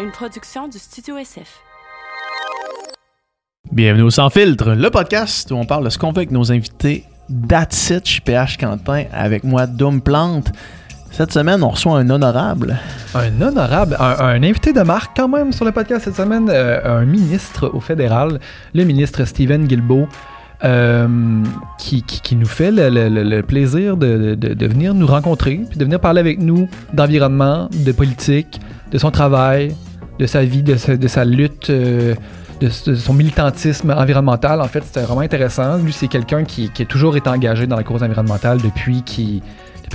[0.00, 1.60] une production du Studio SF.
[3.72, 6.50] Bienvenue au Sans Filtre, le podcast où on parle de ce qu'on veut avec nos
[6.52, 7.04] invités.
[7.48, 10.50] That's it, je suis PH Quentin, avec moi Doom Plante.
[11.10, 12.78] Cette semaine, on reçoit un honorable.
[13.14, 17.00] Un honorable, un, un invité de marque quand même sur le podcast cette semaine, euh,
[17.00, 18.40] un ministre au fédéral,
[18.74, 20.08] le ministre Stephen Guilbeault,
[20.64, 21.42] euh,
[21.78, 25.06] qui, qui- qui nous fait le, le- le- le plaisir de, de- de venir nous
[25.06, 29.74] rencontrer, puis de venir parler avec nous d'environnement, de politique, de son travail,
[30.18, 31.70] de sa vie, de sa, lutte.
[31.70, 32.14] euh,
[32.60, 35.78] de, son militantisme environnemental, en fait, c'était vraiment intéressant.
[35.78, 39.42] Lui, c'est quelqu'un qui, a toujours été engagé dans la cause environnementale depuis qu'il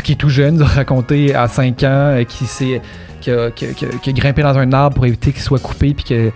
[0.09, 2.81] est tout jeune, nous a raconté à 5 ans euh, qu'il s'est
[3.21, 6.31] qui a, qui a- grimpé dans un arbre pour éviter qu'il soit coupé, puis que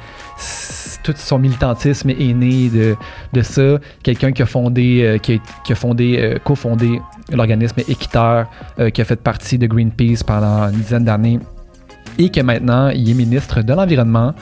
[1.03, 3.77] tout son militantisme est né de, ça.
[4.03, 7.01] Quelqu'un qui a fondé, euh, qui a, fondé, cofondé
[7.31, 8.47] l'organisme Équiteur,
[8.93, 11.39] qui a fait partie de Greenpeace pendant une dizaine d'années,
[12.17, 14.33] et que maintenant il est ministre de l'Environnement.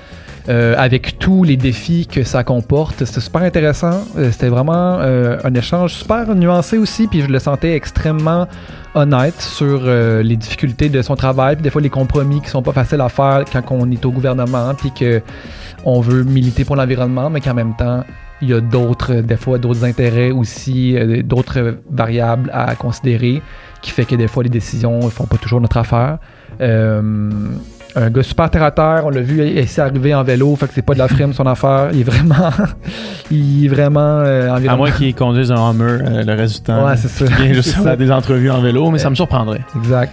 [0.48, 3.04] euh, avec tous les défis que ça comporte.
[3.04, 4.04] C'était super intéressant.
[4.18, 8.48] Euh, C'était vraiment euh, un échange super nuancé aussi, puis je le sentais extrêmement
[8.94, 12.72] honnête sur les difficultés de son travail, puis des fois les compromis qui sont pas
[12.72, 15.22] faciles à faire quand on est au gouvernement, puis que
[15.84, 18.06] on veut militer pour l'environnement, mais qu'en même temps
[18.42, 20.96] il y a d'autres, des fois d'autres intérêts aussi,
[21.26, 23.42] d'autres variables à considérer,
[23.82, 26.20] qui fait que des fois les décisions font pas toujours notre affaire.
[26.62, 27.32] Euh,
[27.98, 30.74] un gars super terre à terre, on l'a vu ici arriver en vélo, fait que
[30.74, 31.90] c'est pas de la frime son affaire.
[31.94, 32.50] Il est vraiment,
[33.32, 36.86] il est vraiment euh, À moins qu'ils conduisent un Hummer euh, le reste du temps.
[36.86, 37.26] Ouais, c'est ça.
[37.26, 37.96] Qui vient juste ça.
[37.96, 39.62] des entrevues en vélo, mais ça me surprendrait.
[39.78, 40.12] Exact.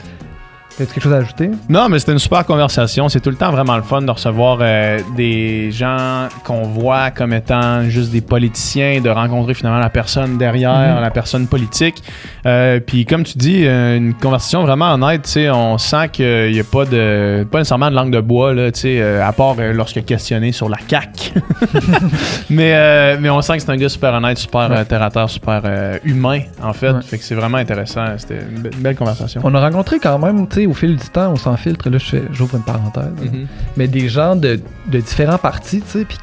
[0.81, 1.51] As-tu quelque chose à ajouter?
[1.69, 3.09] Non, mais c'était une super conversation.
[3.09, 7.33] C'est tout le temps vraiment le fun de recevoir euh, des gens qu'on voit comme
[7.35, 11.03] étant juste des politiciens, de rencontrer finalement la personne derrière, Mhm.
[11.03, 12.03] la personne politique.
[12.47, 15.23] Euh, Puis comme tu dis, euh, une conversation vraiment honnête.
[15.23, 18.53] Tu sais, on sent qu'il n'y a pas de, pas nécessairement de langue de bois
[18.55, 18.73] là.
[18.73, 21.33] Tu sais, à part lorsque questionné sur la CAC.
[22.51, 24.85] mais euh, mais on sent que c'est un gars super honnête, super Ouais.
[24.85, 25.63] terre à terre, super
[26.05, 26.91] humain en fait.
[26.91, 27.03] Ouais.
[27.03, 28.05] Fait que c'est vraiment intéressant.
[28.17, 29.41] C'était une, be- une belle conversation.
[29.45, 31.99] On a rencontré quand même, tu sais, au fil du temps, on s'en filtre, là,
[32.33, 33.47] j'ouvre une parenthèse, Mhm.
[33.77, 36.19] mais des gens de, de différents partis, tu sais, puis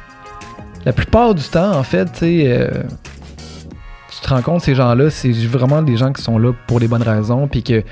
[0.84, 2.68] la plupart du temps, en fait, tu sais, euh,
[4.10, 6.88] tu te rends compte, ces gens-là, c'est vraiment des gens qui sont là pour les
[6.88, 7.82] bonnes raisons, puis que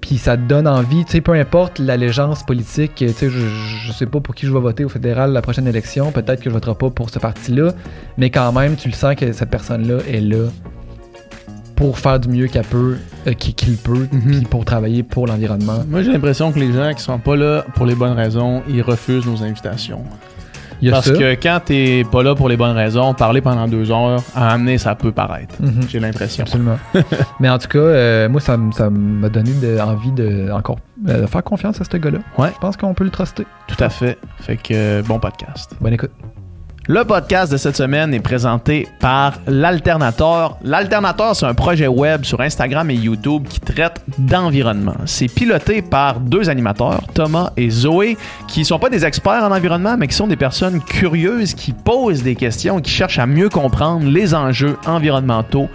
[0.00, 3.38] puis ça te donne envie, tu sais, peu importe l'allégeance politique, tu sais, je,
[3.86, 6.50] je sais pas pour qui je vais voter au fédéral la prochaine élection, peut-être que
[6.50, 7.72] je voterai pas pour ce parti-là,
[8.18, 10.48] mais quand même, tu le sens que cette personne-là est là
[11.82, 14.20] pour faire du mieux qu'elle peut, euh, qu'il peut, Mhm.
[14.30, 15.80] puis pour travailler pour l'environnement.
[15.88, 18.82] Moi, j'ai l'impression que les gens qui sont pas là pour les bonnes raisons, ils
[18.82, 20.04] refusent nos invitations.
[20.80, 21.12] Il y a Parce ça.
[21.12, 24.78] que quand t'es pas là pour les bonnes raisons, parler pendant deux heures, à amener,
[24.78, 25.56] ça peut paraître.
[25.60, 25.80] Mhm.
[25.88, 26.42] J'ai l'impression.
[26.44, 26.78] Absolument.
[27.40, 30.78] Mais en tout cas, euh, moi, ça, m'a donné de- envie de encore
[31.08, 32.18] euh, faire confiance à ce gars-là.
[32.38, 32.50] Ouais.
[32.54, 33.44] Je pense qu'on peut le truster.
[33.66, 34.18] Tout à fait.
[34.40, 35.74] Fait que bon podcast.
[35.80, 36.12] Bonne écoute.
[36.88, 40.58] Le podcast de cette semaine est présenté par l'Alternateur.
[40.64, 44.96] L'Alternateur, c'est un projet web sur Instagram et YouTube qui traite d'environnement.
[45.04, 48.16] C'est piloté par deux animateurs, Thomas et Zoé,
[48.48, 52.24] qui sont pas des experts en environnement, mais qui sont des personnes curieuses qui posent
[52.24, 55.68] des questions, qui cherchent à mieux comprendre les enjeux environnementaux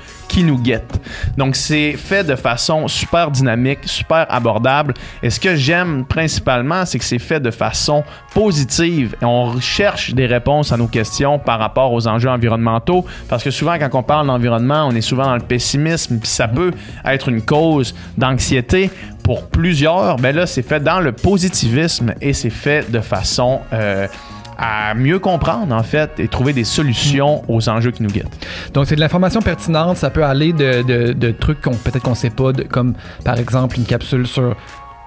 [0.43, 0.99] nous guettent.
[1.37, 4.93] Donc, c'est fait de façon super dynamique, super abordable.
[5.23, 8.03] Et ce que j'aime principalement, c'est que c'est fait de façon
[8.33, 9.15] positive.
[9.21, 13.05] Et on cherche des réponses à nos questions par rapport aux enjeux environnementaux.
[13.29, 16.47] Parce que souvent, quand on parle d'environnement, on est souvent dans le pessimisme, puis ça
[16.47, 16.71] peut
[17.05, 18.89] être une cause d'anxiété
[19.23, 20.15] pour plusieurs.
[20.17, 24.07] Ben là, c'est fait dans le positivisme et c'est fait de façon euh,
[24.57, 28.47] à mieux comprendre, en fait, et trouver des solutions aux enjeux qui nous guettent.
[28.73, 29.97] Donc, c'est de l'information pertinente.
[29.97, 34.25] Ça peut aller de, trucs qu'on peut-être qu'on sait pas, comme par exemple une capsule
[34.25, 34.55] sur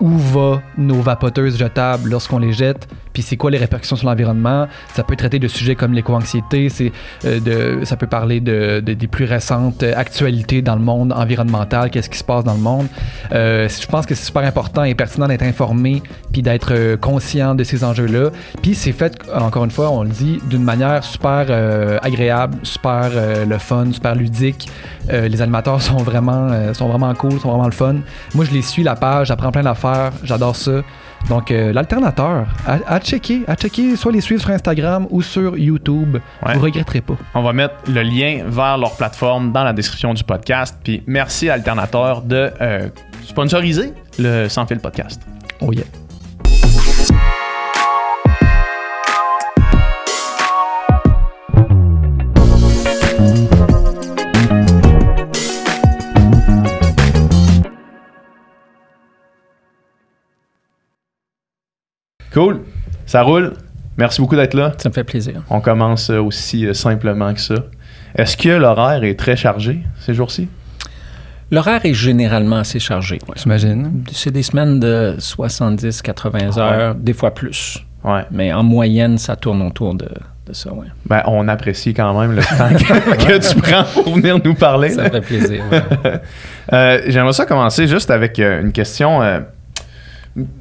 [0.00, 4.66] où va nos vapoteuses jetables lorsqu'on les jette, puis c'est quoi les répercussions sur l'environnement?
[4.94, 6.68] Ça peut traiter de sujets comme l'éco-anxiété,
[7.24, 12.08] euh, ça peut parler de, de- des plus récentes actualités dans le monde environnemental, qu'est-ce
[12.08, 12.86] qui se passe dans le monde.
[13.32, 16.02] Euh, je pense que c'est super important et pertinent d'être informé,
[16.32, 18.30] puis d'être euh, conscient de ces enjeux-là.
[18.62, 23.10] Puis c'est fait, encore une fois, on le dit, d'une manière super euh, agréable, super
[23.12, 24.68] euh, le fun, super ludique.
[25.12, 27.96] Euh, les animateurs sont vraiment, euh, sont vraiment cool, sont vraiment le fun.
[28.34, 29.89] Moi, je les suis, la page, j'apprends plein d'affaires,
[30.22, 30.82] j'adore ça.
[31.28, 35.56] Donc, euh, l'alternateur, à, à checker, à checker, soit les suivre sur Instagram ou sur
[35.58, 36.16] YouTube.
[36.44, 36.54] Ouais.
[36.54, 37.14] Vous regretterez pas.
[37.34, 40.76] On va mettre le lien vers leur plateforme dans la description du podcast.
[40.82, 42.88] Puis merci à Alternateur de euh,
[43.26, 45.20] sponsoriser le Sans Fil podcast.
[45.60, 45.84] Oh yeah.
[62.32, 62.60] Cool.
[63.06, 63.54] Ça roule.
[63.96, 64.72] Merci beaucoup d'être là.
[64.78, 65.42] Ça me fait plaisir.
[65.50, 67.56] On commence euh, aussi euh, simplement que ça.
[68.16, 70.48] Est-ce que l'horaire est très chargé ces jours-ci?
[71.50, 73.18] L'horaire est généralement assez chargé.
[73.28, 73.34] ouais.
[73.36, 74.04] J'imagine.
[74.12, 77.78] C'est des semaines de 70-80 heures, des fois plus.
[78.04, 78.24] Ouais.
[78.30, 80.08] Mais en moyenne, ça tourne autour de,
[80.46, 80.72] de ça.
[80.72, 80.86] Ouais.
[81.06, 84.90] Ben, on apprécie quand même le temps que, que tu prends pour venir nous parler.
[84.90, 85.08] Ça là.
[85.08, 85.62] me fait plaisir.
[85.70, 86.20] ouais.
[86.72, 89.40] Euh, J'aimerais ça commencer juste avec une question euh,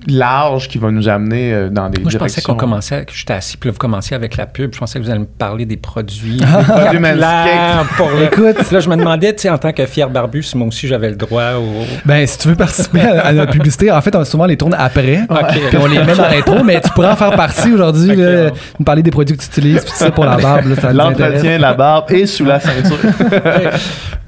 [0.08, 3.34] large qui va nous amener euh, dans des Moi, je pensais qu'on commençait, que j'étais
[3.34, 4.74] assis, puis là, vous commenciez avec la pub.
[4.74, 6.38] Je pensais que vous alliez me parler des produits
[6.68, 8.26] produits capillaires pour le...
[8.26, 8.72] Écoute.
[8.72, 11.10] Là, je me demandais, tu sais, en tant que fier barbu, si moi aussi j'avais
[11.10, 11.86] le droit au...
[12.06, 14.76] Ben, si tu veux participer à, à notre publicité, en fait, on souvent les tourne
[14.78, 15.22] après.
[15.30, 15.60] Ok.
[15.70, 18.46] Puis on les met dans l'intro, mais tu pourras en faire partie aujourd'hui, Ok, là,
[18.46, 18.54] ouais.
[18.80, 20.66] nous parler des produits que tu utilises, puis tout ça pour la barbe.
[20.94, 22.98] L'entretien, la barbe et sous la ceinture.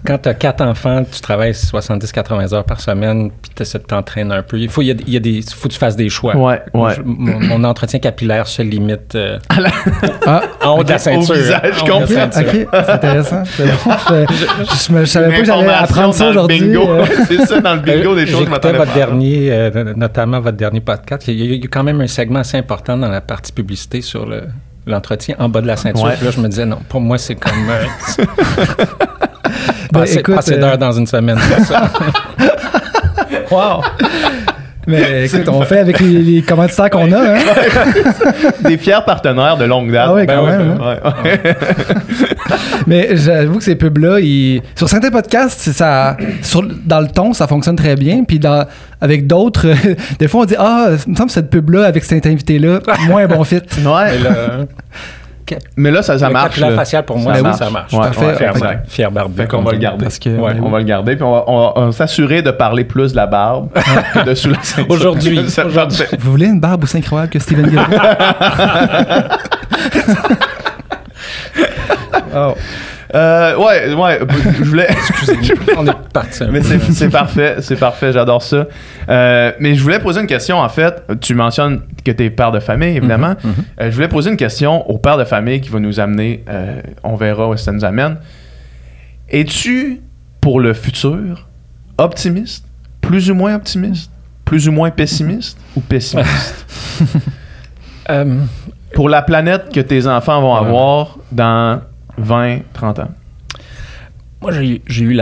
[0.05, 3.83] Quand tu as quatre enfants, tu travailles 70-80 heures par semaine, puis tu essaies de
[3.83, 4.59] t'entraîner un peu.
[4.59, 6.35] Il faut, il y a, il y a des, faut que tu fasses des choix.
[6.35, 6.95] Ouais, ouais.
[6.95, 9.37] Je- mon, mon entretien capillaire se limite euh,
[10.25, 11.33] Ah, en haut de la ceinture.
[11.35, 12.15] visage de la complet.
[12.15, 12.41] ceinture.
[12.51, 13.43] ok, c'est intéressant.
[13.45, 13.71] C'est bon.
[14.29, 16.75] Je, je, je savais pas que j'allais apprendre ça dans le aujourd'hui.
[16.75, 17.05] euh.
[17.27, 20.81] C'est ça, dans le bingo des choses je J'écoutais votre dernier, euh, notamment votre dernier
[20.81, 21.27] podcast.
[21.27, 24.25] Il y, a, a quand même un segment assez important dans la partie publicité sur
[24.25, 24.43] le-
[24.87, 26.03] l'entretien en bas de la ceinture.
[26.05, 26.15] Ouais.
[26.15, 27.83] Puis là, je me disais, non, pour moi, c'est comme euh,
[29.91, 31.37] Ben, passer, écoute, passer euh, d'heures dans une semaine.
[31.39, 31.91] c'est ça.
[33.51, 33.81] Wow!
[34.91, 37.35] Mais écoute, on fait avec les, les commanditaires qu'on a.
[37.35, 37.39] Hein?
[38.67, 40.05] Des fiers partenaires de longue date.
[40.09, 41.55] Ah ouais, quand même, ouais, ouais.
[42.87, 47.47] Mais j'avoue que ces pubs-là, ils- sur certains podcasts, ça, sur, dans le ton, ça
[47.47, 48.23] fonctionne très bien.
[48.23, 48.65] Puis dans,
[48.99, 49.67] avec d'autres,
[50.19, 53.27] des fois, on dit Ah, il me semble que cette pub-là, avec cet invité-là, moins
[53.27, 53.55] bon fit.
[53.85, 54.17] Ouais.
[55.77, 56.59] Mais là, ça, ça le marche.
[56.59, 57.57] facial, pour moi, Ça ça, marche.
[57.59, 57.93] ça marche.
[57.93, 58.25] Ouais, Parfait.
[58.65, 59.41] ouais, Fier, barbu.
[59.41, 60.05] Fait qu'on va le garder.
[60.05, 60.53] Parce que, Ouais.
[60.61, 63.11] On va le garder, puis on va, on va- on va s'assurer de parler plus
[63.11, 63.69] de la barbe
[64.13, 64.91] que de sous la ceinture.
[64.91, 65.39] Aujourd'hui.
[65.49, 65.99] Ça, Aujourd'hui.
[66.19, 67.81] Vous voulez une barbe aussi incroyable que Steven Guilbeault?
[72.35, 72.53] oh.
[73.13, 74.19] Euh, ouais, ouais,
[74.59, 74.87] je voulais.
[75.77, 76.43] On est parti.
[76.49, 78.65] Mais c'est c'est parfait, c'est parfait, j'adore ça.
[79.09, 81.03] Euh, mais je voulais poser une question, en fait.
[81.19, 83.35] Tu mentionnes que tu es père de famille, évidemment.
[83.43, 86.43] Mhm, Euh, je voulais poser une question au père de famille qui va nous amener,
[86.49, 88.17] euh, on verra où ça nous amène.
[89.29, 90.01] Es-tu,
[90.39, 91.47] pour le futur,
[91.97, 92.65] optimiste,
[93.01, 94.11] plus ou moins optimiste,
[94.45, 96.65] plus ou moins pessimiste ou pessimiste?
[98.09, 98.39] Euh,
[98.95, 101.81] pour la planète que tes enfants vont avoir dans
[102.17, 103.11] 20, 30 ans.
[104.41, 104.51] Moi,
[104.87, 105.15] j'ai eu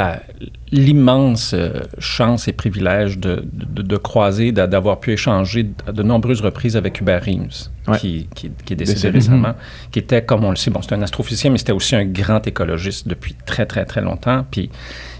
[0.71, 6.03] l'immense euh, chance et privilège de, de- de croiser, d'a- d'avoir pu échanger de, de
[6.03, 7.97] nombreuses reprises avec Hubert Reeves, Ouais.
[7.97, 9.55] qui, qui- qui est décédé récemment,
[9.91, 12.45] qui était, comme on le sait, bon, c'était un astrophysicien, mais c'était aussi un grand
[12.47, 14.45] écologiste depuis très, très, très longtemps.
[14.49, 14.69] Puis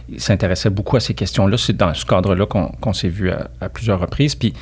[0.07, 1.57] il s'intéressait beaucoup à ces questions-là.
[1.57, 4.33] C'est dans ce cadre-là qu'on qu'on s'est vu à, à plusieurs reprises.
[4.35, 4.53] Puis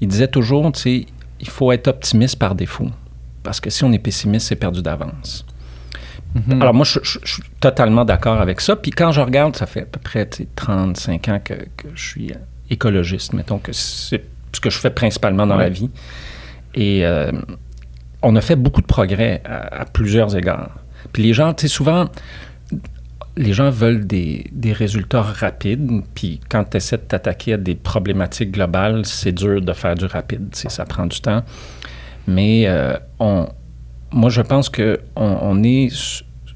[0.00, 1.06] il disait toujours, tu sais,
[1.40, 2.88] il faut être optimiste par défaut.
[3.44, 5.46] Parce que si on est pessimiste, c'est perdu d'avance.
[6.50, 8.76] Alors moi, je, je- je suis totalement d'accord avec ça.
[8.76, 11.88] Puis quand je regarde, ça fait à peu près tu sais, 35 ans que, que
[11.94, 12.32] je suis
[12.70, 14.22] écologiste, mettons que c'est
[14.52, 15.64] ce que je fais principalement dans Ouais.
[15.64, 15.90] la vie.
[16.74, 17.32] Et euh,
[18.22, 20.70] on a fait beaucoup de progrès à, à plusieurs égards.
[21.12, 22.06] Puis les gens, tu sais, souvent,
[23.36, 26.02] les gens veulent des, des résultats rapides.
[26.14, 30.04] Puis quand tu essaies de t'attaquer à des problématiques globales, c'est dur de faire du
[30.04, 30.54] rapide.
[30.54, 31.42] Ça prend du temps.
[32.26, 33.48] Mais euh, on,
[34.12, 35.88] moi, je pense qu'on on est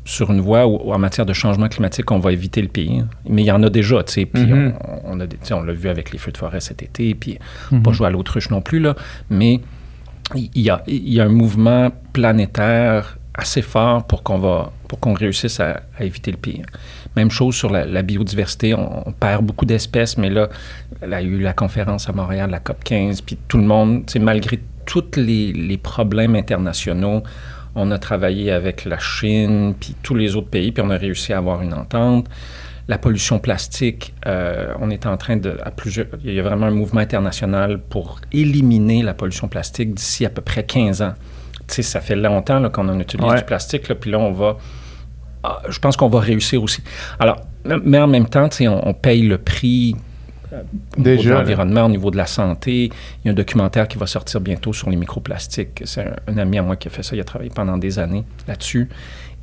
[0.04, 3.06] sur une voie où, où en matière de changement climatique, on va éviter le pire.
[3.28, 4.26] Mais il y en a déjà, tu sais.
[4.26, 4.74] Puis Mhm.
[5.04, 7.14] on, on a on l'a vu avec les feux de forêt cet été.
[7.14, 7.38] Puis
[7.82, 8.94] pas jouer à l'autruche non plus, là.
[9.30, 9.60] Mais
[10.34, 15.12] il y a, y a un mouvement planétaire assez fort pour qu'on va pour qu'on
[15.14, 16.64] réussisse à, à éviter le pire.
[17.16, 20.48] Même chose sur la, la biodiversité, on, on perd beaucoup d'espèces, mais là,
[21.02, 24.04] il y a eu la conférence à Montréal, la COP 15, puis tout le monde,
[24.20, 27.22] malgré tous les, les problèmes internationaux,
[27.74, 31.32] on a travaillé avec la Chine, puis tous les autres pays, puis on a réussi
[31.32, 32.26] à avoir une entente.
[32.86, 36.66] La pollution plastique, euh, on est en train de, à plusieurs, il y a vraiment
[36.66, 41.14] un mouvement international pour éliminer la pollution plastique d'ici à peu près 15 ans.
[41.66, 43.38] Tu sais, ça fait longtemps là, qu'on en utilise Ouais.
[43.38, 44.58] du plastique, là, puis là, on va,
[45.42, 46.82] ah, je pense qu'on va réussir aussi.
[47.18, 47.40] Alors,
[47.84, 49.96] mais en même temps, tu sais, on, on paye le prix
[50.52, 50.56] au
[51.00, 51.40] niveau Déjà, de là.
[51.40, 52.84] l'environnement, au niveau de la santé.
[52.86, 55.82] Il y a un documentaire qui va sortir bientôt sur les microplastiques.
[55.84, 57.16] C'est un, un ami à moi qui a fait ça.
[57.16, 58.88] Il a travaillé pendant des années là-dessus.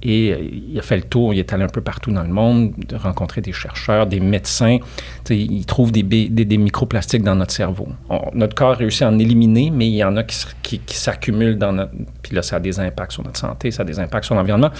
[0.04, 0.38] Et euh,
[0.72, 2.96] il a fait le tour, il est allé un peu partout dans le monde, de
[2.96, 4.80] rencontrer des chercheurs, des médecins.
[4.80, 7.88] Tu sais, il trouve des, bé- des, des microplastiques dans notre cerveau.
[8.10, 10.80] On- notre corps réussit à en éliminer, mais il y en a qui, se- qui,
[10.80, 11.92] qui s'accumulent dans notre...
[12.24, 14.72] Puis là, ça a des impacts sur notre santé, ça a des impacts sur l'environnement.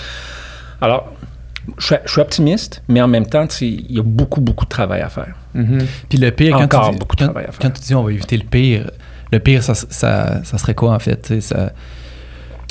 [0.82, 1.14] Alors,
[1.78, 4.70] je suis, je suis optimiste, mais en même temps, il y a beaucoup, beaucoup de
[4.70, 5.36] travail à faire.
[5.54, 5.86] Mhm.
[6.10, 7.60] Puis le pire, quand Encore tu, dis, beaucoup de quand, travail à faire.
[7.60, 8.90] quand tu dis on va éviter le pire,
[9.32, 11.40] le pire, ça, ça, ça serait quoi, en fait?
[11.42, 11.72] Ça,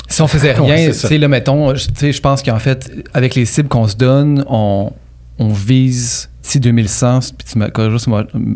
[0.07, 3.35] si on faisait Ouais, rien, c'est tu sais, là, mettons, je pense qu'en fait, avec
[3.35, 4.91] les cibles qu'on se donne, on,
[5.39, 8.09] on vise, d'ici 2100, puis tu me corriges si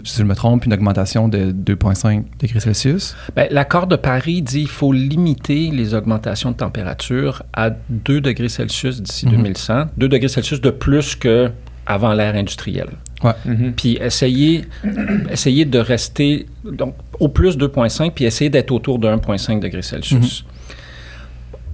[0.04, 3.16] si je me trompe, une augmentation de 2,5 degrés Celsius?
[3.36, 8.50] Ben, L'accord de Paris dit qu'il faut limiter les augmentations de température à 2 degrés
[8.50, 9.32] Celsius d'ici Mhm.
[9.34, 11.52] 2100, 2 degrés Celsius de plus que
[11.86, 12.90] avant l'ère industrielle.
[13.46, 13.74] Mhm.
[13.78, 14.66] Puis essayer,
[15.32, 20.46] essayer de rester donc, au plus 2,5, puis essayer d'être autour de 1,5 degrés Celsius.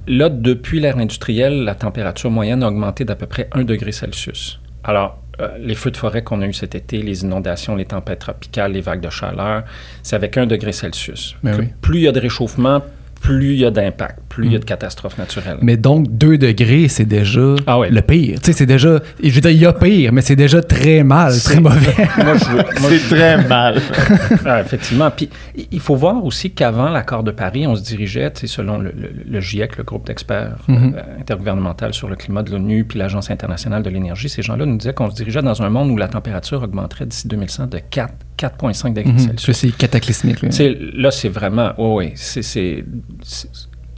[0.08, 4.60] Là, depuis l'ère industrielle, la température moyenne a augmenté d'à peu près 1 degré Celsius.
[4.84, 5.21] Alors, euh,
[5.60, 8.82] les feux de forêt qu'on a eu cet été, les inondations, les tempêtes tropicales, les
[8.82, 9.64] vagues de chaleur,
[10.04, 11.36] c'est avec 1 degré Celsius.
[11.44, 11.70] Ben oui.
[11.82, 12.82] Plus il y a de réchauffement,
[13.22, 15.58] plus il y a d'impact, plus il y a de catastrophes naturelles.
[15.62, 17.90] Mais donc, 2 degrés, c'est déjà Ah ouais.
[17.92, 18.40] le pire.
[18.40, 19.00] Tu sais, c'est déjà.
[19.24, 21.96] Je veux dire, il y a pire, mais c'est déjà très mal, très mauvais.
[22.18, 23.82] Moi, je veux- moi, C'est très mal.
[24.46, 25.12] Ah, effectivement.
[25.12, 25.30] Puis
[25.72, 28.92] il faut voir aussi qu'avant l'accord de Paris, on se dirigeait, tu sais, selon le,
[28.92, 30.96] le- le GIEC, le groupe d'experts Mhm.
[30.98, 34.78] euh, intergouvernemental sur le climat de l'ONU, puis l'Agence internationale de l'énergie, ces gens-là nous
[34.78, 38.14] disaient qu'on se dirigeait dans un monde où la température augmenterait d'ici 2100 de 4,
[38.38, 39.20] 4,5 degrés Mhm.
[39.20, 39.42] Celsius.
[39.46, 40.42] Ça, C'est cataclysmique.
[40.42, 40.50] là.
[40.50, 41.72] Tu sais, là, c'est vraiment.
[41.78, 42.12] Oui, oui.
[42.16, 42.84] C'est.
[43.24, 43.50] C'est-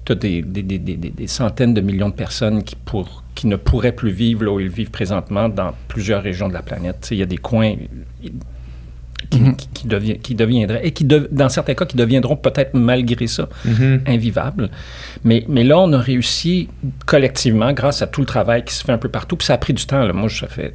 [0.06, 3.94] T'as des, des, des, des, centaines de millions de personnes qui, pour, qui ne pourraient
[3.96, 7.06] plus vivre là où ils vivent présentement dans plusieurs régions de la planète.
[7.08, 7.74] Tu Il y a des coins
[9.30, 9.56] qui, Mhm.
[9.56, 13.48] qui, qui devient- qui deviendraient, et qui, dans certains cas, qui deviendront peut-être malgré ça
[13.66, 14.02] Mhm.
[14.08, 14.70] invivables.
[15.24, 16.70] Mais, mais là, on a réussi
[17.06, 19.36] collectivement, grâce à tout le travail qui se fait un peu partout.
[19.36, 20.04] Puis ça a pris du temps.
[20.04, 20.14] là.
[20.14, 20.30] Moi,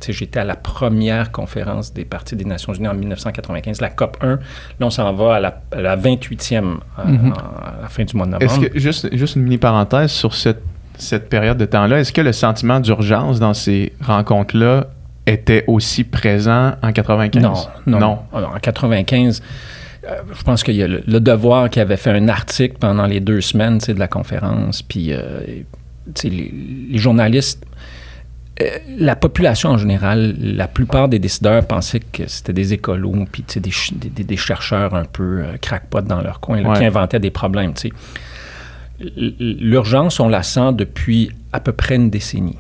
[0.08, 4.28] j'étais à la première conférence des partis des Nations Unies en 1995, la COP 1.
[4.36, 4.38] Là,
[4.80, 7.32] on s'en va à la, à la 28e euh, Mhm.
[7.32, 8.68] à la fin du mois de Est-ce novembre.
[8.72, 10.62] que, juste, juste une mini parenthèse sur cette,
[10.96, 14.88] cette période de temps-là, est-ce que le sentiment d'urgence dans ces rencontres-là
[15.28, 17.42] était aussi présent en 95?
[17.42, 17.54] Non,
[17.86, 17.98] non.
[18.00, 18.18] non.
[18.32, 19.42] Alors, en 95,
[20.04, 23.06] euh, je pense qu'il y a le, le Devoir qui avait fait un article pendant
[23.06, 24.82] les deux semaines de la conférence.
[24.82, 25.40] Puis, euh,
[26.24, 26.52] les,
[26.90, 27.64] les journalistes,
[28.62, 28.64] euh,
[28.98, 33.70] la population en général, la plupart des décideurs pensaient que c'était des écolos, puis des,
[34.10, 36.78] des- des- chercheurs un peu euh, crackpot dans leur coin, là, Ouais.
[36.78, 37.74] qui inventaient des problèmes.
[39.38, 42.58] L'urgence, on la sent depuis à peu près une décennie.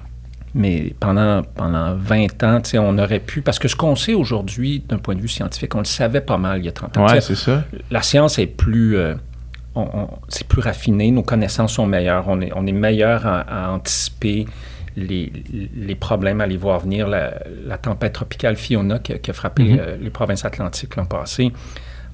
[0.54, 3.42] Mais pendant, pendant 20 ans, tu sais, on aurait pu...
[3.42, 6.38] Parce que ce qu'on sait aujourd'hui, d'un point de vue scientifique, on le savait pas
[6.38, 7.06] mal il y a 30 ans.
[7.06, 7.64] Ouais, c'est ça.
[7.90, 8.96] la science est plus...
[8.96, 9.14] euh,
[9.74, 13.40] on- on- c'est plus raffiné, nos connaissances sont meilleures, on est, on est meilleur à,
[13.40, 14.46] à anticiper
[14.96, 15.30] les,
[15.76, 17.06] les problèmes à les voir venir.
[17.06, 17.34] La,
[17.66, 19.78] la tempête tropicale Fiona qui, a- qui a frappé Mhm.
[19.80, 21.52] euh, les provinces atlantiques l'an passé,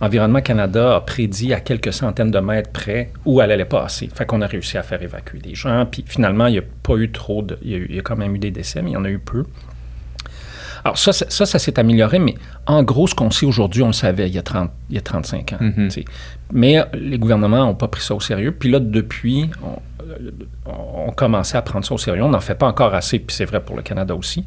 [0.01, 4.11] Environnement Canada a prédit à quelques centaines de mètres près où elle allait passer.
[4.15, 5.87] Fait qu'on a réussi à faire évacuer des gens.
[5.87, 7.57] Puis finalement, il n'y a pas eu trop de...
[7.63, 8.97] Il y, a eu- il y a quand même eu des décès, mais il y
[8.97, 9.45] en a eu peu.
[10.85, 12.35] Alors ça, ça, ça, ça s'est amélioré, mais
[12.67, 14.99] en gros, ce qu'on sait aujourd'hui, on le savait il y a, 30, il y
[14.99, 15.57] a 35 ans.
[15.61, 15.91] Mhm.
[15.91, 16.05] sais.
[16.53, 18.53] Mais euh, les gouvernements n'ont pas pris ça au sérieux.
[18.53, 19.79] Puis là, depuis, on,
[21.07, 22.23] on commençait à prendre ça au sérieux.
[22.23, 24.45] On n'en fait pas encore assez, puis c'est vrai pour le Canada aussi.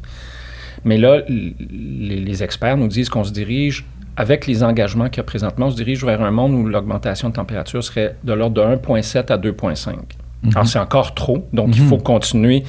[0.84, 3.84] Mais là, les experts nous disent qu'on se dirige,
[4.20, 7.28] avec les engagements qu'il y a présentement, on se dirige vers un monde où l'augmentation
[7.28, 9.94] de température serait de l'ordre de 1,7 à 2,5.
[10.54, 11.88] Alors, c'est encore trop, donc il Mhm.
[11.88, 12.64] faut continuer.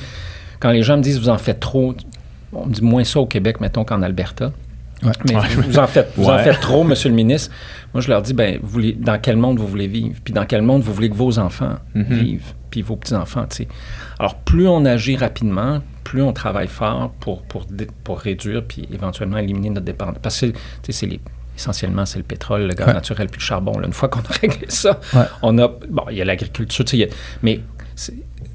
[0.59, 1.95] Quand les gens me disent, vous en faites trop,
[2.53, 4.51] on me dit moins ça au Québec, mettons, qu'en Alberta.
[5.01, 5.11] Ouais.
[5.27, 5.41] Mais Ouais.
[5.55, 7.51] vous, en faites, vous en faites trop, Monsieur le ministre.
[7.93, 10.45] Moi, je leur dis, ben, vous voulez, dans quel monde vous voulez vivre, puis dans
[10.45, 12.03] quel monde vous voulez que vos enfants Mhm.
[12.03, 13.67] vivent, puis vos petits-enfants, tu sais.
[14.19, 17.65] Alors, plus on agit rapidement, plus on travaille fort pour, pour,
[18.03, 20.17] pour réduire, puis éventuellement éliminer notre dépendance.
[20.21, 20.53] Parce que, tu
[20.83, 21.21] sais, c'est les-
[21.59, 22.93] essentiellement, c'est le pétrole, le gaz Ouais.
[22.93, 23.77] naturel, puis le charbon.
[23.79, 23.87] là.
[23.87, 25.23] Une fois qu'on a réglé ça, Ouais.
[25.41, 25.67] on a...
[25.89, 27.13] Bon, il y a l'agriculture, tu sais, a-
[27.43, 27.59] mais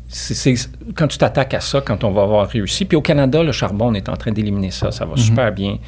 [0.08, 2.84] c'est- quand tu t'attaques à ça, quand on va avoir réussi.
[2.84, 4.92] Puis au Canada, le charbon, on est en train d'éliminer ça.
[4.92, 5.78] Ça va super bien.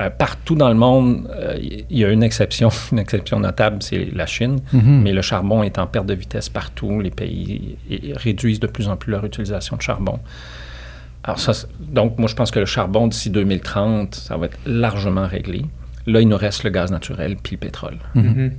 [0.00, 4.06] Euh, partout dans le monde, euh, il y a une exception, une exception notable, c'est
[4.14, 4.60] la Chine.
[4.72, 5.02] Mhm.
[5.02, 7.00] Mais le charbon est en perte de vitesse partout.
[7.00, 7.76] Les pays
[8.16, 10.18] réduisent de plus en plus leur utilisation de charbon.
[11.22, 15.26] Alors ça, donc moi je pense que le charbon d'ici 2030, ça va être largement
[15.26, 15.64] réglé.
[16.06, 17.96] Là, il nous reste le gaz naturel puis le pétrole.
[18.14, 18.52] Mhm.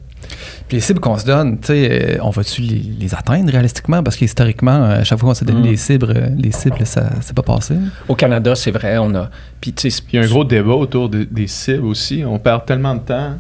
[0.68, 4.02] Puis les cibles qu'on se donne, tu sais, euh, on va-tu les, les atteindre réalistiquement?
[4.02, 5.72] Parce qu'historiquement, euh, à chaque fois qu'on s'est donné Mm.
[5.72, 7.76] des cibles, euh, les cibles, ça s'est pas passé.
[8.08, 9.30] Au Canada, c'est vrai, on a.
[9.62, 12.24] Puis tu sais, Puis il y a un gros débat autour de- des cibles aussi.
[12.26, 13.36] On perd tellement de temps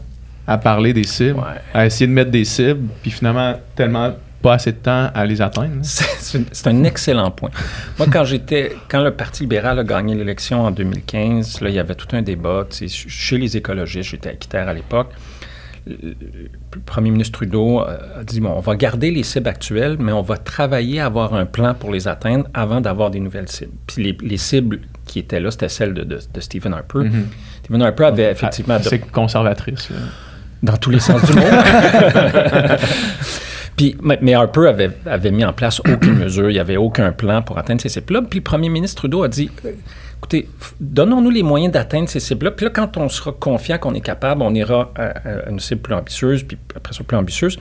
[0.45, 1.59] à parler des cibles, Ouais.
[1.74, 4.12] à essayer de mettre des cibles, puis finalement, tellement
[4.46, 5.80] pas assez de temps à les atteindre.
[5.82, 7.50] C'est un- excellent point.
[7.98, 11.80] Moi, quand j'étais, quand le Parti libéral a gagné l'élection en 2015, là, il y
[11.80, 14.12] avait tout un débat chez les écologistes.
[14.12, 15.10] J'étais à Équiterre à l'époque.
[15.88, 20.12] Le premier ministre Trudeau euh, a dit bon, on va garder les cibles actuelles, mais
[20.12, 23.72] on va travailler à avoir un plan pour les atteindre avant d'avoir des nouvelles cibles.
[23.88, 27.00] Puis les, les cibles qui étaient là, c'était celles de, de- de Stephen Harper.
[27.00, 27.28] Mhm.
[27.64, 29.90] Stephen Harper avait effectivement Ah, C'est conservatrice.
[29.92, 29.98] là.
[30.64, 31.46] dans tous les sens du monde.
[33.75, 37.41] Puis, mais Harper avait, avait mis en place aucune mesure, il n'y avait aucun plan
[37.41, 38.22] pour atteindre ces cibles-là.
[38.29, 39.72] Puis le premier ministre Trudeau a dit euh,
[40.17, 40.48] écoutez,
[40.79, 42.51] donnons-nous les moyens d'atteindre ces cibles-là.
[42.51, 45.94] Puis là, quand on sera confiant qu'on est capable, on ira à, une cible plus
[45.94, 47.60] ambitieuse, puis après ça, plus ambitieuse.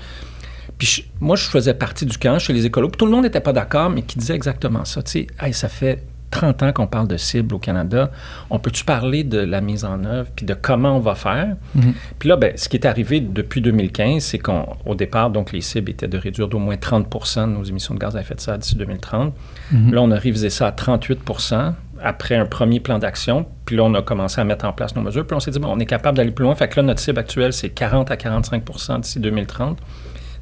[0.78, 2.88] Puis moi, je faisais partie du camp chez les écolos.
[2.88, 5.02] Puis tout le monde n'était pas d'accord, mais qui disait exactement ça.
[5.02, 6.02] Tu sais, ça fait
[6.34, 8.10] 30 ans qu'on parle de cible au Canada.
[8.50, 11.54] On peut-tu parler de la mise en œuvre puis de comment on va faire?
[11.78, 11.92] Mm-hmm.
[12.18, 15.90] Puis là, ben, ce qui est arrivé depuis 2015, c'est qu'au départ, donc, les cibles
[15.90, 18.58] étaient de réduire d'au moins 30 de nos émissions de gaz à effet de serre
[18.58, 19.32] d'ici 2030.
[19.72, 19.92] Mm-hmm.
[19.92, 21.72] Là, on a révisé ça à 38%
[22.02, 23.46] après un premier plan d'action.
[23.64, 25.24] Puis là, on a commencé à mettre en place nos mesures.
[25.24, 26.56] Puis on s'est dit, bon, on est capable d'aller plus loin.
[26.56, 29.78] Fait que là, notre cible actuelle, c'est 40 à 45% d'ici 2030.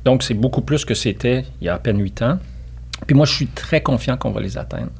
[0.06, 2.38] Donc, c'est beaucoup plus que c'était il y a à peine 8 ans.
[3.06, 4.90] Puis moi, je suis très confiant qu'on va les atteindre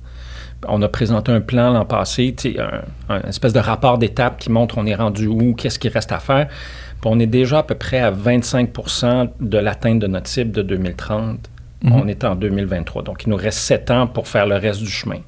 [0.69, 4.79] on a présenté un plan l'an passé, un, un, espèce de rapport d'étape qui montre
[4.79, 6.49] on est rendu où, qu'est-ce qui reste à faire.
[6.49, 10.63] Puis on est déjà à peu près à 25% de l'atteinte de notre cible de
[10.63, 11.51] 2030.
[11.83, 11.93] Mhm.
[11.93, 13.03] On est en 2023.
[13.03, 15.19] Donc, il nous reste sept ans pour faire le reste du chemin.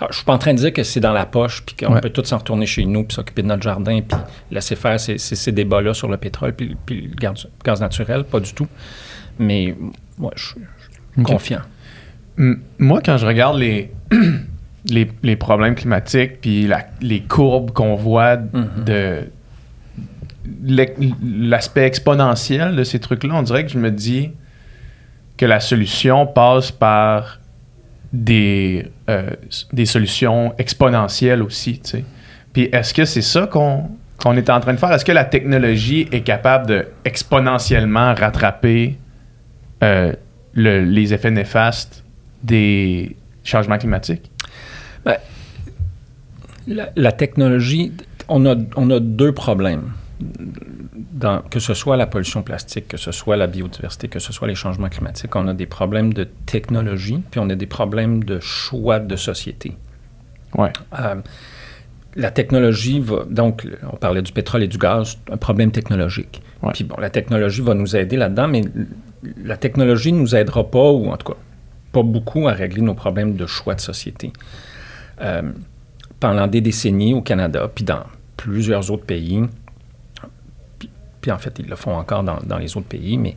[0.00, 2.00] Alors, je suis pas en train de dire que c'est dans la poche, puis qu'on
[2.00, 4.18] peut tous s'en retourner chez nous, puis s'occuper de notre jardin, puis
[4.50, 8.66] laisser faire ces, ces, débats-là sur le pétrole, puis, le gaz, naturel, pas du tout.
[9.38, 9.76] Mais
[10.18, 11.60] moi, je suis confiant.
[12.36, 13.92] Moi, quand je regarde les,
[14.88, 16.68] les, problèmes climatiques, puis
[17.00, 18.84] les courbes qu'on voit mm-hmm.
[18.84, 19.28] de
[21.22, 24.30] l'aspect exponentiel de ces trucs-là, on dirait que je me dis
[25.36, 27.40] que la solution passe par
[28.12, 29.30] des, euh,
[29.72, 31.80] des solutions exponentielles aussi.
[32.52, 34.92] Puis est-ce que c'est ça qu'on est en train de faire?
[34.92, 38.96] Est-ce que la technologie est capable de exponentiellement rattraper
[39.82, 40.12] euh,
[40.54, 42.04] les effets néfastes
[42.44, 44.30] des changements climatiques?
[46.66, 47.92] La, technologie,
[48.28, 49.92] on a, on a deux problèmes.
[50.20, 54.48] Dans, que ce soit la pollution plastique, que ce soit la biodiversité, que ce soit
[54.48, 58.40] les changements climatiques, on a des problèmes de technologie, puis on a des problèmes de
[58.40, 59.76] choix de société.
[60.56, 60.72] Ouais.
[60.98, 61.16] Euh,
[62.16, 63.24] la technologie va.
[63.28, 66.42] Donc, on parlait du pétrole et du gaz, un problème technologique.
[66.72, 68.62] Puis bon, la technologie va nous aider là-dedans, mais
[69.44, 71.38] la technologie ne nous aidera pas, ou en tout cas,
[71.92, 74.32] pas beaucoup à régler nos problèmes de choix de société.
[75.20, 75.42] Euh,
[76.20, 78.04] pendant des décennies au Canada, puis dans
[78.36, 79.42] plusieurs autres pays.
[81.20, 83.34] Puis, en fait, ils le font encore dans, dans, les autres pays, mais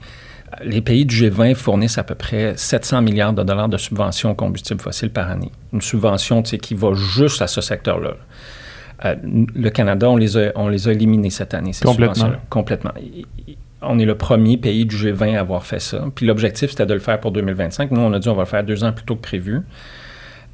[0.54, 4.32] euh, les pays du G20 fournissent à peu près 700 milliards de dollars de subventions
[4.32, 5.52] aux combustibles fossiles par année.
[5.72, 8.16] Une subvention qui va juste à ce secteur-là.
[9.06, 12.32] Euh, le Canada, on les, a, on les a éliminés cette année, ces Complètement.
[12.50, 12.92] Complètement.
[13.82, 16.06] On est le premier pays du G20 à avoir fait ça.
[16.16, 17.92] Puis l'objectif, c'était de le faire pour 2025.
[17.92, 19.62] Nous, on a dit on va le faire deux ans plus tôt que prévu.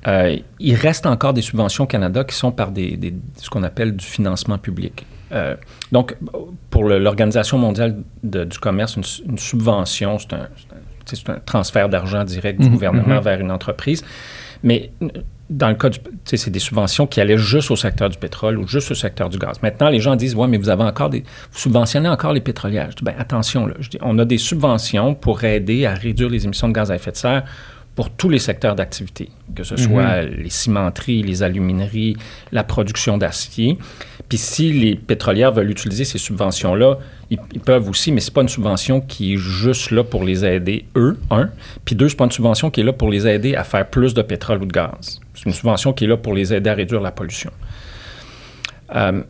[0.08, 2.98] Euh, il reste encore des subventions au Canada qui sont par des,
[3.38, 5.06] ce qu'on appelle du financement public.
[5.32, 5.56] Euh,
[5.92, 6.16] donc,
[6.70, 10.48] pour l'Organisation mondiale du commerce, une, subvention, c'est un,
[11.34, 13.24] un, transfert d'argent direct du mhm, gouvernement mhm.
[13.24, 14.04] vers une entreprise.
[14.62, 14.92] Mais
[15.50, 16.00] dans le cas du.
[16.26, 19.38] C'est des subventions qui allaient juste au secteur du pétrole ou juste au secteur du
[19.38, 19.62] gaz.
[19.62, 21.20] Maintenant, les gens disent Ouais, mais vous avez encore des.
[21.52, 22.92] Vous subventionnez encore les pétrolières.
[22.92, 26.30] Je dis ben, attention, là, je dis, on a des subventions pour aider à réduire
[26.30, 27.44] les émissions de gaz à effet de serre
[27.96, 30.34] pour tous les secteurs d'activité, que ce soit mhm.
[30.38, 32.18] les cimenteries, les alumineries,
[32.52, 33.78] la production d'acier.
[34.30, 36.98] Puis si les pétrolières veulent utiliser ces subventions-là,
[37.30, 40.86] ils, peuvent aussi, mais c'est pas une subvention qui est juste là pour les aider,
[40.96, 41.50] eux, un.
[41.86, 44.14] Puis deux, c'est pas une subvention qui est là pour les aider à faire plus
[44.14, 45.20] de pétrole ou de gaz.
[45.34, 47.52] C'est une subvention qui est là pour les aider à réduire la pollution.
[48.96, 49.24] Euh,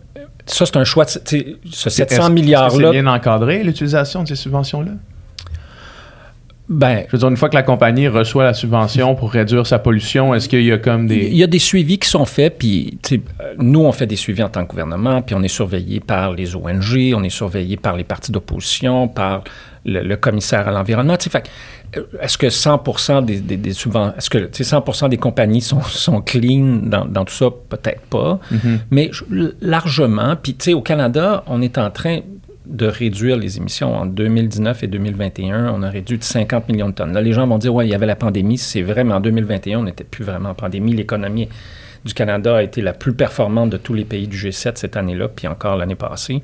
[0.45, 1.05] ça, c'est un choix.
[1.05, 2.91] ce 700 milliards-là.
[2.91, 4.91] C'est bien encadré, l'utilisation de ces subventions-là?
[6.73, 9.77] Ben, je veux dire, une fois que la compagnie reçoit la subvention pour réduire sa
[9.77, 11.27] pollution, est-ce qu'il y a comme des...
[11.27, 12.97] Il y a des suivis qui sont faits, puis
[13.59, 16.55] nous, on fait des suivis en tant que gouvernement, puis on est surveillé par les
[16.55, 19.43] ONG, on est surveillé par les partis d'opposition, par
[19.85, 21.15] le, commissaire à l'environnement.
[21.95, 26.79] Euh, est-ce que 100 des, des, souvent, est-ce que 100% des compagnies sont, sont clean
[26.83, 27.49] dans, dans tout ça?
[27.69, 28.77] Peut-être pas, mm-hmm.
[28.89, 29.11] mais
[29.61, 30.35] largement.
[30.41, 32.21] Puis, tu sais, au Canada, on est en train,
[32.65, 33.95] de réduire les émissions.
[33.95, 37.13] En 2019 et 2021, on a réduit de 50 millions de tonnes.
[37.13, 39.19] Là, les gens vont dire, ouais, il y avait la pandémie, c'est vrai, mais en
[39.19, 40.93] 2021, on n'était plus vraiment en pandémie.
[40.93, 41.49] L'économie
[42.05, 45.27] du Canada a été la plus performante de tous les pays du G7 cette année-là,
[45.27, 46.41] puis encore l'année passée.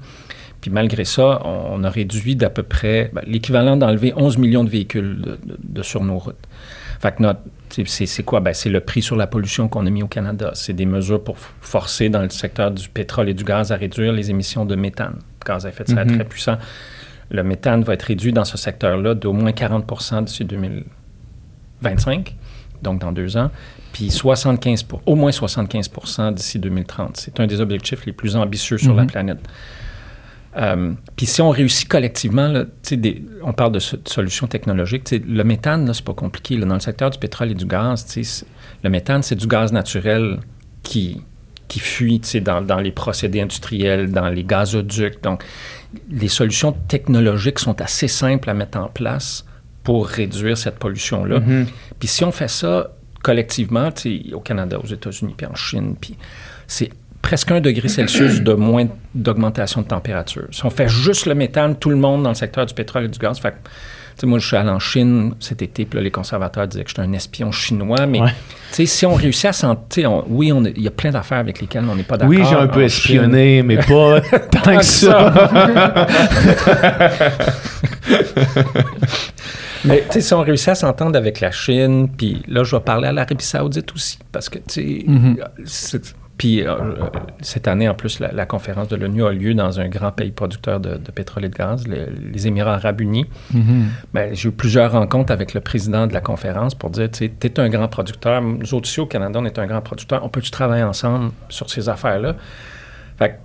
[0.61, 4.69] Puis malgré ça, on, a réduit d'à peu près ben, l'équivalent d'enlever 11 millions de
[4.69, 6.35] véhicules de, sur nos routes.
[6.99, 7.41] Fait que notre,
[7.85, 8.39] c'est quoi?
[8.41, 10.51] Ben, c'est le prix sur la pollution qu'on a mis au Canada.
[10.53, 14.11] C'est des mesures pour forcer dans le secteur du pétrole et du gaz à réduire
[14.11, 16.15] les émissions de méthane gaz à effet de serre mhm.
[16.15, 16.57] très puissant.
[17.31, 22.35] Le méthane va être réduit dans ce secteur-là d'au moins 40% d'ici 2025,
[22.81, 23.51] donc dans deux ans,
[23.93, 27.17] puis 75 pour, au moins 75% d'ici 2030.
[27.17, 29.09] C'est un des objectifs les plus ambitieux sur la mhm.
[29.09, 29.39] planète.
[30.57, 35.09] Euh, puis si on réussit collectivement, là, des- on parle de, so- de solutions technologiques,
[35.11, 36.57] le méthane, c'est pas compliqué.
[36.57, 36.65] là.
[36.65, 38.05] dans le secteur du pétrole et du gaz,
[38.83, 40.39] le méthane, c'est du gaz naturel
[40.81, 41.21] qui,
[41.67, 45.21] qui fuit dans, dans les procédés industriels, dans les gazoducs.
[45.21, 45.43] Donc,
[46.09, 49.45] les solutions technologiques sont assez simples à mettre en place
[49.83, 51.39] pour réduire cette pollution-là.
[51.39, 51.67] Mhm.
[51.99, 53.89] Puis si on fait ça collectivement,
[54.33, 56.15] au Canada, aux États-Unis, puis en Chine, puis
[56.67, 56.89] c'est
[57.21, 60.45] presque un degré Celsius de moins d'augmentation de température.
[60.51, 63.07] Si on fait juste le méthane, tout le monde dans le secteur du pétrole et
[63.09, 63.53] du gaz, fait
[64.23, 67.03] moi, je suis allé en Chine cet été, puis là, les conservateurs disaient que j'étais
[67.03, 68.85] un espion chinois, mais Ouais.
[68.85, 69.75] si on réussit à s'en...
[69.75, 72.35] tu sais, on- oui, il y a plein d'affaires avec lesquelles on n'est pas d'accord.
[72.35, 74.19] Oui, j'ai un peu espionné, mais pas
[74.51, 75.33] tant que ça.
[79.85, 83.11] Mais si on réussit à s'entendre avec la Chine, puis là, je vais parler à
[83.13, 85.37] l'Arabie Saoudite aussi, parce que, tu sais, Mhm.
[85.65, 86.75] c'est- puis euh,
[87.41, 90.31] cette année, en plus, la, la conférence de l'ONU a lieu dans un grand pays
[90.31, 93.25] producteur de, de pétrole et de gaz, le- les Émirats arabes unis.
[93.53, 93.85] Mhm.
[94.13, 97.59] Ben, j'ai eu plusieurs rencontres avec le président de la conférence pour dire, tu t'es
[97.59, 100.49] un grand producteur, nous autres ici au Canada, on est un grand producteur, on peut-tu
[100.49, 102.35] travailler ensemble sur ces affaires-là?
[103.19, 103.35] Fait que,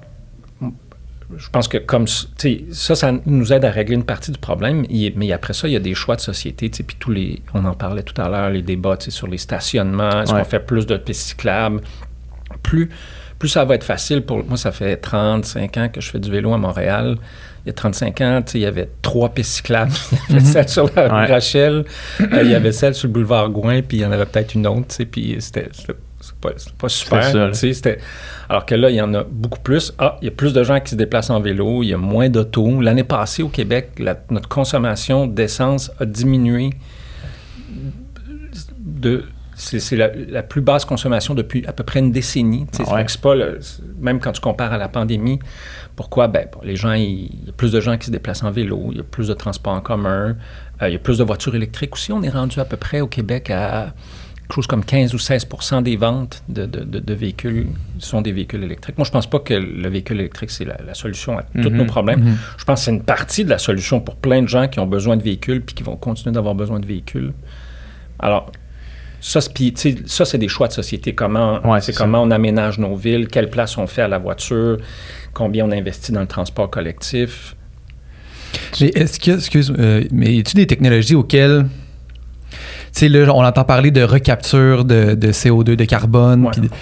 [1.36, 4.84] je pense que comme ça, ça nous aide à régler une partie du problème.
[5.16, 6.68] Mais après ça, il y a des choix de société.
[6.68, 10.20] Puis tous les, on en parlait tout à l'heure, les débats sur les stationnements.
[10.22, 10.40] Est-ce Ouais.
[10.40, 11.80] qu'on fait plus de pistes cyclables?
[12.64, 12.88] Plus,
[13.38, 14.56] plus ça va être facile pour moi.
[14.56, 17.16] Ça fait 35 ans que je fais du vélo à Montréal.
[17.64, 19.92] Il y a 35 ans, il y avait trois pistes cyclables.
[20.28, 21.08] Il y avait celle sur la rue.
[21.32, 21.84] Rachel,
[22.20, 24.54] euh, il y avait celle sur le boulevard Gouin, puis il y en avait peut-être
[24.54, 24.94] une autre.
[25.10, 27.22] Puis c'était c'est pas, super.
[27.54, 27.98] c'était-
[28.50, 29.92] alors que là, il y en a beaucoup plus.
[29.98, 31.98] Ah, il y a plus de gens qui se déplacent en vélo, il y a
[31.98, 32.80] moins d'autos.
[32.82, 36.70] L'année passée, au Québec, la- notre consommation d'essence a diminué
[38.78, 39.24] de.
[39.56, 42.66] C'est la, la plus basse consommation depuis à peu près une décennie.
[42.86, 43.06] Ah ouais.
[43.22, 43.60] pas le-
[44.00, 45.38] même quand tu compares à la pandémie,
[45.96, 46.28] pourquoi?
[46.28, 48.88] Ben, bon, les gens, il y a plus de gens qui se déplacent en vélo,
[48.90, 50.36] il y a plus de transports en commun,
[50.82, 52.12] euh, il y a plus de voitures électriques aussi.
[52.12, 53.94] On est rendu à peu près au Québec à
[54.42, 58.32] quelque chose comme 15 ou 16% des ventes de, de- de- de véhicules sont des
[58.32, 58.98] véhicules électriques.
[58.98, 61.76] Moi, je pense pas que le véhicule électrique, c'est la, la solution à tous Mhm.
[61.76, 62.20] nos problèmes.
[62.24, 62.36] Mhm.
[62.58, 64.86] Je pense que c'est une partie de la solution pour plein de gens qui ont
[64.86, 67.32] besoin de véhicules puis qui vont continuer d'avoir besoin de véhicules.
[68.18, 68.52] Alors,
[69.26, 69.40] ça,
[69.74, 71.14] c'est- ça, des choix de société.
[71.14, 74.76] Comment, Ouais, c'est comment on aménage nos villes, quelle place on fait à la voiture,
[75.32, 77.56] combien on investit dans le transport collectif.
[78.80, 81.66] Mais est-ce que, excuse, euh, mais y a-tu des technologies auxquelles.
[82.50, 82.58] Tu
[83.00, 86.44] sais, là, on entend parler de recapture de, de CO2, de carbone.
[86.44, 86.50] Ouais.
[86.52, 86.74] puis de- Tu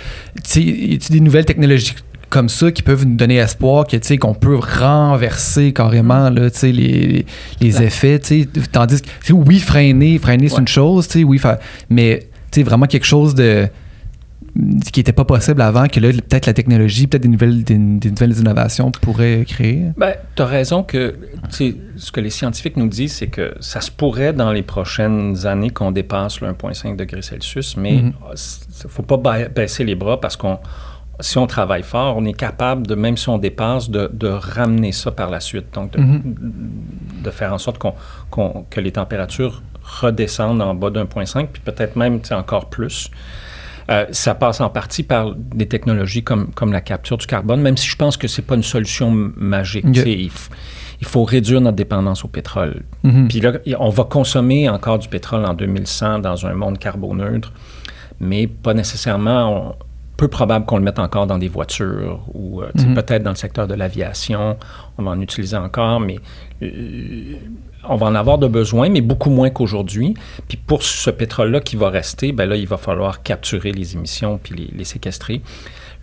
[0.45, 1.95] sais, y a-tu des nouvelles technologies
[2.29, 6.51] comme ça qui peuvent nous donner espoir que, tu sais, qu'on peut renverser carrément, là,
[6.51, 7.25] tu sais, les,
[7.61, 8.49] les effets, tu sais.
[8.73, 12.27] Tandis que, oui, freiner, freiner, c'est une chose, tu sais, oui, fa- mais,
[12.61, 13.69] sais, vraiment quelque chose de
[14.93, 18.11] qui n'était pas possible avant, que là, peut-être la technologie, peut-être des nouvelles, des, des
[18.11, 19.85] nouvelles innovations pourraient créer?
[19.97, 21.15] Ben, tu as raison que
[21.51, 25.71] ce que les scientifiques nous disent, c'est que ça se pourrait dans les prochaines années
[25.71, 28.13] qu'on dépasse le 1,5 degré Celsius, mais il Mhm.
[28.85, 30.59] ne faut pas ba- baisser les bras parce qu'on
[31.21, 34.91] si on travaille fort, on est capable de, même si on dépasse, de, de ramener
[34.93, 35.67] ça par la suite.
[35.73, 36.21] Donc, de, Mhm.
[37.23, 42.21] de faire en sorte qu'on- que les températures redescendent en bas d'1,5, puis peut-être même
[42.33, 43.11] encore plus.
[43.91, 47.77] Euh, ça passe en partie par des technologies comme, comme la capture du carbone, même
[47.77, 49.85] si je pense que c'est pas une solution magique.
[51.01, 52.85] Il, faut réduire notre dépendance au pétrole.
[53.03, 53.27] Mhm.
[53.27, 57.53] Puis là, on va consommer encore du pétrole en 2100 dans un monde carboneutre,
[58.21, 59.71] mais pas nécessairement.
[59.71, 59.75] on-
[60.15, 62.95] peu probable qu'on le mette encore dans des voitures ou euh, Mhm.
[62.95, 64.57] peut-être dans le secteur de l'aviation.
[64.97, 66.21] On va en utiliser encore, mais
[66.63, 67.35] euh,
[67.89, 70.15] on va en avoir de besoin, mais beaucoup moins qu'aujourd'hui.
[70.49, 74.39] Puis pour ce pétrole-là qui va rester, ben là, il va falloir capturer les émissions
[74.43, 75.43] puis les, les séquestrer.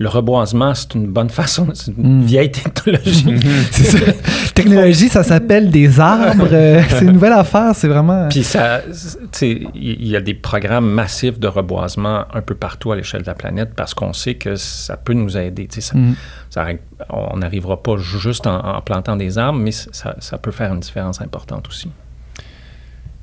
[0.02, 2.24] Le reboisement, c'est une bonne façon, c'est une Mm.
[2.24, 3.36] vieille technologie.
[3.72, 4.14] C'est ça.
[4.56, 6.48] Technologie, ça s'appelle des arbres.
[6.52, 8.28] euh, c'est une nouvelle affaire, c'est vraiment.
[8.30, 8.98] Puis ça, tu
[9.32, 13.28] sais, il y a des programmes massifs de reboisement un peu partout à l'échelle de
[13.28, 15.68] la planète parce qu'on sait que ça peut nous aider.
[15.68, 16.16] Tu sais, ça- Mhm.
[16.50, 16.66] ça
[17.10, 20.80] on n'arrivera pas juste en, en plantant des arbres, mais ça, ça peut faire une
[20.82, 21.90] différence importante aussi.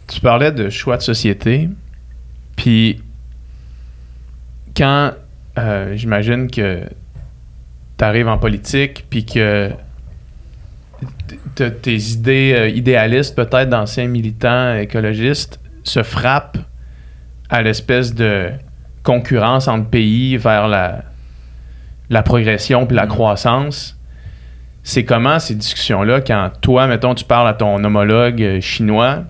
[0.09, 1.69] Tu parlais de choix de société,
[2.55, 3.03] puis
[4.77, 5.13] quand
[5.59, 6.83] euh, j'imagine que
[7.99, 9.71] tu arrives en politique, puis que
[11.55, 16.59] tes idées euh, idéalistes, peut-être d'anciens militants écologistes, se frappent
[17.49, 18.51] à l'espèce de
[19.03, 21.05] concurrence entre pays vers la,
[22.11, 23.11] la progression puis la Mm.
[23.11, 23.99] croissance.
[24.83, 29.25] C'est comment ces discussions-là, quand toi, mettons, tu parles à ton homologue euh, chinois,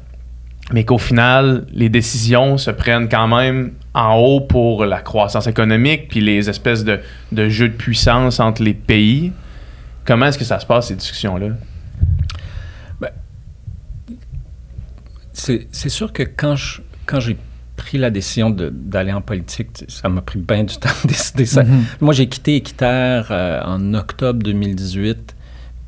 [0.73, 6.09] mais qu'au final, les décisions se prennent quand même en haut pour la croissance économique,
[6.09, 7.01] puis les espèces de,
[7.33, 9.33] de jeux de puissance entre les pays.
[10.05, 11.49] Comment est-ce que ça se passe, ces discussions-là?
[15.33, 17.37] C'est c'est sûr que quand je- quand j'ai
[17.77, 21.45] pris la décision de- d'aller en politique, ça m'a pris bien du temps de décider
[21.47, 21.63] ça.
[21.63, 21.85] Mhm.
[22.01, 25.37] Moi, j'ai quitté Équiterre euh, en octobre 2018,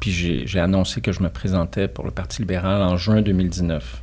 [0.00, 4.02] puis j'ai j'ai annoncé que je me présentais pour le Parti libéral en juin 2019.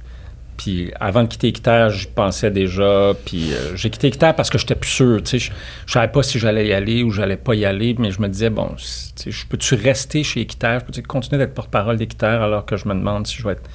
[0.58, 3.13] Puis avant de quitter Équiterre, j'y pensais déjà.
[3.26, 5.22] Puis euh, j'ai quitté Équiterre parce que j'étais plus sûr.
[5.24, 7.96] Tu sais, je ne savais pas si j'allais y aller ou j'allais pas y aller,
[8.00, 10.80] mais je me disais, bon, je peux-tu rester chez Équiterre?
[10.80, 13.70] Je peux-tu continuer d'être porte-parole d'Équiterre alors que je me demande si je vais être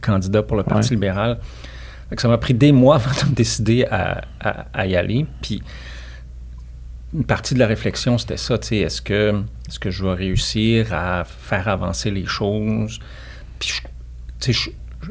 [0.00, 0.94] candidat pour le Parti Ouais.
[0.96, 1.38] libéral?
[2.10, 5.26] Que ça m'a pris des mois avant de me décider à, à- à y aller.
[5.42, 5.62] Puis
[7.14, 10.12] une partie de la réflexion, c'était ça, tu sais, est-ce que, est-ce que je vais
[10.14, 12.98] réussir à faire avancer les choses?
[13.58, 13.88] Puis, je- tu
[14.40, 14.70] sais, je-
[15.06, 15.10] je-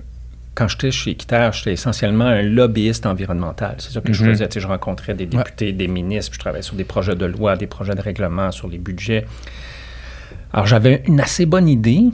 [0.57, 3.75] quand j'étais chez Équiterre, j'étais essentiellement un lobbyiste environnemental.
[3.77, 4.31] C'est ça que je Mhm.
[4.31, 4.47] faisais.
[4.47, 7.25] Tu sais, je rencontrais des députés, des ministres, puis je travaillais sur des projets de
[7.27, 9.25] loi, des projets de règlement, sur les budgets.
[10.51, 12.05] Alors, j'avais une assez bonne idée,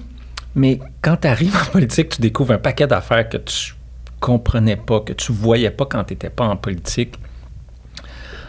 [0.56, 3.76] mais quand tu arrives en politique, tu découvres un paquet d'affaires que tu
[4.20, 7.14] comprenais pas, que tu voyais pas quand tu n'étais pas en politique.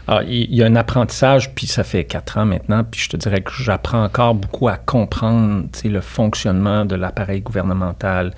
[0.08, 3.08] Alors, il il y a un apprentissage, puis ça fait quatre ans maintenant, puis je
[3.10, 8.32] te dirais que j'apprends encore beaucoup à comprendre le fonctionnement de l'appareil gouvernemental,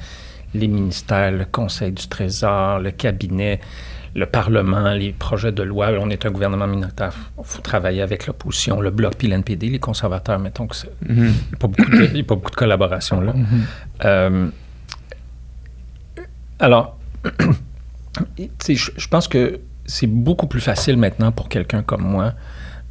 [0.57, 3.61] les ministères, le Conseil du Trésor, le cabinet,
[4.15, 5.89] le Parlement, les projets de loi.
[6.01, 9.79] On est un gouvernement minoritaire, il faut travailler avec l'opposition, le Bloc puis l'NPD, les
[9.79, 12.51] conservateurs, mettons que c'est il n'y a, pas beaucoup de- il y a pas beaucoup
[12.51, 13.35] de collaboration là.
[14.05, 14.49] Euh,
[16.59, 16.97] alors,
[18.69, 22.33] je pense que c'est beaucoup plus facile maintenant pour quelqu'un comme moi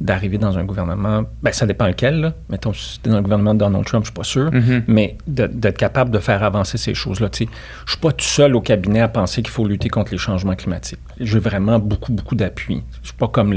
[0.00, 1.22] d'arriver dans un gouvernement.
[1.42, 2.20] Ben, ça dépend lequel.
[2.20, 2.34] Là.
[2.50, 4.52] Mettons, si tu dans le gouvernement de Donald Trump, je suis pas sûr.
[4.52, 4.84] Mhm.
[4.86, 7.28] Mais d'être capable de faire avancer ces choses-là.
[7.32, 7.46] Je
[7.90, 11.00] suis pas tout seul au cabinet à penser qu'il faut lutter contre les changements climatiques.
[11.18, 12.82] J'ai vraiment beaucoup, beaucoup d'appui.
[13.02, 13.54] Je suis pas comme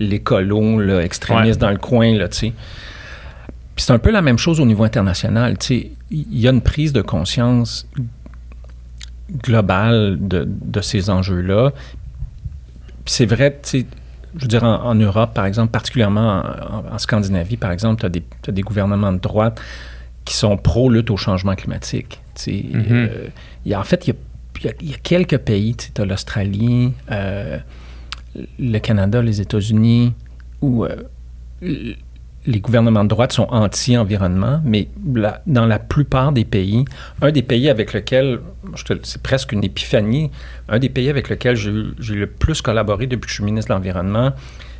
[0.00, 2.52] l'écolo, là, extrémiste dans le coin, là, tu sais.
[3.76, 5.56] C'est un peu la même chose au niveau international.
[5.70, 7.86] Il y a une prise de conscience
[9.42, 11.72] globale de, de ces enjeux-là.
[13.04, 13.86] C'est vrai, tu sais,
[14.36, 18.06] je veux dire, en, en Europe, par exemple, particulièrement en, en Scandinavie, par exemple, tu
[18.06, 19.60] as, des t'as des gouvernements de droite
[20.24, 22.20] qui sont pro-lutte au changement climatique.
[22.46, 22.84] Mhm.
[22.90, 23.28] euh,
[23.64, 24.14] y a, en fait, il
[24.64, 27.58] y a, y y quelques pays, tu as l'Australie, euh,
[28.58, 30.12] le Canada, les États-Unis,
[30.60, 30.96] où euh,
[32.46, 36.84] les gouvernements de droite sont anti-environnement, mais la- dans la plupart des pays,
[37.20, 38.40] un des pays avec lequel,
[39.02, 40.30] c'est presque une épiphanie,
[40.68, 43.74] un des pays avec lequel j'ai le plus collaboré depuis que je suis ministre de
[43.74, 44.32] l'Environnement,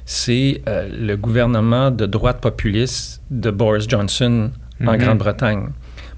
[0.04, 4.50] c'est euh, le gouvernement de droite populiste de Boris Johnson
[4.86, 4.98] en Mhm.
[4.98, 5.68] Grande-Bretagne.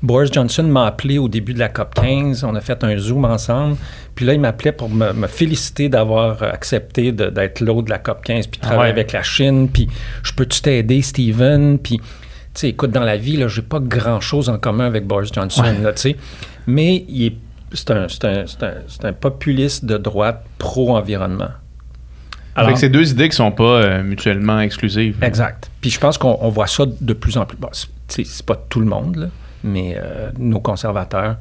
[0.03, 2.45] Boris Johnson m'a appelé au début de la COP 15.
[2.45, 3.77] On a fait un Zoom ensemble.
[4.15, 8.23] Puis là, il m'appelait pour me, me féliciter d'avoir accepté d'être l'hôte de la COP
[8.25, 9.01] 15 puis de Ah travailler ouais.
[9.01, 9.69] avec la Chine.
[9.69, 9.89] Puis
[10.23, 11.79] je peux-tu t'aider, Steven?
[11.79, 12.05] Puis, tu
[12.55, 15.79] sais, écoute, dans la vie, là, j'ai pas grand-chose en commun avec Boris Johnson, Ouais.
[15.83, 16.17] là, tu sais.
[16.67, 17.37] Mais il est-
[17.73, 21.51] c'est un, c'est un- c'est un- c'est un populiste de droite pro-environnement.
[22.57, 25.17] Que c'est deux idées qui sont pas euh, mutuellement exclusives.
[25.23, 25.71] Exact.
[25.81, 27.57] Puis je pense qu'on on voit ça de plus en plus.
[27.57, 27.69] Bon,
[28.09, 29.27] c'est pas tout le monde, là,
[29.65, 31.37] mais euh, nos conservateurs.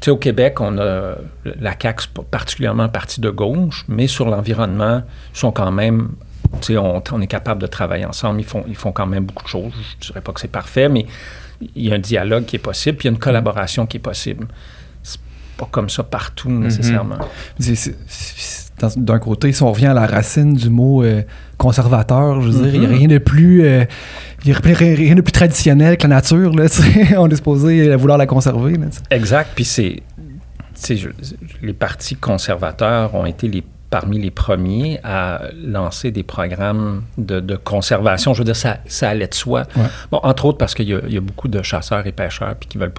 [0.00, 5.02] Tu sais, au Québec, on a la CAQ, particulièrement parti de gauche, mais sur l'environnement,
[5.34, 6.10] ils sont quand même.
[6.60, 8.40] Tu sais, on, on est capable de travailler ensemble.
[8.40, 9.72] Ils font, ils font quand même beaucoup de choses.
[10.00, 11.06] Je dirais pas que c'est parfait, mais
[11.74, 13.96] il y a un dialogue qui est possible, puis il y a une collaboration qui
[13.96, 14.46] est possible.
[15.02, 15.20] C'est
[15.56, 17.18] pas comme ça partout, nécessairement.
[17.58, 17.96] C'est-
[18.80, 21.22] dans- D'un côté, si on revient à la racine du mot euh,
[21.62, 22.96] conservateur, je veux dire, il n'y a Mhm.
[22.96, 23.64] rien de plus.
[23.64, 23.84] euh,
[24.44, 26.52] il a rien de plus traditionnel que la nature.
[26.54, 26.66] Là,
[27.18, 28.72] on est supposé vouloir la conserver.
[28.76, 28.86] là.
[29.10, 29.50] Exact.
[29.54, 30.02] Puis c'est,
[31.62, 37.56] les partis conservateurs ont été les, parmi les premiers à lancer des programmes de, de
[37.56, 38.34] conservation.
[38.34, 39.64] Je veux dire, ça, ça allait de soi.
[39.76, 39.82] Ouais.
[40.10, 42.54] Bon, entre autres parce qu'il y, a- il y a beaucoup de chasseurs et pêcheurs
[42.58, 42.92] puis qui veulent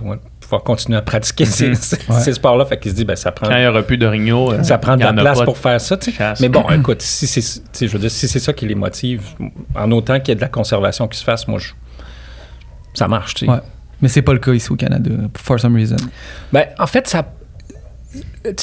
[0.58, 1.76] pouvoir, continuer à pratiquer ces, Mhm.
[1.76, 2.20] ces- Ouais.
[2.22, 2.66] ces sports-là.
[2.66, 4.78] Fait qu'ils se disent, ben ça prend, Quand il n'y aura plus d'orignaux, euh, ça
[4.78, 5.98] prend de la place pour faire ça.
[5.98, 6.18] tu sais.
[6.18, 6.40] chasse.
[6.40, 9.22] Mais bon, écoute, si c'est, je veux dire, si c'est ça qui les motive,
[9.76, 11.74] en autant qu'il y ait de la conservation qui se fasse, moi, je-
[12.94, 13.34] ça marche.
[13.36, 13.52] tu sais.
[13.52, 13.60] Ouais.
[14.02, 15.96] Mais c'est pas le cas ici au Canada, for some reason.
[16.52, 17.26] Ben, en fait, ça.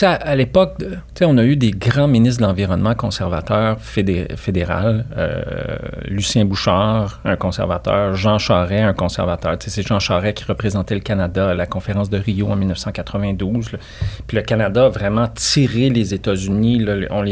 [0.03, 0.77] À, l'époque,
[1.23, 5.07] on a eu des grands ministres de l'Environnement conservateurs fédé- fédéral.
[5.17, 8.15] euh, Lucien Bouchard, un conservateur.
[8.15, 9.57] Jean Charest, un conservateur.
[9.61, 13.73] C'est Jean Charest qui représentait le Canada à la conférence de Rio en 1992.
[13.73, 13.79] là.
[14.27, 16.85] Puis le Canada a vraiment tiré les États-Unis.
[17.11, 17.23] on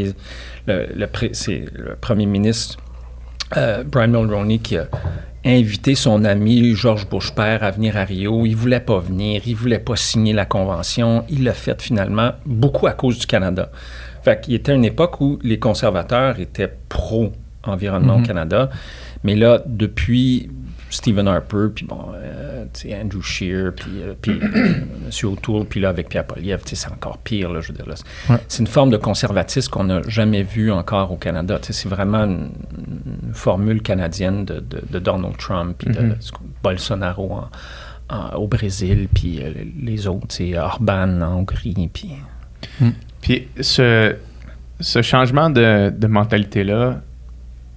[0.66, 2.78] le premier ministre
[3.56, 4.86] euh, Brian Mulroney qui a
[5.48, 8.44] invité son ami George Bush père à venir à Rio.
[8.44, 11.24] Il voulait pas venir, il voulait pas signer la convention.
[11.30, 13.70] Il l'a fait finalement, beaucoup à cause du Canada.
[14.22, 18.24] Fait qu'il était une époque où les conservateurs étaient pro-environnement Mhm.
[18.24, 18.68] au Canada.
[19.24, 20.50] Mais là, depuis
[20.90, 22.64] Stephen Harper, puis bon, euh,
[23.02, 25.10] Andrew Shear, puis, euh, puis euh, M.
[25.24, 27.84] O'Toole, puis là, avec Pierre Poliev, c'est encore pire, là, je veux dire.
[27.94, 28.38] C'est- Ouais.
[28.48, 31.58] C'est une forme de conservatisme qu'on n'a jamais vu encore au Canada.
[31.62, 32.50] C'est vraiment une,
[33.26, 36.14] une formule canadienne de, de- de Donald Trump, puis de, Mhm.
[36.32, 37.48] qu'on- Bolsonaro en-
[38.14, 42.12] en- au Brésil, puis euh, les autres, sais, Orban en Hongrie, puis...
[43.20, 44.16] Puis ce,
[44.80, 47.02] ce changement de, de mentalité-là,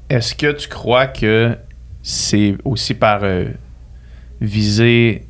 [0.09, 1.55] est-ce que tu crois que
[2.03, 3.45] c'est aussi par euh,
[4.39, 5.25] viser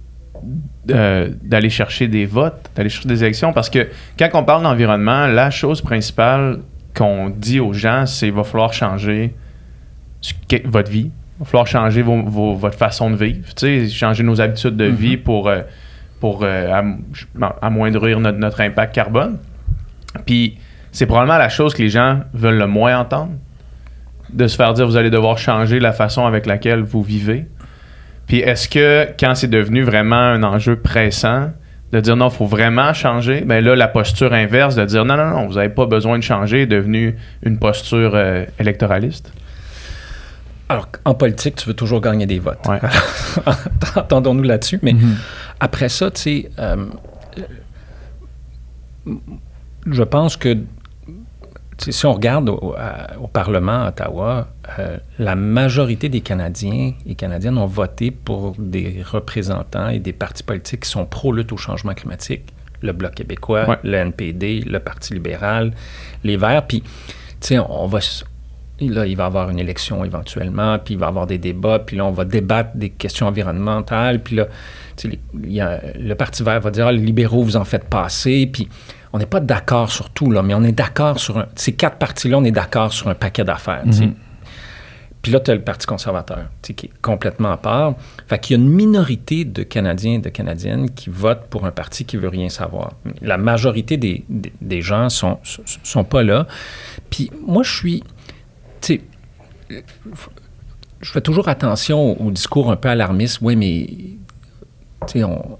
[0.90, 3.54] euh, d'aller chercher des votes, d'aller chercher des élections?
[3.54, 6.60] Parce que quand on parle d'environnement, la chose principale
[6.96, 9.34] qu'on dit aux gens, c'est qu'il va falloir changer
[10.66, 11.12] votre vie.
[11.40, 13.48] Il va falloir changer vos- vos- votre façon de vivre.
[13.90, 15.62] Changer nos habitudes de vie pour, euh,
[16.20, 17.02] pour euh, am-
[17.62, 19.38] amoindrir notre, notre impact carbone.
[20.26, 20.58] Puis
[20.92, 23.32] c'est probablement la chose que les gens veulent le moins entendre.
[24.34, 27.48] De se faire dire vous allez devoir changer la façon avec laquelle vous vivez.
[28.28, 31.52] Puis est-ce que quand c'est devenu vraiment un enjeu pressant,
[31.92, 35.18] de dire non, il faut vraiment changer, ben là, la posture inverse de dire non,
[35.18, 39.34] non, non, vous n'avez pas besoin de changer est devenue une posture euh, électoraliste?
[40.70, 42.66] Alors, en politique, tu veux toujours gagner des votes.
[42.70, 42.80] Ouais.
[43.98, 44.80] Entendons-nous là-dessus.
[44.82, 45.16] Mais Mhm.
[45.60, 46.86] après ça, tu sais, euh,
[49.86, 50.58] je pense que
[51.90, 52.76] si on regarde au,
[53.34, 54.48] Parlement à Ottawa,
[54.80, 60.44] euh, la majorité des Canadiens et Canadiennes ont voté pour des représentants et des partis
[60.44, 62.44] politiques qui sont pro-lutte au changement climatique.
[62.82, 63.78] Le Bloc québécois, Ouais.
[63.84, 65.72] le NPD, le Parti libéral,
[66.24, 66.66] les Verts.
[66.68, 66.90] Puis, tu
[67.42, 68.00] sais, on va...
[68.80, 71.78] Là, il va y avoir une élection éventuellement, puis il va y avoir des débats,
[71.78, 74.46] puis là, on va débattre des questions environnementales, puis là,
[74.98, 77.58] tu sais, les- il y a- le Parti vert va dire, ah, les libéraux, vous
[77.58, 78.68] en faites passer, puis
[79.14, 81.48] on n'est pas d'accord sur tout, là, mais on est d'accord sur un...
[81.56, 84.10] Ces quatre partis-là, on est d'accord sur un paquet d'affaires, sais.
[85.22, 87.94] Puis là, tu as le Parti conservateur, qui est complètement à part.
[88.28, 91.72] Fait qu'il y a une minorité de Canadiens et de Canadiennes qui votent pour un
[91.72, 92.94] parti qui veut rien savoir.
[93.22, 96.48] La majorité des, des, des gens sont, sont pas là.
[97.12, 98.04] Puis moi, je suis...
[98.82, 99.02] Tu
[99.70, 99.84] sais,
[101.02, 103.42] je fais toujours attention au discours un peu alarmiste.
[103.42, 103.88] Oui, mais
[105.16, 105.58] on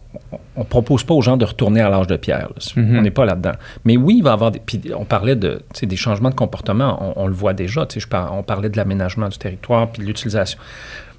[0.58, 2.50] ne propose pas aux gens de retourner à l'âge de pierre.
[2.50, 2.82] là.
[2.82, 3.00] Mhm.
[3.00, 3.54] On n'est pas là-dedans.
[3.86, 4.60] Mais oui, il va y avoir des.
[4.60, 7.14] Puis on parlait de, des changements de comportement.
[7.16, 7.88] On, on le voit déjà.
[7.96, 10.60] Je par- on parlait de l'aménagement du territoire puis de l'utilisation.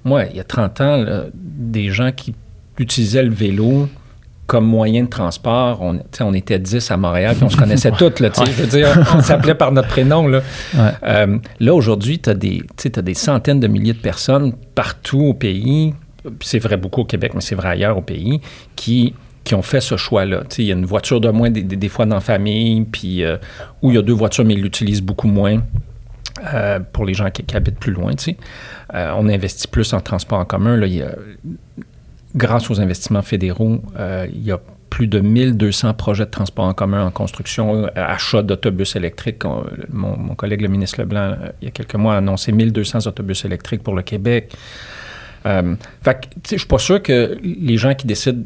[0.05, 2.35] Moi, il y a 30 ans, là, des gens qui
[2.79, 3.89] utilisaient le vélo
[4.53, 7.91] comme moyen de transport, on, était 10 à Montréal, puis on se connaissait.
[8.21, 10.27] Là, je veux dire, on s'appelait par notre prénom.
[10.27, 10.43] Là,
[10.75, 10.91] Ouais.
[11.05, 15.95] Euh, là aujourd'hui, tu as, des centaines de milliers de personnes partout au pays,
[16.41, 18.41] c'est vrai beaucoup au Québec, mais c'est vrai ailleurs au pays,
[18.77, 20.43] qui, qui ont fait ce choix-là.
[20.59, 23.37] Il y a une voiture de moins des, des- fois dans la famille, puis euh,
[23.83, 25.63] où il y a deux voitures, mais ils l'utilisent beaucoup moins.
[26.55, 28.13] euh, pour les gens qui, habitent plus loin.
[28.95, 30.77] Euh, on investit plus en transport en commun.
[30.77, 30.87] Là,
[32.35, 33.83] grâce aux investissements fédéraux,
[34.33, 34.59] il y a
[34.91, 39.45] plus de 1200 projets de transport en commun en construction, achat d'autobus électriques.
[39.45, 43.07] On- mon, mon collègue, le ministre Leblanc, il y a quelques mois, a annoncé 1200
[43.07, 44.55] autobus électriques pour le Québec.
[45.47, 48.43] Euh, fait je suis pas sûr que les gens qui décident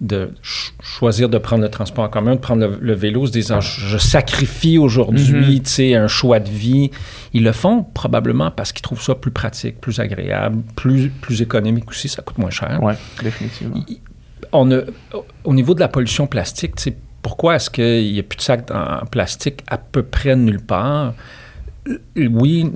[0.00, 3.30] de ch- choisir de prendre le transport en commun, de prendre le, le vélo, se
[3.32, 6.90] disant je, je sacrifie aujourd'hui sais, un choix de vie.
[7.32, 11.88] Ils le font probablement parce qu'ils trouvent ça plus pratique, plus agréable, plus, plus économique
[11.88, 12.80] aussi, ça coûte moins cher.
[12.82, 13.76] Oui, définitivement.
[14.52, 14.80] On a,
[15.44, 16.74] au niveau de la pollution plastique,
[17.22, 21.14] pourquoi est-ce qu'il n'y a plus de sacs en plastique à peu près nulle part?
[21.88, 21.98] Euh,
[22.30, 22.70] Oui,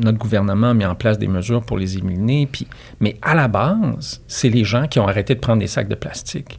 [0.00, 2.66] notre gouvernement a mis en place des mesures pour les éliminer, puis,
[3.00, 5.94] mais à la base, c'est les gens qui ont arrêté de prendre des sacs de
[5.94, 6.58] plastique.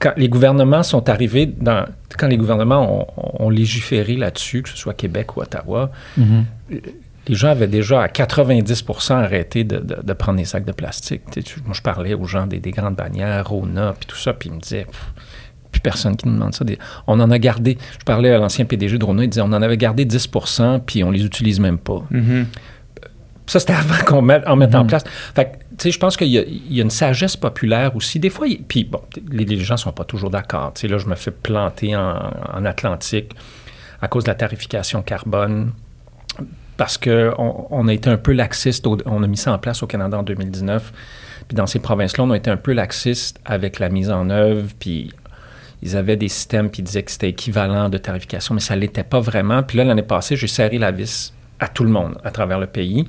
[0.00, 1.84] Quand les gouvernements sont arrivés dans.
[2.16, 6.44] Quand les gouvernements ont, ont légiféré là-dessus, que ce soit Québec ou Ottawa, Mhm.
[6.70, 11.22] les gens avaient déjà à 90% arrêté de, de- de prendre des sacs de plastique.
[11.32, 14.16] Tu sais, tu- moi, je parlais aux gens des, des grandes bannières, Rona, puis tout
[14.16, 15.12] ça, puis ils me disaient, Pff,
[15.78, 16.64] plus personne qui nous demande ça.
[16.64, 19.46] Des- on en a gardé, je parlais à l'ancien PDG de Rona, il disait, on
[19.52, 22.02] en avait gardé 10% puis on les utilise même pas.
[22.10, 22.46] Mhm.
[23.46, 24.88] Ça, c'était avant qu'on mette, en mette en Mhm.
[24.88, 25.04] place.
[25.34, 27.96] Fait que, tu sais, je pense qu'il y, a- il y a une sagesse populaire
[27.96, 28.18] aussi.
[28.18, 29.00] Des fois, il- puis bon,
[29.30, 30.72] les, les gens sont pas toujours d'accord.
[30.74, 32.14] Tu sais, là, je me fais planter en,
[32.54, 33.32] en Atlantique
[34.02, 35.72] à cause de la tarification carbone
[36.76, 38.86] parce qu'on on a été un peu laxiste.
[38.86, 40.92] au- on a mis ça en place au Canada en 2019.
[41.48, 44.68] Puis dans ces provinces-là, on a été un peu laxiste avec la mise en œuvre.
[44.78, 45.10] Puis
[45.82, 49.04] ils avaient des systèmes qui disaient que c'était équivalent de tarification, mais ça ne l'était
[49.04, 49.62] pas vraiment.
[49.62, 52.66] Puis là, l'année passée, j'ai serré la vis à tout le monde à travers le
[52.66, 53.06] pays.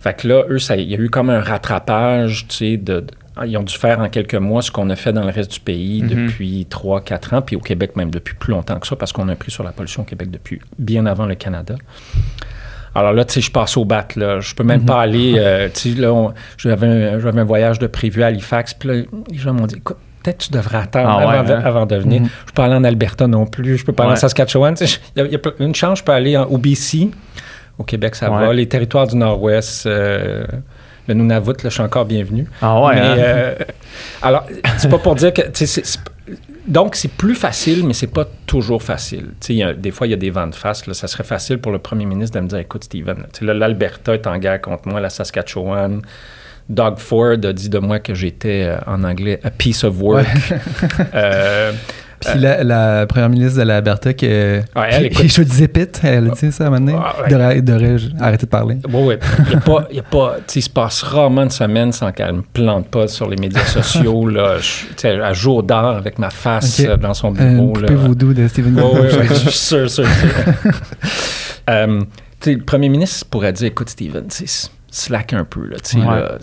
[0.00, 3.00] Fait que là, eux, ça- il y a eu comme un rattrapage, tu sais, de,
[3.00, 3.06] de-
[3.46, 5.60] ils ont dû faire en quelques mois ce qu'on a fait dans le reste du
[5.60, 6.08] pays Mhm.
[6.08, 9.36] depuis 3-4 ans, puis au Québec même depuis plus longtemps que ça, parce qu'on a
[9.36, 11.76] pris sur la pollution au Québec depuis bien avant le Canada.
[12.94, 14.40] Alors là, tu sais, je passe au bat, là.
[14.40, 15.34] Je peux même pas aller.
[15.38, 18.74] euh, tu sais, là, j'avais un, j'avais un voyage de prévu à Halifax.
[18.74, 18.94] Puis là,
[19.30, 21.62] les gens m'ont dit, écoute, peut-être tu devrais attendre Ah ouais, avant, de, hein?
[21.64, 22.22] avant de venir.
[22.46, 23.78] Je peux aller en Alberta non plus.
[23.78, 24.16] Je peux pas aller en.
[24.16, 24.74] Saskatchewan.
[24.74, 27.10] Tu sais, Il y a- y, une chance, je peux aller en, au BC.
[27.78, 28.46] Au Québec, ça Ouais.
[28.46, 28.52] va.
[28.52, 30.44] Les territoires du Nord-Ouest, euh,
[31.08, 32.46] le Nunavut, là, je suis encore bienvenu.
[32.60, 33.14] Ah ouais, Mais, hein?
[33.18, 33.54] euh,
[34.20, 34.44] alors,
[34.78, 35.42] c'est pas pour dire que.
[36.68, 39.30] donc, c'est plus facile, mais c'est pas toujours facile.
[39.48, 40.86] Y a- des fois, il y a des vents de face.
[40.86, 44.26] Là, ça serait facile pour le premier ministre de me dire écoute, Steven, l'Alberta est
[44.26, 46.02] en guerre contre moi, la Saskatchewan.
[46.72, 50.26] Doug Ford a dit de moi que j'étais, euh, en anglais, a piece of work.
[51.14, 51.72] Euh,
[52.20, 55.28] Puis la, la première ministre de l'Alberta qui, Ouais, elle, écoute- qui
[56.04, 56.96] elle a dit ça à un moment donné.
[56.96, 57.34] Ah, ouais.
[58.20, 58.78] Arrêter de parler?
[58.88, 59.14] Oui, oui.
[59.48, 62.12] Il y a pas, il y a pas, il se passe rarement une semaine sans
[62.12, 66.30] qu'elle me plante pas sur les médias sociaux, là, je- à jour d'heure avec ma
[66.30, 67.72] face euh, dans son Euh, bureau.
[67.72, 67.98] poupée là.
[67.98, 70.72] voodoo de Stephen Oui, oui, je suis sûr, sûr, sûr.
[71.70, 72.00] Euh,
[72.46, 75.98] le premier ministre pourrait dire, écoute, Steven, tu sais, slack un peu, là, tu sais,
[75.98, 76.04] Ouais.
[76.06, 76.38] là,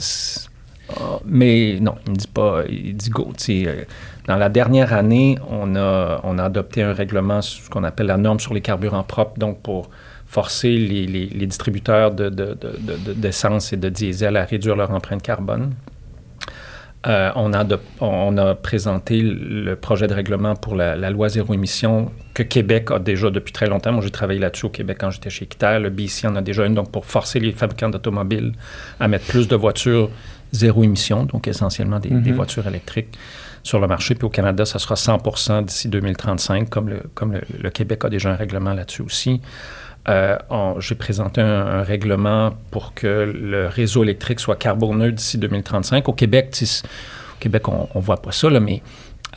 [0.98, 3.84] ah, mais non, il me dit pas, il dit go, euh,
[4.28, 8.18] dans la dernière année, on a, on a adopté un règlement, ce qu'on appelle la
[8.18, 9.90] norme sur les carburants propres, donc pour
[10.26, 14.76] forcer les, les- les distributeurs de- de- de- de- d'essence et de diesel à réduire
[14.76, 15.72] leur empreinte carbone.
[17.08, 21.30] Euh, on, a adop- on a présenté le projet de règlement pour la, la loi
[21.30, 23.94] zéro émission que Québec a déjà depuis très longtemps.
[23.94, 25.80] Moi, j'ai travaillé là-dessus au Québec quand j'étais chez Équiterre.
[25.80, 28.52] Le BC en a déjà une, donc pour forcer les fabricants d'automobiles
[29.00, 30.10] à mettre plus de voitures
[30.52, 33.18] zéro émission, donc essentiellement des, des voitures électriques
[33.64, 34.16] sur le marché.
[34.16, 38.10] Puis au Canada, ça sera 100% d'ici 2035, comme, le, comme le, le Québec a
[38.10, 39.40] déjà un règlement là-dessus aussi.
[40.08, 40.38] Euh,
[40.80, 46.08] J'ai présenté un, un règlement pour que le réseau électrique soit carboneux d'ici 2035.
[46.08, 48.82] Au Québec, au Québec, on ne voit pas ça, là, mais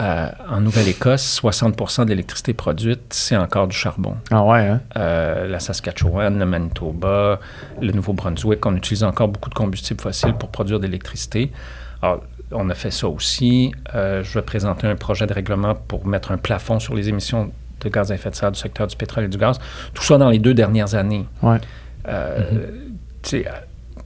[0.01, 4.17] euh, en Nouvelle-Écosse, 60% de l'électricité produite, c'est encore du charbon.
[4.31, 4.81] Ah ouais, hein?
[4.97, 7.39] Euh, la Saskatchewan, le Manitoba,
[7.81, 11.53] le Nouveau-Brunswick, on utilise encore beaucoup de combustibles fossiles pour produire de l'électricité.
[12.01, 13.73] Alors, on a fait ça aussi.
[13.95, 17.53] Euh, je vais présenter un projet de règlement pour mettre un plafond sur les émissions
[17.83, 19.59] de gaz à effet de serre du secteur du pétrole et du gaz.
[19.95, 21.27] Tout ça dans les deux dernières années.
[21.43, 21.59] Ouais.
[22.09, 22.41] Euh,
[23.23, 23.51] tu sais, euh,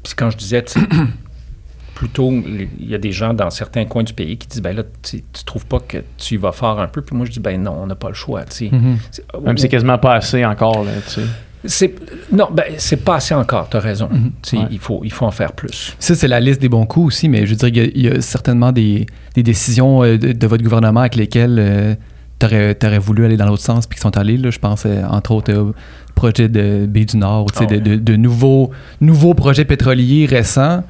[0.02, 0.86] Puis quand je disais, tu sais,
[1.94, 4.82] plutôt, il y a des gens dans certains coins du pays qui disent, ben là,
[5.02, 7.00] tu tu trouves pas que tu y vas fort un peu?
[7.00, 8.42] Puis moi, je dis, ben non, on n'a pas le choix.
[8.42, 8.98] Mhm.
[9.10, 11.26] C'est- Même si c'est quasiment pas assez encore, là, tu sais.
[11.64, 11.94] c'est
[12.30, 13.68] non, ben c'est pas assez encore.
[13.70, 14.08] T'as raison.
[14.42, 14.68] Tu sais, Ouais.
[14.70, 15.96] Il faut il faut en faire plus.
[15.98, 17.84] Ça, c'est la liste des bons coups aussi, mais je veux dire, il y a-
[17.94, 21.58] il y, a certainement des, des décisions euh, de, de votre gouvernement avec lesquelles
[22.38, 24.36] tu aurais, voulu aller dans l'autre sens puis qui sont allés.
[24.36, 25.74] Là, je pense, euh, entre autres, au
[26.14, 27.66] projet de Baie du Nord, Ah ouais.
[27.66, 28.70] de, de- de nouveaux,
[29.00, 30.82] nouveaux projets pétroliers récents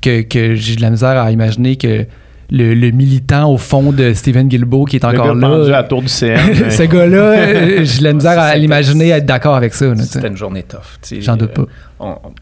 [0.00, 2.06] que, que j'ai de la misère à imaginer que
[2.50, 5.70] le, le militant au fond de Stephen Guilbeault qui est Le encore gars pendu à
[5.70, 5.82] la là.
[5.84, 6.36] tour du CN.
[6.70, 9.86] Ce gars-là, euh, j'ai de la misère à l'imaginer être d'accord avec ça.
[9.86, 9.96] là.
[9.96, 10.98] C'était une journée tough.
[11.20, 11.62] J'en doute pas.
[11.62, 11.66] Euh,
[12.00, 12.34] on- on-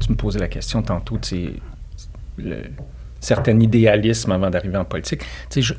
[0.00, 1.52] tu me posais la question tantôt, tu sais,
[2.38, 2.56] le
[3.20, 5.22] certain idéalisme avant d'arriver en politique.
[5.50, 5.74] Tu sais,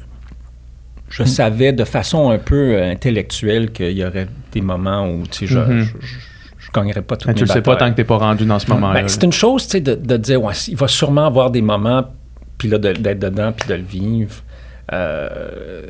[1.10, 5.24] je, je savais de façon un peu euh, intellectuelle qu'il y aurait des moments où
[5.28, 5.80] tu sais, je, Mhm.
[5.82, 6.16] je, je-
[6.60, 8.70] je gagnerais pas mes tu le sais pas tant que t'es pas rendu dans ce
[8.72, 9.02] moment-là.
[9.02, 11.62] Ben, c'est une chose, tu sais, de, de dire, ouais, il va sûrement avoir des
[11.64, 12.06] moments,
[12.60, 14.36] puis là, de- d'être dedans, puis de le vivre.
[14.94, 15.82] Euh,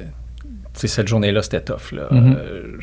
[0.74, 2.08] tu sais, cette journée-là, c'était tough, là.
[2.12, 2.38] Mhm.
[2.38, 2.78] Euh,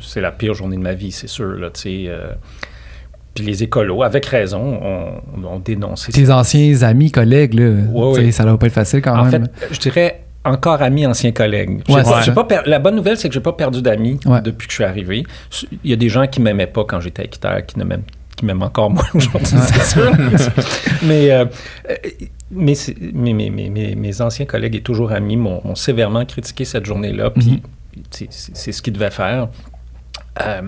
[0.00, 2.04] c'est la pire journée de ma vie, c'est sûr, là, tu sais.
[2.08, 2.32] euh,
[3.34, 6.18] puis les écolos, avec raison, ont, ont dénoncé ça.
[6.20, 9.46] Tes anciens amis, collègues, là, Ouais, ça doit pas être facile quand En même.
[9.58, 11.82] fait, je dirais encore amis, anciens collègues.
[11.88, 12.02] Ouais,
[12.34, 14.40] pas- per- la bonne nouvelle, c'est que j'ai pas perdu d'amis Ouais.
[14.42, 15.24] depuis que je suis arrivé.
[15.84, 18.02] Il y a des gens qui m'aimaient pas quand j'étais à Équiterre, qui ne m'aiment
[18.36, 20.12] qui m'aiment encore moins aujourd'hui, c'est sûr.
[21.04, 21.46] mais, euh,
[22.50, 22.74] mais,
[23.96, 27.60] mes, anciens collègues et toujours amis m'ont sévèrement critiqué cette journée-là, puis Mhm.
[28.10, 29.48] c'est c'est- c'est ce qu'ils devaient faire.
[30.42, 30.62] Euh,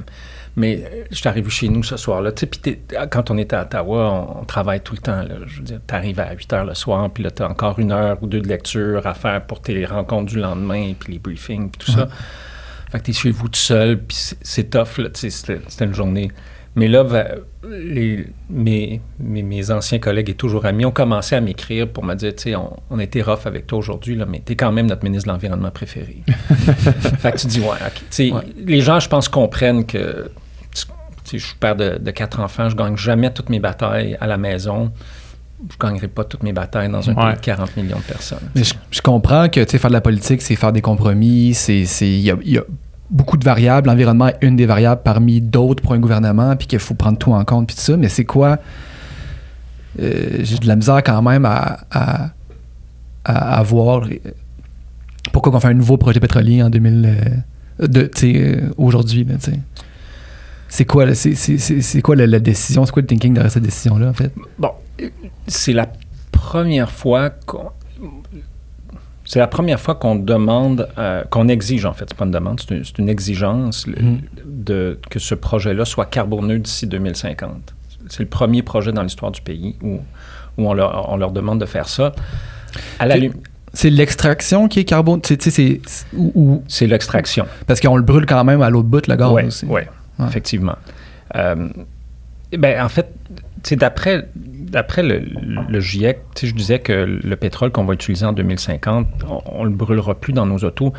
[0.59, 2.33] mais euh, je suis arrivé chez nous ce soir-là.
[2.33, 2.81] Tu sais, t'es-
[3.11, 5.23] quand on était à Ottawa, on, on travaille tout le temps.
[5.23, 5.37] Là.
[5.47, 7.79] Je veux dire, tu arrives à 8 heures le soir, puis là, tu as encore
[7.79, 11.19] une heure ou deux de lecture à faire pour tes rencontres du lendemain, puis les
[11.19, 12.09] briefings, puis tout ça.
[12.91, 14.99] Fait que tu es chez vous tout seul, puis c'est- tough.
[14.99, 16.31] là, tu sais, C'était une journée.
[16.77, 17.05] Mais là,
[17.69, 22.15] les, mes, mes, mes anciens collègues et toujours amis ont commencé à m'écrire pour me
[22.15, 24.87] dire, tu sais, on, été rough avec toi aujourd'hui, là, mais tu es quand même
[24.87, 26.23] notre ministre de l'Environnement préféré.
[26.29, 28.35] fait que tu dis, ouais, OK.
[28.35, 28.43] Ouais.
[28.65, 30.31] Les gens, je pense, comprennent que
[31.33, 34.39] je suis père de, de quatre enfants, je gagne jamais toutes mes batailles à la
[34.39, 34.91] maison.
[35.71, 37.25] Je gagnerai pas toutes mes batailles dans un Ouais.
[37.33, 38.39] pays de 40 millions de personnes.
[38.55, 41.53] Mais je, je comprends que tu sais, faire de la politique, c'est faire des compromis,
[41.53, 42.63] c'est il y a, il y a
[43.11, 43.89] beaucoup de variables.
[43.89, 47.33] L'environnement est une des variables parmi d'autres pour un gouvernement, puis qu'il faut prendre tout
[47.33, 47.97] en compte, puis tout ça.
[47.97, 48.59] Mais c'est quoi
[50.01, 52.31] euh, J'ai de la misère quand même à, à,
[53.25, 54.17] à, à voir euh,
[55.33, 57.05] pourquoi on fait un nouveau projet pétrolier en 2000,
[57.81, 59.59] euh, de, tu sais, euh, aujourd'hui, là, tu sais.
[60.69, 62.85] C'est quoi, c'est, c'est- quoi la, la décision?
[62.85, 64.33] C'est quoi le thinking derrière cette décision-là, en fait?
[64.59, 64.71] Bon,
[65.47, 65.89] c'est la
[66.33, 67.71] première fois qu'on.
[69.25, 72.61] C'est la première fois qu'on demande, euh, qu'on exige en fait, c'est pas une demande,
[72.67, 74.21] c'est une, exigence le- Mhm.
[74.47, 77.75] de, que ce projet-là soit carboneux d'ici 2050.
[78.09, 79.97] C'est le premier projet dans l'histoire du pays où,
[80.57, 82.15] où on, leur, on leur demande de faire ça.
[82.99, 83.17] À la
[83.75, 85.21] C'est- l'extraction qui est carbone.
[85.23, 85.81] c'est,
[86.17, 87.45] ou, ou- C'est l'extraction.
[87.67, 89.63] parce qu'on le brûle quand même à l'autre bout, le gaz.
[89.67, 89.89] Oui, ouais,
[90.19, 90.27] Ouais.
[90.29, 90.77] effectivement.
[91.37, 91.69] Euh,
[92.57, 93.13] ben, en fait,
[93.73, 95.23] d'après, d'après le,
[95.69, 96.93] le GIEC, je disais que
[97.23, 99.07] le pétrole qu'on va utiliser en 2050,
[99.47, 100.93] on ne le brûlera plus dans nos autos.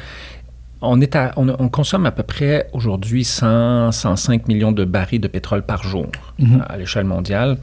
[0.82, 5.20] On, est à- on, on consomme à peu près aujourd'hui 100, 105 millions de barils
[5.20, 6.06] de pétrole par jour
[6.38, 6.64] Mhm.
[6.70, 7.58] à l'échelle mondiale.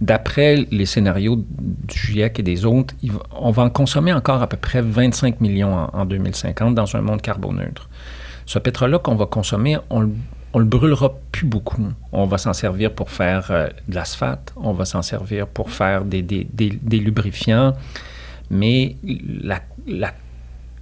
[0.00, 4.48] D'après les scénarios du GIEC et des autres, il on va en consommer encore à
[4.48, 7.88] peu près 25 millions en, en 2050 dans un monde carboneutre.
[8.46, 10.10] Ce pétrole-là qu'on va consommer, on le,
[10.52, 11.86] on le brûlera plus beaucoup.
[12.12, 16.04] On va s'en servir pour faire euh, de l'asphalte, on va s'en servir pour faire
[16.04, 17.74] des, des- des- des lubrifiants,
[18.50, 18.96] mais
[19.42, 20.12] la, la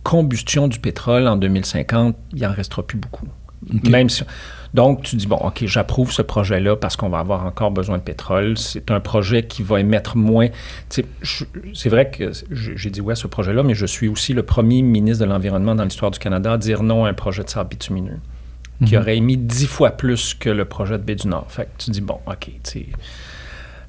[0.03, 3.27] combustion du pétrole en 2050, il en restera plus beaucoup.
[3.89, 4.25] Même si,
[4.73, 8.03] donc, tu dis, bon, OK, j'approuve ce projet-là parce qu'on va avoir encore besoin de
[8.03, 8.57] pétrole.
[8.57, 10.49] C'est un projet qui va émettre moins.
[10.89, 11.05] C'est
[11.91, 15.27] vrai que j'ai dit oui à ce projet-là, mais je suis aussi le premier ministre
[15.27, 18.17] de l'Environnement dans l'histoire du Canada à dire non à un projet de sable bitumineux
[18.87, 21.47] qui aurait émis dix fois plus que le projet de Baie du Nord.
[21.51, 22.87] Fait que tu dis, bon, OK, tu.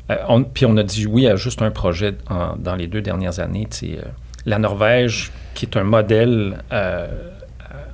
[0.09, 3.39] Euh, puis on a dit oui à juste un projet en- dans les deux dernières
[3.39, 3.67] années.
[3.83, 4.01] euh,
[4.45, 7.07] la Norvège, qui est un modèle euh,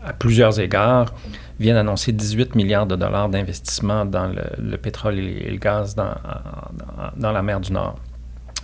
[0.06, 1.14] à, plusieurs égards,
[1.60, 5.94] vient d'annoncer 18 milliards de dollars d'investissement dans le, le pétrole et, et le gaz
[5.96, 7.98] dans, dans- dans la mer du Nord.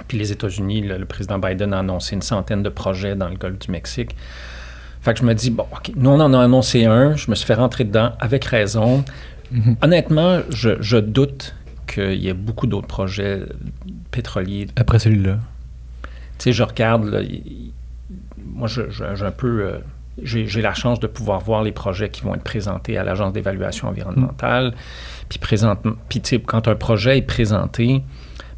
[0.07, 3.36] Puis les États-Unis, le, le président Biden a annoncé une centaine de projets dans le
[3.36, 4.15] golfe du Mexique.
[5.04, 7.36] Fait que je me dis, bon, OK, nous, on en a annoncé un, je me
[7.36, 9.04] suis fait rentrer dedans avec raison.
[9.82, 11.54] Honnêtement, je, je doute
[11.88, 13.41] qu'il y ait beaucoup d'autres projets
[14.12, 15.38] pétroliers Après celui-là.
[16.04, 17.20] tu sais, je regarde, là,
[18.43, 19.78] moi, je- je- j'ai un peu, euh,
[20.22, 23.34] j'ai j'ai la chance de pouvoir voir les projets qui vont être présentés à l'Agence
[23.34, 24.74] d'évaluation environnementale.
[25.30, 28.01] Puis, présentement, puis tu sais, quand un projet est présenté,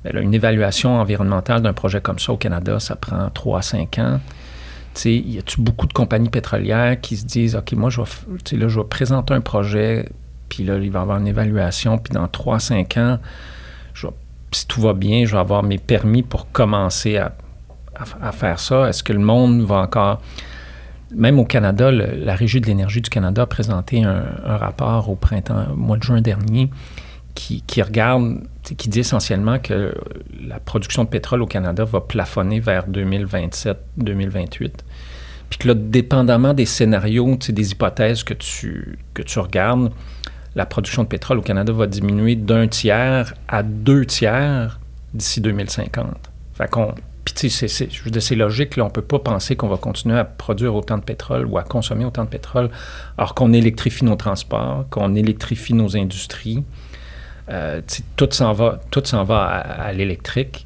[0.03, 3.61] ben là, une évaluation environnementale d'un projet comme ça au Canada, ça prend 3 à
[3.63, 4.19] 5 ans.
[5.03, 8.79] Y a-tu beaucoup de compagnies pétrolières qui se disent, OK, moi, je vais, là, je
[8.79, 10.09] vais présenter un projet,
[10.49, 13.19] puis là, il va y avoir une évaluation, puis dans 3 à 5 ans,
[14.55, 17.33] si tout va bien, je vais avoir mes permis pour commencer à,
[18.21, 18.87] à- faire ça.
[18.89, 20.21] Est-ce que le monde va encore...
[21.13, 25.65] Même au Canada, la Régie de l'énergie du Canada a présenté un, rapport au printemps,
[25.71, 26.69] au mois de juin dernier,
[27.35, 28.41] qui, qui regarde,
[28.73, 29.93] qui dit essentiellement que
[30.47, 34.71] la production de pétrole au Canada va plafonner vers 2027-2028.
[35.49, 39.91] Puis que là, dépendamment des scénarios, des hypothèses que tu, que tu regardes,
[40.55, 44.79] la production de pétrole au Canada va diminuer d'un tiers à deux tiers
[45.13, 46.07] d'ici 2050.
[46.55, 46.93] Fait qu'on.
[47.25, 50.97] Puis, c'est- c'est- logique, on ne peut pas penser qu'on va continuer à produire autant
[50.97, 52.69] de pétrole ou à consommer autant de pétrole
[53.17, 56.63] alors qu'on électrifie nos transports, qu'on électrifie nos industries.
[57.49, 57.81] Euh,
[58.15, 60.65] tout s'en va, tout s'en va à, à l'électrique.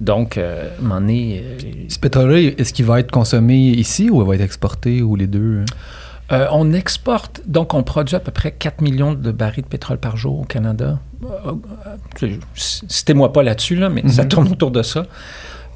[0.00, 1.58] Donc, euh, à un moment donné, euh,
[1.88, 5.26] Ce pétrole-là, est-ce qu'il va être consommé ici ou il va être exporté ou les
[5.26, 5.64] deux?
[6.32, 9.98] Euh, on exporte, donc on produit à peu près 4 millions de barils de pétrole
[9.98, 10.98] par jour au Canada.
[12.54, 15.06] Citez-moi pas là-dessus, là, mais ça tourne autour de ça.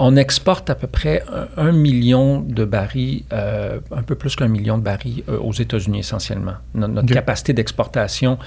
[0.00, 1.24] On exporte à peu près
[1.56, 5.52] un, un million de barils, euh, un peu plus qu'un million de barils euh, aux
[5.52, 6.54] États-Unis essentiellement.
[6.74, 8.38] No- notre capacité d'exportation,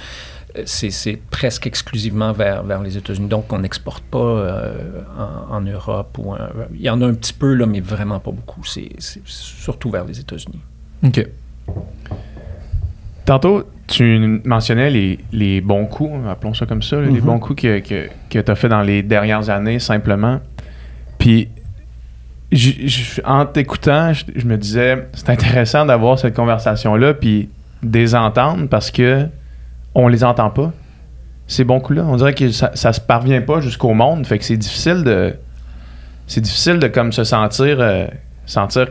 [0.57, 3.27] euh, c'est presque exclusivement vers, vers les États-Unis.
[3.27, 5.01] Donc, on n'exporte pas euh,
[5.49, 6.17] en, en Europe.
[6.19, 8.63] ou un- Il y en a un petit peu, là, mais vraiment pas beaucoup.
[8.63, 8.89] C'est
[9.25, 10.61] surtout vers les États-Unis.
[11.05, 11.27] OK.
[13.25, 17.19] Tantôt, tu mentionnais les, les bons coups, appelons ça comme ça, les Mhm.
[17.21, 20.39] bons coups que, que, que tu as fait dans les dernières années, simplement.
[21.21, 21.49] Puis,
[23.25, 27.47] en t'écoutant, je, me disais, c'est intéressant d'avoir cette conversation-là, puis
[27.83, 29.27] de les entendre parce que
[29.93, 30.71] on les entend pas.
[31.45, 34.45] Ces bons coups-là, on dirait que ça, ça se parvient pas jusqu'au monde, fait que
[34.45, 35.35] c'est difficile de.
[36.25, 38.07] C'est difficile de comme se sentir, euh,
[38.47, 38.87] sentir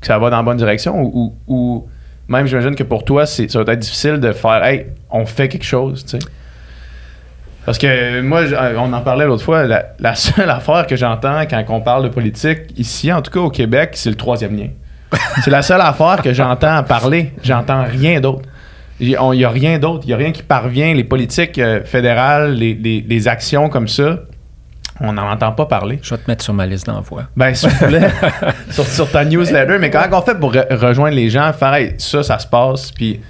[0.00, 1.12] que ça va dans la bonne direction
[1.46, 1.88] ou,
[2.26, 5.64] même j'imagine que pour toi, ça va être difficile de faire Hey, on fait quelque
[5.64, 6.26] chose, tu sais.
[7.66, 11.42] Parce que moi, euh, on en parlait l'autre fois, la, la seule affaire que j'entends
[11.48, 14.68] quand on parle de politique, ici, en tout cas au Québec, c'est le troisième lien.
[15.44, 17.32] c'est la seule affaire que j'entends parler.
[17.42, 18.42] J'entends rien d'autre.
[19.00, 20.00] Il n'y a rien d'autre.
[20.04, 20.92] Il n'y a rien qui parvient.
[20.94, 24.20] Les politiques euh, fédérales, les, les- les actions comme ça,
[25.00, 25.98] on n'en entend pas parler.
[26.02, 27.22] Je vais te mettre sur ma liste d'envoi.
[27.36, 28.00] Ben, si vous voulez,
[28.70, 31.94] sur, sur ta newsletter, mais comment on fait pour re- rejoindre les gens, faire hey,
[31.98, 33.20] ça, ça se passe, puis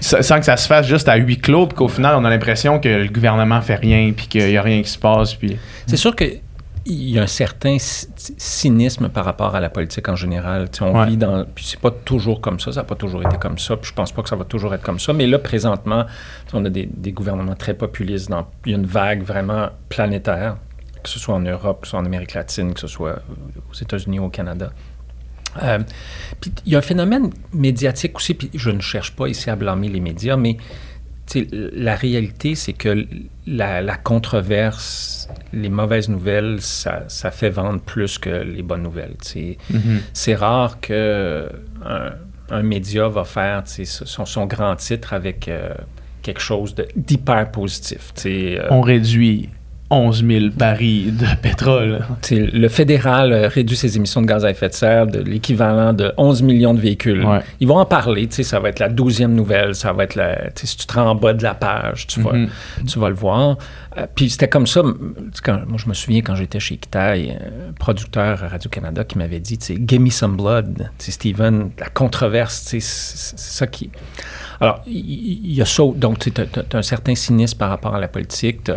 [0.00, 2.78] sans que ça se fasse juste à huis clos, puis qu'au final, on a l'impression
[2.78, 5.56] que le gouvernement fait rien, puis qu'il y a rien qui se passe, puis...
[5.86, 6.24] C'est sûr que
[6.86, 10.70] il y a un certain cynisme par rapport à la politique en général.
[10.70, 11.06] Tu sais, on Ouais.
[11.08, 11.44] vit dans.
[11.54, 13.76] Puis c'est pas toujours comme ça, ça n'a pas toujours été comme ça.
[13.76, 15.12] Puis je pense pas que ça va toujours être comme ça.
[15.12, 16.06] Mais là, présentement,
[16.54, 18.30] on a des, des gouvernements très populistes.
[18.30, 20.56] Dans, il y a une vague vraiment planétaire,
[21.02, 23.16] que ce soit en Europe, que ce soit en Amérique latine, que ce soit
[23.70, 24.70] aux États-Unis ou au Canada.
[25.62, 25.78] Euh,
[26.40, 29.56] puis il y a un phénomène médiatique aussi, puis je ne cherche pas ici à
[29.56, 30.56] blâmer les médias, mais
[31.52, 33.06] la réalité, c'est que
[33.46, 39.14] la, la controverse, les mauvaises nouvelles, ça, ça fait vendre plus que les bonnes nouvelles.
[39.22, 39.56] sais.
[40.12, 41.48] C'est rare que
[41.84, 42.10] un,
[42.50, 45.72] un média va faire son, son grand titre avec euh,
[46.22, 48.12] quelque chose d'hyper positif.
[48.58, 49.50] euh, On réduit
[49.90, 52.00] 11 000 barils de pétrole.
[52.30, 56.12] le fédéral euh, réduit ses émissions de gaz à effet de serre de l'équivalent de
[56.16, 57.24] 11 millions de véhicules.
[57.24, 57.40] Ouais.
[57.58, 60.50] Ils vont en parler, ça va être la douzième nouvelle, ça va être la...
[60.54, 62.48] Si tu te rends en bas de la page, tu, vas, Mhm.
[62.86, 63.56] tu vas le voir.
[63.98, 64.82] Euh, puis c'était comme ça,
[65.42, 69.40] quand, moi je me souviens quand j'étais chez Kitaï, un producteur à Radio-Canada qui m'avait
[69.40, 70.88] dit, tu sais, «Give me some blood».
[70.98, 73.90] Steven, la controverse, c'est ça qui...
[74.60, 78.08] Alors, il y, a ça, donc tu as, un certain cynisme par rapport à la
[78.08, 78.70] politique,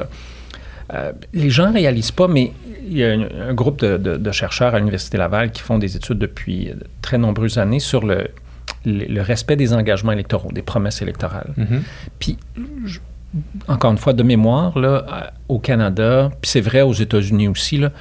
[0.93, 2.51] euh, les gens ne réalisent pas, mais
[2.85, 5.77] il y a un, un groupe de, de- de chercheurs à l'Université Laval qui font
[5.77, 8.27] des études depuis de très nombreuses années sur le,
[8.85, 11.53] le, le respect des engagements électoraux, des promesses électorales.
[12.19, 12.37] Puis,
[12.85, 12.99] je-
[13.67, 17.91] encore une fois, de mémoire, là, au Canada, puis c'est vrai aux États-Unis aussi, là,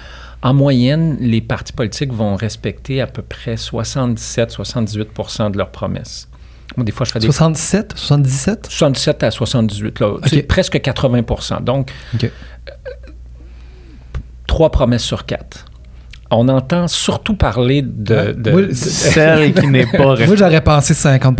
[0.42, 6.28] en moyenne, les partis politiques vont respecter à peu près 77-78% de leurs promesses.
[6.76, 8.66] Moi, des fois, je fais des 67, 77?
[8.70, 10.16] 77 à 78, là.
[10.26, 12.30] C'est presque 80% Donc, OK.
[14.46, 15.66] trois promesses sur quatre.
[16.34, 18.32] On entend surtout parler de...
[18.32, 21.38] de- Moi, de- Celle qui n'est pas Moi, j'aurais pensé 50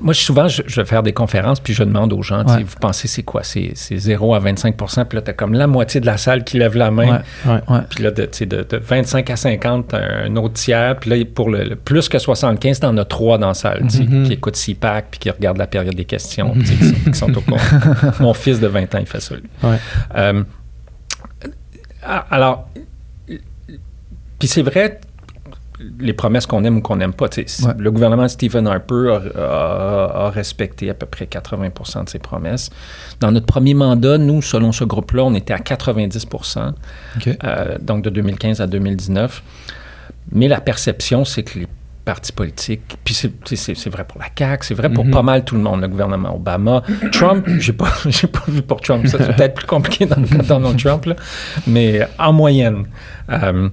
[0.00, 2.62] moi, souvent, je, je vais faire des conférences, puis je demande aux gens, Ouais.
[2.64, 3.42] vous pensez c'est quoi?
[3.42, 6.44] C'est c'est 0 à 25% puis là, tu as comme la moitié de la salle
[6.44, 7.20] qui lève la main.
[7.46, 7.52] Ouais.
[7.52, 7.60] Ouais.
[7.68, 7.80] Ouais.
[7.90, 10.96] Puis là, de, tu sais, de, de 25 à 50, t'as un autre tiers.
[11.00, 14.24] Puis là, pour le, le plus que 75, t'en as trois dans la salle, Mhm.
[14.24, 17.40] qui écoutent CPAC, puis qui regardent la période des questions, qui, sont, qui sont au
[17.40, 17.60] courant.
[18.20, 19.42] Mon fils de 20 ans, il fait ça, lui.
[19.62, 19.76] Ouais.
[20.16, 20.42] Euh,
[22.30, 22.68] alors,
[24.38, 25.00] puis c'est vrai,
[26.00, 27.26] les promesses qu'on aime ou qu'on n'aime pas.
[27.36, 27.44] Ouais.
[27.78, 32.18] Le gouvernement de Stephen Harper a, a- a respecté à peu près 80% de ses
[32.18, 32.70] promesses.
[33.20, 37.28] Dans notre premier mandat, nous, selon ce groupe-là, on était à 90 OK.
[37.44, 39.42] euh, donc de 2015 à 2019.
[40.32, 41.66] Mais la perception, c'est que les
[42.06, 45.10] partis politiques, puis c'est- vrai pour la CAQ, c'est vrai pour Mhm.
[45.10, 46.82] pas mal tout le monde, le gouvernement Obama.
[47.12, 47.86] Trump, j'ai pas,
[48.32, 51.04] pas vu pour Trump, ça c'est peut-être plus compliqué dans le cas de Donald Trump,
[51.04, 51.16] là.
[51.66, 52.84] mais en moyenne.
[53.30, 53.68] Euh,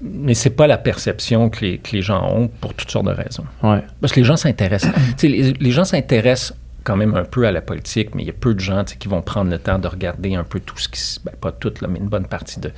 [0.00, 3.10] mais c'est pas la perception que les, que les gens ont pour toutes sortes de
[3.12, 3.44] raisons.
[3.62, 3.80] Ouais.
[4.00, 4.92] Parce que les gens s'intéressent.
[5.22, 6.54] Les gens s'intéressent
[6.84, 9.08] quand même un peu à la politique, mais il y a peu de gens qui
[9.08, 11.18] vont prendre le temps de regarder un peu tout ce qui se...
[11.20, 12.70] Ben, pas tout, là, mais une bonne partie de...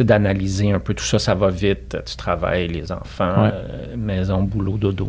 [0.00, 1.18] d'analyser un peu tout ça.
[1.18, 3.50] Ça va vite, tu travailles, les enfants, Ouais.
[3.52, 5.08] euh, maison, boulot, dodo.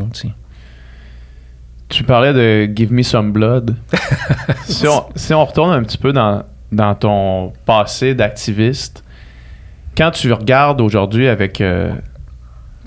[1.87, 3.75] Tu parlais de Give Me Some Blood.
[4.65, 9.03] si, on, si on retourne un petit peu dans, dans ton passé d'activiste,
[9.97, 11.93] quand tu regardes aujourd'hui avec euh,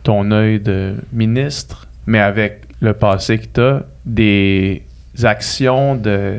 [0.03, 4.85] ton œil de ministre, mais avec le passé que tu as, des
[5.25, 6.39] actions de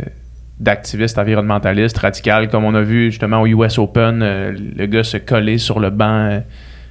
[0.60, 5.18] d'activistes environnementalistes radicales, comme on a vu justement au US Open, euh, le gars se
[5.18, 6.40] coller sur le banc, euh,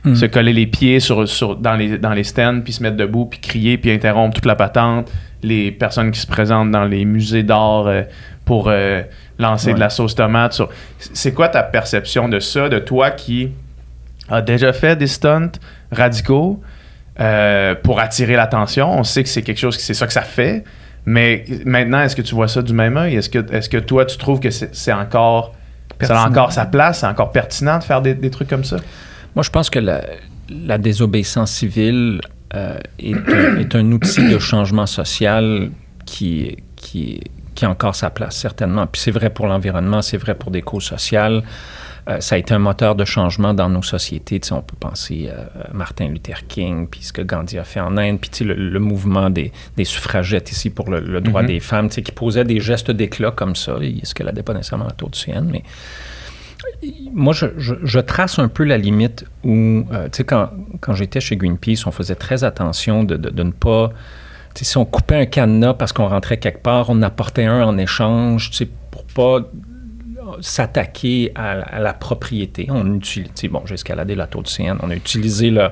[0.04, 0.14] Mm.
[0.16, 3.24] se coller les pieds sur, sur- dans, les, dans les stands, puis se mettre debout,
[3.26, 5.10] puis crier, puis interrompre toute la patente.
[5.44, 8.02] Les personnes qui se présentent dans les musées d'art euh,
[8.44, 8.70] pour
[9.38, 9.74] lancer Ouais.
[9.74, 10.54] de la sauce tomate.
[10.54, 10.68] sur-
[10.98, 13.50] C'est quoi ta perception de ça, de toi qui
[14.28, 15.52] a déjà fait des stunts
[15.92, 16.60] radicaux
[17.82, 18.90] pour attirer l'attention?
[18.98, 20.64] On sait que c'est quelque chose, c'est ça que ça fait.
[21.04, 23.16] Mais maintenant, est-ce que tu vois ça du même œil?
[23.16, 25.54] Est-ce que, est-ce que toi, tu trouves que c'est, encore...
[26.00, 28.76] Ça a encore sa place, c'est encore pertinent de faire des, des trucs comme ça?
[29.36, 30.02] Moi, je pense que la,
[30.48, 32.20] la désobéissance civile
[32.54, 35.70] euh, est, un, est un outil de changement social
[36.04, 37.20] qui, qui,
[37.54, 38.86] qui a encore sa place, certainement.
[38.86, 41.42] Puis c'est vrai pour l'environnement, c'est vrai pour des causes sociales.
[42.08, 44.40] Euh, ça a été un moteur de changement dans nos sociétés.
[44.40, 47.64] Tu sais, on peut penser euh, à Martin Luther King, puis ce que Gandhi a
[47.64, 50.98] fait en Inde, puis tu sais, le, le mouvement des, des suffragettes ici pour le,
[50.98, 51.46] le droit Mhm.
[51.48, 53.76] des femmes, tu sais, qui posait des gestes d'éclat comme ça.
[53.80, 55.62] Il escaladait pas nécessairement la tour du CN, mais
[57.12, 60.50] moi, je, je- je trace un peu la limite où, euh, tu sais, quand,
[60.80, 63.90] quand j'étais chez Greenpeace, on faisait très attention de, de- de ne pas.
[64.54, 68.50] Si on coupait un cadenas parce qu'on rentrait quelque part, on apportait un en échange,
[68.50, 69.46] tu sais, pour pas.
[70.40, 72.66] S'attaquer à, à la propriété.
[72.70, 75.70] On utilise, bon, j'ai escaladé la tour du CN, on a utilisé le-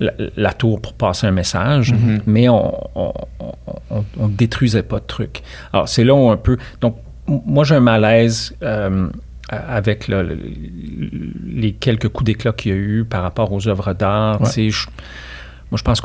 [0.00, 2.22] la, la tour pour passer un message, Mhm.
[2.26, 2.72] mais on,
[4.18, 5.42] on détruisait pas de trucs.
[5.72, 6.56] Alors, c'est là où un peu...
[6.80, 9.08] Donc, moi, j'ai un malaise euh,
[9.48, 10.38] avec le- le-
[11.46, 14.40] les quelques coups d'éclat qu'il y a eu par rapport aux œuvres d'art.
[14.42, 14.46] Ouais.
[15.74, 16.00] Moi, je pense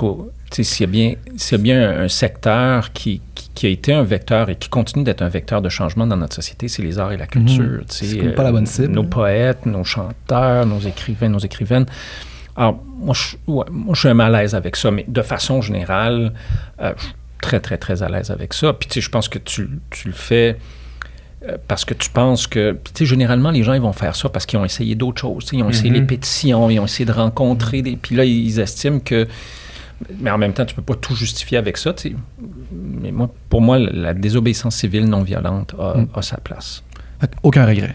[0.50, 3.70] sais, s'il y a bien, y a bien un, un secteur qui, qui, qui a
[3.70, 6.82] été un vecteur et qui continue d'être un vecteur de changement dans notre société, c'est
[6.82, 7.64] les arts et la culture.
[7.64, 7.86] Mhm.
[7.88, 8.92] tu sais, C'est pas la bonne cible.
[8.92, 11.86] Nos poètes, nos chanteurs, nos écrivains, nos écrivaines.
[12.56, 16.34] Alors, moi, je, ouais, moi, je suis un malaise avec ça, mais de façon générale,
[16.82, 18.74] euh, je suis très, très, très à l'aise avec ça.
[18.74, 20.79] Puis, tu sais, je pense que tu, tu le fais euh,
[21.68, 22.74] parce que tu penses que...
[22.84, 25.48] Tu sais, généralement, les gens, ils vont faire ça parce qu'ils ont essayé d'autres choses.
[25.54, 25.96] Ils ont essayé Mhm.
[25.96, 27.96] les pétitions, ils ont essayé de rencontrer des...
[27.96, 29.28] Puis là, ils estiment que...
[30.20, 32.16] Mais en même temps, tu peux pas tout justifier avec ça, tu sais.
[32.72, 36.08] Mais moi, pour moi, la désobéissance civile non violente a, Mm.
[36.14, 36.84] a sa place.
[37.44, 37.94] Aucun regret.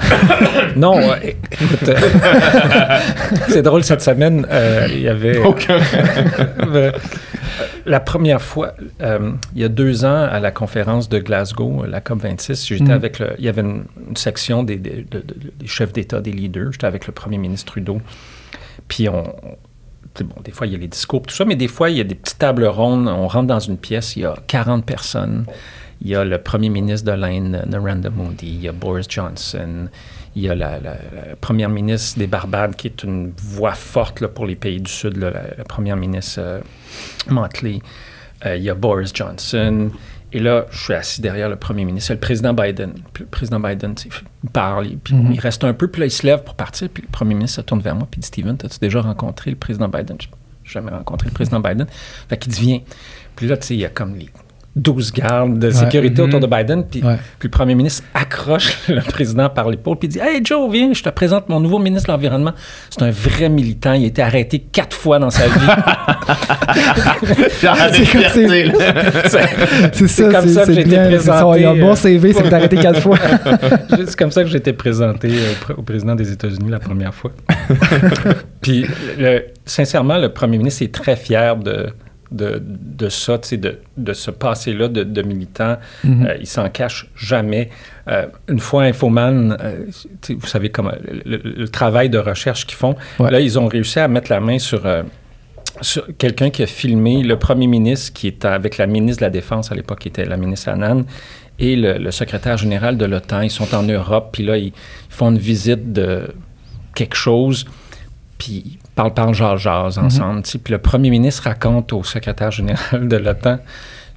[0.76, 1.96] Non, euh, écoute, euh,
[3.48, 5.38] c'est drôle, cette semaine, euh, il y avait...
[7.86, 12.00] La première fois, euh, il y a deux ans, à la conférence de Glasgow, la
[12.00, 12.90] COP26, j'étais Mm.
[12.90, 13.30] avec le...
[13.38, 16.72] Il y avait une, une section des, des- de- de- des chefs d'État, des leaders.
[16.72, 18.00] J'étais avec le premier ministre Trudeau.
[18.88, 19.24] Puis on...
[20.20, 22.00] Bon, des fois, il y a les discours, tout ça, mais des fois, il y
[22.00, 23.06] a des petites tables rondes.
[23.08, 25.44] On rentre dans une pièce, il y a 40 personnes.
[26.00, 28.46] Il y a le premier ministre de l'Inde, Narendra Modi.
[28.48, 29.88] Il y a Boris Johnson.
[30.36, 34.20] Il y a la, la- la première ministre des Barbades, qui est une voix forte
[34.20, 36.60] là, pour les pays du Sud, là, la, la première ministre euh,
[37.28, 37.80] Motley.
[38.46, 39.90] Euh, il y a Boris Johnson.
[40.32, 42.92] Et là, je suis assis derrière le premier ministre, le président Biden.
[43.12, 43.94] Puis le président Biden,
[44.44, 45.32] il parle, puis Mhm.
[45.32, 47.56] il reste un peu, puis là, il se lève pour partir, puis le premier ministre
[47.56, 50.16] se tourne vers moi, puis il dit Steven, as-tu déjà rencontré le président Biden?
[50.20, 50.28] Je
[50.72, 51.86] jamais rencontré le président Biden.
[52.28, 52.80] Fait qu'il dit Viens.
[53.36, 54.28] Puis là, tu sais, il y a comme les
[54.76, 56.28] 12 gardes de sécurité Mhm.
[56.28, 57.16] autour de Biden, puis, Ouais.
[57.38, 60.92] puis le premier ministre accroche le président par l'épaule, puis il dit Hey Joe, viens,
[60.92, 62.52] je te présente mon nouveau ministre de l'Environnement.
[62.90, 65.52] C'est un vrai militant, il a été arrêté quatre fois dans sa vie.
[67.58, 71.96] C'est comme ça, comme ça que j'ai été présenté, Il y a un bon euh,
[71.96, 73.18] CV, c'est que t'as arrêté quatre fois.
[73.90, 77.32] C'est comme ça que j'ai été présenté pr- au président des États-Unis la première fois.
[78.60, 78.86] Puis,
[79.18, 81.88] le- sincèrement, le premier ministre est très fier de,
[82.30, 85.76] de, de ça, de, de ce passé-là de, de militant.
[86.04, 87.70] Euh, il s'en cache jamais.
[88.08, 89.84] Euh, une fois Infoman, euh,
[90.28, 90.92] vous savez comment
[91.24, 93.30] le, travail de recherche qu'ils font, Ouais.
[93.30, 94.86] là, ils ont réussi à mettre la main sur...
[94.86, 95.02] euh,
[95.80, 99.30] sur quelqu'un qui a filmé le premier ministre qui était avec la ministre de la
[99.30, 101.04] Défense à l'époque, qui était la ministre Annan,
[101.60, 103.42] et le, le secrétaire général de l'OTAN.
[103.42, 104.72] Ils sont en Europe, puis là, ils
[105.08, 106.34] font une visite de
[106.96, 107.64] quelque chose,
[108.38, 110.42] puis ils parlent, parlent, jase, jase ensemble.
[110.42, 110.58] tu sais.
[110.58, 113.58] Puis le premier ministre raconte au secrétaire général de l'OTAN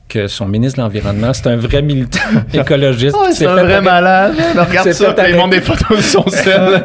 [0.09, 2.19] que son ministre de l'Environnement, c'est un vrai militant
[2.53, 3.15] écologiste.
[3.31, 4.33] C'est un vrai malade.
[4.57, 6.83] Regarde C'est ça, il montre des photos de son sel.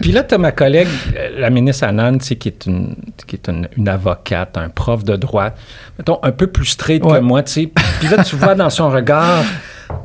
[0.00, 1.88] puis là, tu as ma collègue, euh, la ministre
[2.20, 2.94] sais, qui est, une,
[3.26, 5.50] qui est une, une avocate, un prof de droit,
[5.98, 7.18] mettons, un peu plus straight Ouais.
[7.18, 7.42] que moi.
[7.42, 7.70] Puis
[8.08, 9.42] là, tu vois dans son regard,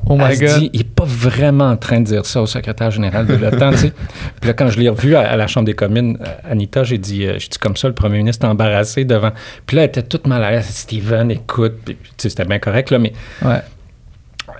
[0.09, 0.59] Oh my elle se God.
[0.59, 3.71] dit, il n'est pas vraiment en train de dire ça au secrétaire général de l'OTAN,
[3.71, 3.93] tu sais.
[4.39, 6.97] Puis là, quand je l'ai revu à, à la Chambre des communes, euh, Anita, j'ai
[6.97, 9.31] dit, euh, j'ai dit comme ça, le premier ministre est embarrassé devant.
[9.65, 10.65] Puis là, elle était toute mal à l'aise.
[10.67, 11.73] Steven, écoute.
[11.85, 13.59] Puis, c'était bien correct, là, mais Ouais.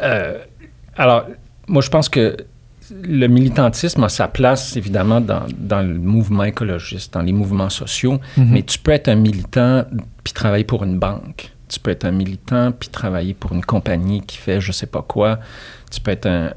[0.03, 0.37] euh,
[0.97, 1.25] alors,
[1.67, 2.35] moi, je pense que
[3.03, 8.19] le militantisme a sa place, évidemment, dans, dans le mouvement écologiste, dans les mouvements sociaux,
[8.37, 8.47] Mhm.
[8.51, 9.83] mais tu peux être un militant
[10.23, 11.51] puis travailler pour une banque.
[11.69, 15.01] Tu peux être un militant puis travailler pour une compagnie qui fait je sais pas
[15.01, 15.39] quoi.
[15.91, 16.51] Tu peux être un,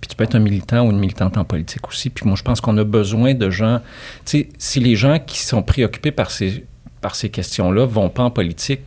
[0.00, 2.10] puis tu peux être un militant ou une militante en politique aussi.
[2.10, 3.80] Puis moi, je pense qu'on a besoin de gens.
[4.24, 6.64] Tu sais, si les gens qui sont préoccupés par ces,
[7.00, 8.80] par ces questions-là vont pas en politique,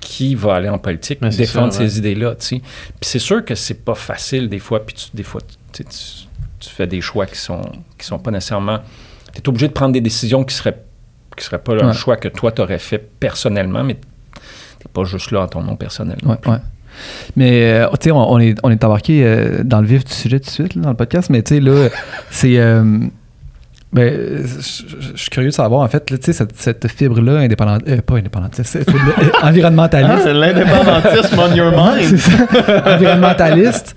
[0.00, 1.88] qui va aller en politique Mais défendre ça, ouais.
[1.88, 2.58] ces idées-là, tu sais?
[2.60, 5.40] Puis c'est sûr que c'est pas facile des fois, puis tu- des fois,
[5.72, 6.28] tu, sais, tu-
[6.60, 7.62] tu fais des choix qui sont,
[7.98, 8.78] qui sont pas nécessairement...
[9.34, 10.80] Tu es obligé de prendre des décisions qui seraient,
[11.36, 11.92] qui seraient pas un Ouais.
[11.92, 13.96] choix que toi, tu aurais fait personnellement, mais
[14.92, 16.16] pas juste là en ton nom personnel.
[16.22, 16.50] non Ouais, plus.
[16.50, 16.58] ouais.
[17.36, 20.12] Mais, euh, tu sais, on, on est, on est embarqué euh, dans le vif du
[20.12, 21.88] sujet tout de suite, là, dans le podcast, mais tu sais, là,
[22.30, 22.58] c'est.
[22.58, 22.98] euh,
[23.92, 24.12] ben,
[24.44, 28.78] je suis curieux de savoir, en fait, tu sais, cette, cette fibre-là, indépendante, pas indépendantiste,
[28.90, 29.12] fibre
[29.42, 30.24] Ah, environnementaliste.
[30.24, 32.18] c'est l'indépendantisme on your mind.
[32.86, 33.94] environnementaliste.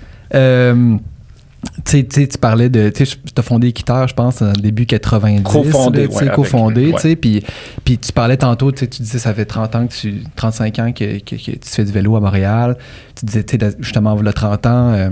[1.85, 2.89] Tu parlais de.
[2.89, 3.03] Tu
[3.37, 5.43] as fondé Équiteur, je pense, en début 90.
[5.43, 7.15] Cofondé, ouais, cofondé, ouais.
[7.15, 7.43] Puis,
[7.83, 10.23] puis tu parlais tantôt, tu sais, tu disais, ça fait 30 ans que tu.
[10.35, 12.77] 35 ans que, que- que tu fais du vélo à Montréal.
[13.15, 13.45] Tu disais,
[13.79, 15.09] justement, a 30 ans, euh,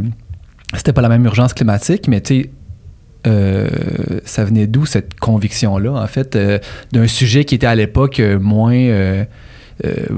[0.75, 2.49] c'était pas la même urgence climatique, mais tu sais.
[3.27, 3.67] euh,
[4.25, 6.59] ça venait d'où cette conviction-là, en fait, euh,
[6.93, 9.25] d'un sujet qui était à l'époque moins,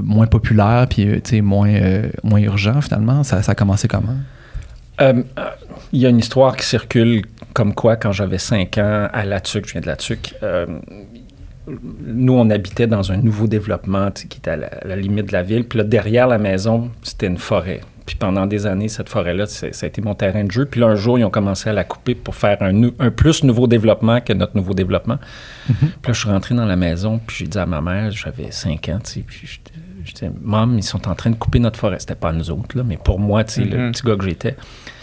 [0.02, 1.72] moins populaire, puis moins,
[2.22, 3.24] moins urgent finalement?
[3.24, 4.16] Ça, ça a commencé comment?
[5.00, 5.50] Euh, euh,
[5.92, 7.22] Il y a une histoire qui circule
[7.52, 10.66] comme quoi, quand j'avais 5 ans, à La Tuque, je viens de La Tuque, euh,
[12.04, 15.32] nous, on habitait dans un nouveau développement qui était à la, à la limite de
[15.32, 15.64] la ville.
[15.64, 17.80] Puis là, derrière la maison, c'était une forêt.
[18.10, 20.64] Puis pendant des années, cette forêt-là, ça a été mon terrain de jeu.
[20.64, 23.68] Puis là, un jour, ils ont commencé à la couper pour faire un, plus nouveau
[23.68, 25.18] développement que notre nouveau développement.
[25.68, 25.76] Puis
[26.08, 28.88] là, je suis rentré dans la maison, puis j'ai dit à ma mère, j'avais 5
[28.88, 29.60] ans, tu sais, puis
[30.04, 31.96] je disais, Maman, ils sont en train de couper notre forêt.
[31.98, 33.92] C'était pas nous autres, là, mais pour moi, tu sais, le Mhm.
[33.92, 34.56] petit gars que j'étais.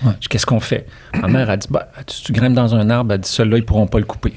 [0.03, 0.11] Ouais.
[0.15, 0.85] Je dis, Qu'est-ce qu'on fait?
[1.21, 3.65] Ma mère a dit, bah, tu, tu grimpes dans un arbre, elle dit, celui-là, ils
[3.65, 4.33] pourront pas le couper.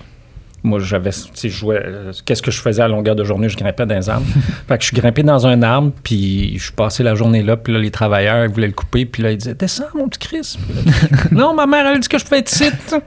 [0.63, 3.49] Moi, j'avais, tu sais, je jouais, euh, qu'est-ce que je faisais à longueur de journée?
[3.49, 4.27] Je grimpais dans un arbre.
[4.69, 7.57] fait que je suis grimpé dans un arbre, puis je suis passé la journée là,
[7.57, 10.19] puis là, les travailleurs, ils voulaient le couper, puis là, ils disaient, descends, mon petit
[10.19, 10.59] Chris.
[10.69, 10.75] Puis
[11.15, 12.65] là, non, ma mère, elle a dit que je pouvais être ici.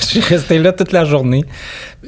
[0.00, 1.44] je suis resté là toute la journée.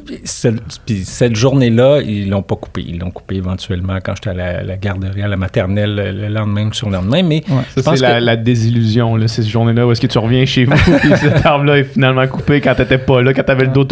[0.07, 2.85] Puis cette, puis cette journée-là, ils l'ont pas coupé.
[2.87, 6.29] Ils l'ont coupé éventuellement quand j'étais à la, la garderie, à la maternelle, le, le
[6.29, 7.23] lendemain ou sur le lendemain.
[7.23, 7.63] Mais Ouais.
[7.77, 10.19] je Ça, pense c'est la, que- la désillusion, là, cette journée-là où est-ce que tu
[10.19, 13.65] reviens chez vous et cet arbre-là est finalement coupé quand t'étais pas là, quand t'avais
[13.65, 13.85] le dos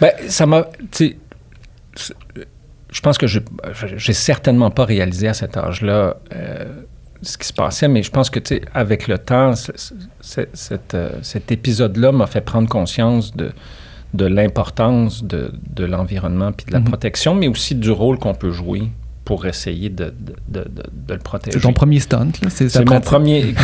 [0.00, 0.64] Ben, ça m'a.
[0.64, 1.16] tu sais,
[1.96, 2.14] c'est-
[2.90, 3.40] Je pense que je
[3.96, 6.64] j'ai certainement pas réalisé à cet âge-là euh,
[7.22, 10.48] ce qui se passait, mais je pense que, tu sais, avec le temps, c'est- c'est-
[10.56, 13.50] cet, euh, cet épisode-là m'a fait prendre conscience de,
[14.12, 16.84] de l'importance de, de l'environnement puis de la Mhm.
[16.84, 18.84] protection, mais aussi du rôle qu'on peut jouer
[19.24, 21.56] pour essayer de, de, de, le protéger.
[21.58, 22.48] C'est ton premier stunt, là.
[22.50, 23.54] C'est mon premier.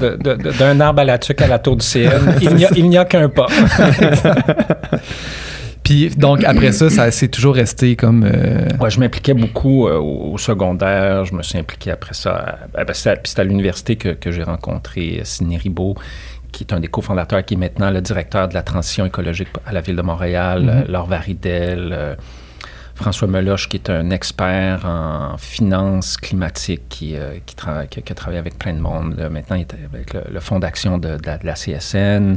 [0.58, 3.46] D'un arbre à la tuque à la tour du CN, il n'y a, qu'un pas.
[5.82, 8.24] Puis, donc, après ça, ça c'est toujours resté comme.
[8.24, 11.24] euh, Ouais, je m'impliquais beaucoup euh, au, au secondaire.
[11.24, 12.58] Je me suis impliqué après ça.
[12.74, 15.94] ben, c'est à, puis c'est à l'université que, que j'ai rencontré euh, Sidney Ribaud,
[16.50, 19.72] qui est un des cofondateurs, qui est maintenant le directeur de la transition écologique à
[19.72, 22.14] la ville de Montréal, euh, Laure Varidel, euh,
[22.96, 28.10] François Meloche, qui est un expert en finances climatiques, qui, euh, qui, tra- qui- qui
[28.12, 29.14] a travaillé avec plein de monde.
[29.18, 32.36] Là, maintenant, il est avec le, le fonds d'action de, de la, de la CSN.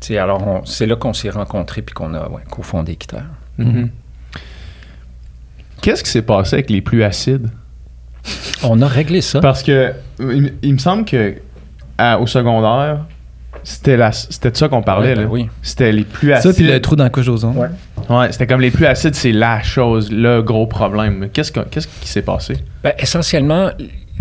[0.00, 2.96] Tu sais, alors, on- c'est là qu'on s'est rencontrés puis qu'on a ouais, cofondé.
[3.58, 3.90] Mhm.
[5.82, 7.48] Qu'est-ce qui s'est passé avec les pluies acides?
[8.62, 9.40] On a réglé ça.
[9.40, 11.34] Parce que il, il me semble que
[11.96, 13.04] à- au secondaire,
[13.64, 15.10] c'était la- c'était de ça qu'on parlait.
[15.10, 15.28] Ouais, ben là.
[15.28, 15.48] oui.
[15.62, 16.54] C'était les pluies Ça, acides.
[16.54, 17.56] puis le trou dans la couche d'ozone.
[17.56, 17.68] Ouais.
[18.08, 21.28] Ouais, c'était comme les pluies acides, c'est la chose, le gros problème.
[21.32, 22.56] Qu'est-ce, que- qu'est-ce qui s'est passé?
[22.82, 23.70] Ben, essentiellement,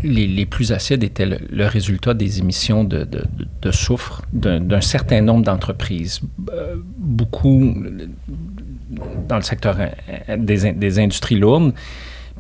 [0.04, 3.24] les, les plus acides étaient le, résultat des émissions de, de-
[3.62, 6.20] de- soufre d'un, certain nombre d'entreprises.
[6.54, 7.76] Euh, beaucoup
[9.28, 11.74] dans le secteur euh, des, des industries lourdes.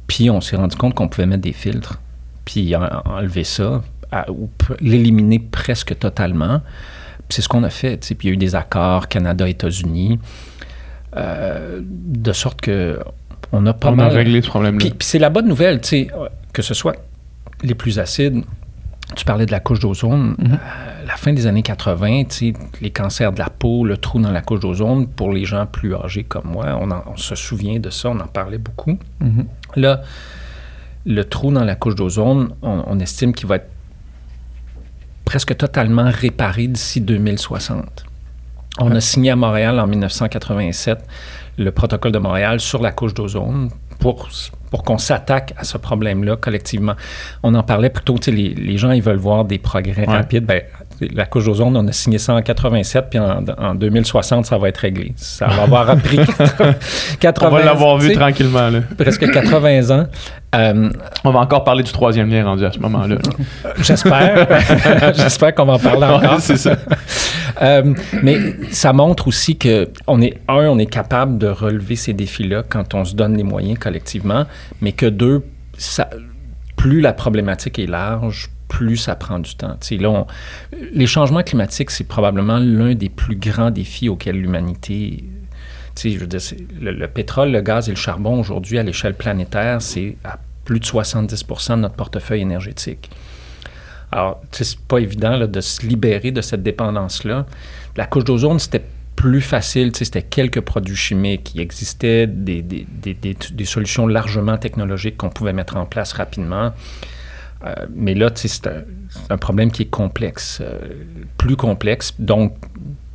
[0.08, 2.00] Puis on s'est rendu compte qu'on pouvait mettre des filtres,
[2.46, 3.84] puis en- enlever ça,
[4.30, 6.62] ou l'éliminer presque totalement.
[7.30, 7.98] C'est ce qu'on a fait.
[7.98, 10.20] Puis il y a eu des accords Canada-États-Unis,
[11.18, 13.00] euh, de sorte que
[13.52, 14.80] on a pas On mal a réglé ce problème-là.
[14.80, 16.96] puis, puis c'est la bonne nouvelle, tu sais, euh, que ce soit
[17.64, 18.44] les plus acides.
[19.16, 20.36] Tu parlais de la couche d'ozone.
[20.38, 20.60] Mhm.
[21.04, 24.20] À la fin des années 80, tu sais, les cancers de la peau, le trou
[24.20, 27.36] dans la couche d'ozone, pour les gens plus âgés comme moi, on, en- on se
[27.36, 29.00] souvient de ça, on en parlait beaucoup.
[29.22, 29.46] Mhm.
[29.78, 30.02] Là,
[31.06, 33.70] le trou dans la couche d'ozone, on, on estime qu'il va être
[35.24, 38.06] presque totalement réparé d'ici 2060.
[38.80, 41.00] On a signé à Montréal en 1987
[41.58, 43.70] le protocole de Montréal sur la couche d'ozone
[44.00, 44.30] pour,
[44.70, 46.94] pour qu'on s'attaque à ce problème-là collectivement.
[47.42, 50.16] On en parlait plutôt, les, les gens, ils veulent voir des progrès Ouais.
[50.18, 50.46] rapides.
[50.46, 50.62] Ben,
[51.00, 54.70] la couche d'ozone, on a signé ça en 87, puis en, en 2060, ça va
[54.70, 55.14] être réglé.
[55.16, 56.20] Ça va avoir appris
[57.20, 58.70] 80 On va l'avoir vu tranquillement.
[58.70, 58.80] Là.
[58.98, 60.08] presque 80 ans.
[60.56, 60.90] Euh,
[61.24, 63.18] On va encore parler du troisième lien rendu à ce moment-là.
[63.82, 64.48] J'espère.
[65.16, 66.34] J'espère qu'on va en parler encore.
[66.34, 66.76] Ouais, c'est ça.
[67.60, 72.14] Euh, mais ça montre aussi que on est un, on est capable de relever ces
[72.14, 74.46] défis-là quand on se donne les moyens collectivement,
[74.80, 75.44] mais que deux,
[75.76, 76.08] ça,
[76.76, 79.78] plus la problématique est large, plus ça prend du temps.
[79.82, 80.26] Tu sais, là,
[80.94, 85.24] les changements climatiques, c'est probablement l'un des plus grands défis auxquels l'humanité
[86.04, 86.40] je veux dire,
[86.80, 90.80] le, le pétrole, le gaz et le charbon, aujourd'hui, à l'échelle planétaire, c'est à plus
[90.80, 93.10] de 70% de notre portefeuille énergétique.
[94.12, 97.46] Alors, c'est pas évident là, de se libérer de cette dépendance-là.
[97.96, 98.84] La couche d'ozone, c'était
[99.16, 101.54] plus facile, c'était quelques produits chimiques.
[101.56, 103.16] Il existait des, des, des-
[103.52, 106.74] des solutions largement technologiques qu'on pouvait mettre en place rapidement.
[107.66, 108.68] Euh, mais là, c'est
[109.30, 110.80] un, problème qui est complexe, euh,
[111.38, 112.54] plus complexe, donc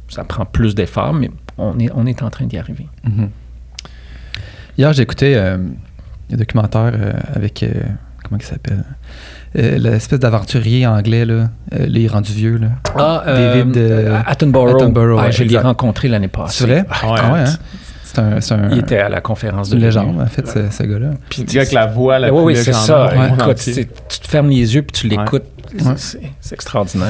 [0.09, 2.89] ça prend plus d'efforts, mais on est, on est en train d'y arriver.
[3.05, 3.31] Mhm.
[4.79, 5.59] Hier, j'ai écouté euh,
[6.33, 6.93] un documentaire
[7.35, 7.65] avec.
[8.25, 8.85] comment il s'appelle?
[9.55, 11.51] L'espèce d'aventurier anglais, là.
[11.73, 12.69] Les rendus vieux, là.
[12.97, 13.77] Ah, David,
[14.27, 14.77] Attenborough.
[14.77, 16.65] Attenborough, Ah, ouais, je l'ai rencontré l'année passée.
[16.65, 16.85] C'est vrai?
[16.89, 17.19] Ah, Ouais.
[17.23, 17.59] Ah ouais, hein?
[18.13, 18.41] C'est un.
[18.41, 21.11] C'est un Il était à la conférence de légende, en fait, ce, ce gars-là.
[21.31, 23.11] Puis le gars avec la voix la oui, oui, c'est ça.
[23.39, 23.57] Écoute,
[24.09, 25.45] tu te fermes les yeux puis tu l'écoutes.
[25.81, 25.93] Ouais.
[25.97, 27.07] C'est- C'est extraordinaire.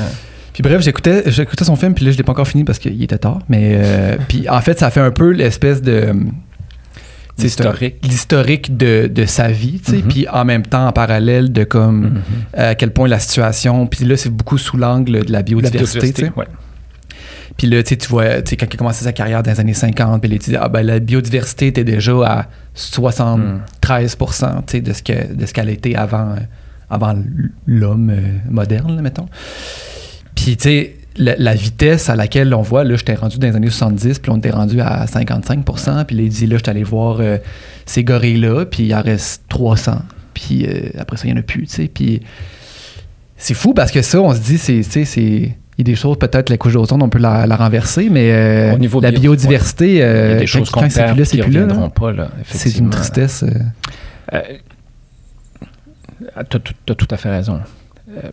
[0.52, 3.02] Puis bref, j'écoutais, j'écoutais son film, puis là, je l'ai pas encore fini parce qu'il
[3.02, 3.38] était tard.
[3.48, 6.12] Mais euh, puis en fait, ça fait un peu l'espèce de
[7.36, 7.96] c'est L'historique.
[8.04, 10.02] un- l'historique de, de sa vie, tu sais, Mhm.
[10.08, 12.22] puis en même temps en parallèle de comme Mhm.
[12.58, 15.42] euh, à quel point la situation, puis là c'est beaucoup sous l'angle de la La
[15.42, 16.32] biodiversité, tu sais.
[16.36, 16.44] ouais.
[17.56, 20.20] Puis là, tu vois, tu quand il a commencé sa carrière dans les années 50,
[20.20, 24.26] puis il dit, ah ben la biodiversité était déjà à 73 tu
[24.66, 26.36] sais, de ce que de ce qu'elle était avant, euh,
[26.90, 27.14] avant
[27.66, 29.28] l'homme euh, moderne, là, mettons.
[30.34, 33.70] Puis, tu sais, la, vitesse à laquelle on voit, là, j'étais rendu dans les années
[33.70, 37.18] 70, puis on était rendu à 55% Puis là, il dit, là, j'étais allé voir
[37.20, 37.36] euh,
[37.84, 39.98] ces gorilles-là, puis il en reste 300.
[40.32, 40.66] Puis
[40.98, 41.90] après ça, il n'y en a plus, tu sais.
[41.92, 42.22] Puis
[43.36, 45.56] c'est fou parce que ça, on se dit, c'est.
[45.78, 48.30] Il y a des choses, peut-être la couche d'ozone, on peut la, la renverser, mais
[48.32, 51.04] euh, Au niveau la bio- biodiversité, Il y euh, a des choses qu'on quand c'est
[51.06, 51.66] plus là, c'est plus là.
[52.12, 52.28] là.
[52.44, 53.42] C'est une tristesse.
[53.42, 53.48] euh.
[54.34, 54.42] Euh,
[56.48, 56.56] tu
[56.92, 57.60] as, tout à fait raison.
[58.10, 58.30] Euh,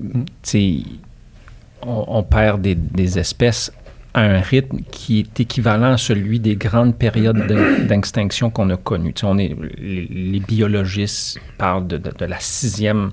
[1.82, 3.72] on, on perd des, des espèces
[4.14, 7.48] à un rythme qui est équivalent à celui des grandes périodes
[7.88, 9.14] d'extinction qu'on a connues.
[9.24, 13.12] On est, les, les biologistes parlent de, de- de la sixième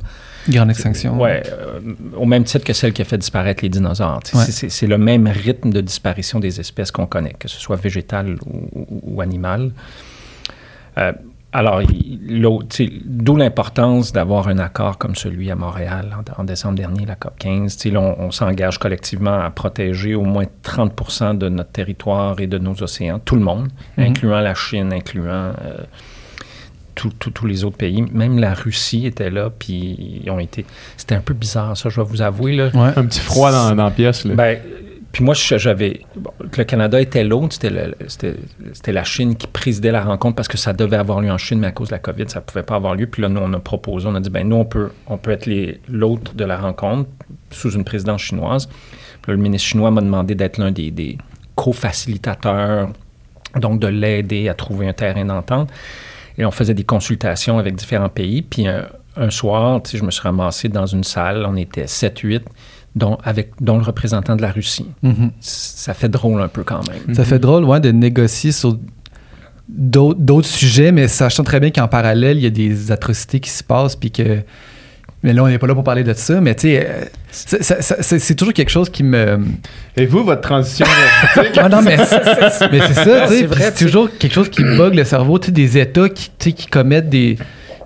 [0.49, 1.21] Grande extinction.
[1.21, 1.81] Ouais, euh,
[2.17, 4.21] au même titre que celle qui a fait disparaître les dinosaures.
[4.35, 4.45] Ouais.
[4.45, 8.69] c'est- le même rythme de disparition des espèces qu'on connaît, que ce soit végétal ou,
[8.75, 9.23] ou-.
[10.99, 11.13] Euh,
[11.53, 11.81] alors,
[13.07, 17.39] d'où l'importance d'avoir un accord comme celui à Montréal en, en décembre dernier, la COP
[17.39, 17.77] 15.
[17.77, 22.39] Tu sais, là, on, on s'engage collectivement à protéger au moins 30% de notre territoire
[22.41, 24.05] et de nos océans, tout le monde, Mhm.
[24.05, 25.79] incluant la Chine, incluant euh,
[26.97, 28.03] tous- les autres pays.
[28.13, 30.65] Même la Russie était là, puis ils ont été...
[30.97, 32.57] C'était un peu bizarre, ça, je vais vous avouer.
[32.57, 32.71] Là.
[32.75, 32.93] Ouais.
[32.97, 34.25] Un petit froid dans, dans la pièce.
[34.25, 34.35] Là.
[34.35, 34.59] Ben,
[35.13, 36.01] puis moi, j'avais.
[36.17, 38.35] bon, le Canada était l'autre, c'était, le- c'était,
[38.75, 41.59] c'était la Chine qui présidait la rencontre parce que ça devait avoir lieu en Chine,
[41.59, 43.07] mais à cause de la COVID, ça ne pouvait pas avoir lieu.
[43.07, 45.31] Puis là, nous, on a proposé, on a dit, ben nous, on peut, on peut
[45.31, 47.09] être les, l'autre de la rencontre
[47.51, 48.67] sous une présidence chinoise.
[48.67, 51.17] Puis là, le ministre chinois m'a demandé d'être l'un des, des
[51.55, 52.91] co-facilitateurs,
[53.57, 55.71] donc de l'aider à trouver un terrain d'entente.
[56.39, 58.43] Et on faisait des consultations avec différents pays.
[58.43, 62.43] Puis un, un soir, je me suis ramassé dans une salle, on était 7-8,
[62.95, 64.87] dont, avec, dont le représentant de la Russie.
[65.03, 65.31] Mhm.
[65.41, 67.15] Ça fait drôle un peu quand même.
[67.15, 68.79] Ça fait drôle, ouais, de négocier sur
[69.69, 73.51] d'autres d'autres sujets, mais sachant très bien qu'en parallèle, il y a des atrocités qui
[73.51, 74.43] se passent, puis que.
[75.27, 78.35] Mais là, on n'est pas là pour parler de ça, mais tu sais, euh, c'est-
[78.37, 79.41] toujours quelque chose qui me.
[79.97, 80.87] Et vous, votre transition?
[81.59, 82.59] Ah non, mais, mais c'est ça, tu sais.
[82.61, 86.09] C'est puis vrai, C'est toujours quelque chose qui bug le cerveau, tu sais, des États
[86.09, 87.39] qui, qui commettent des,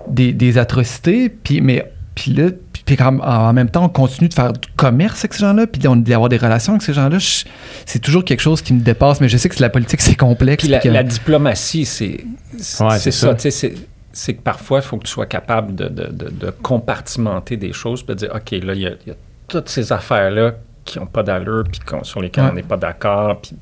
[0.07, 2.49] des, des atrocités, puis, mais, puis là,
[2.85, 5.95] puis, en, même temps, on continue de faire du commerce avec ces gens-là, puis on-
[5.95, 7.17] d'avoir des relations avec ces gens-là.
[7.17, 7.45] je-
[7.87, 10.61] C'est toujours quelque chose qui me dépasse, mais je sais que la politique, c'est complexe.
[10.63, 12.23] Puis la, puis que- la diplomatie, c'est
[12.59, 13.35] c'est Ouais, c'est c'est ça.
[13.39, 13.67] ça.
[14.13, 17.73] C'est que parfois, il faut que tu sois capable de, de- de- de compartimenter des
[17.73, 19.15] choses, puis de dire, OK, là, il y, a- il y a
[19.47, 20.53] toutes ces affaires-là
[20.85, 22.49] qui n'ont pas d'allure, puis qu'on- sur lesquelles Ouais.
[22.51, 23.39] on n'est pas d'accord.
[23.41, 23.55] puis-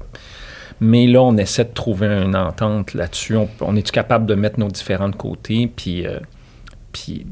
[0.81, 3.35] Mais là, on essaie de trouver une entente là-dessus.
[3.35, 6.19] On, on est-tu capable de mettre nos différents de côté, puis, euh,
[6.93, 7.25] puis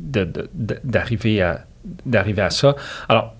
[0.84, 1.66] d'arriver à,
[2.14, 2.76] à ça?
[3.08, 3.34] Alors,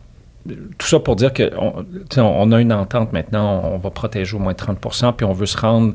[0.78, 3.76] tout ça pour dire que on, tu sais, on on a une entente maintenant, on,
[3.76, 5.94] on va protéger au moins 30% puis on veut se rendre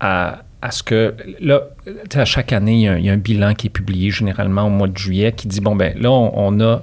[0.00, 1.60] à, à ce que, là,
[2.14, 4.10] à chaque année, il y, a un, il y a un bilan qui est publié
[4.10, 6.82] généralement au mois de juillet qui dit, bon, ben là, on, on a,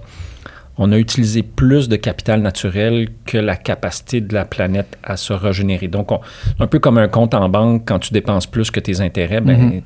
[0.78, 5.34] on a utilisé plus de capital naturel que la capacité de la planète à se
[5.34, 5.88] régénérer.
[5.88, 6.22] Donc, on-
[6.60, 9.82] un peu comme un compte en banque, quand tu dépenses plus que tes intérêts, ben,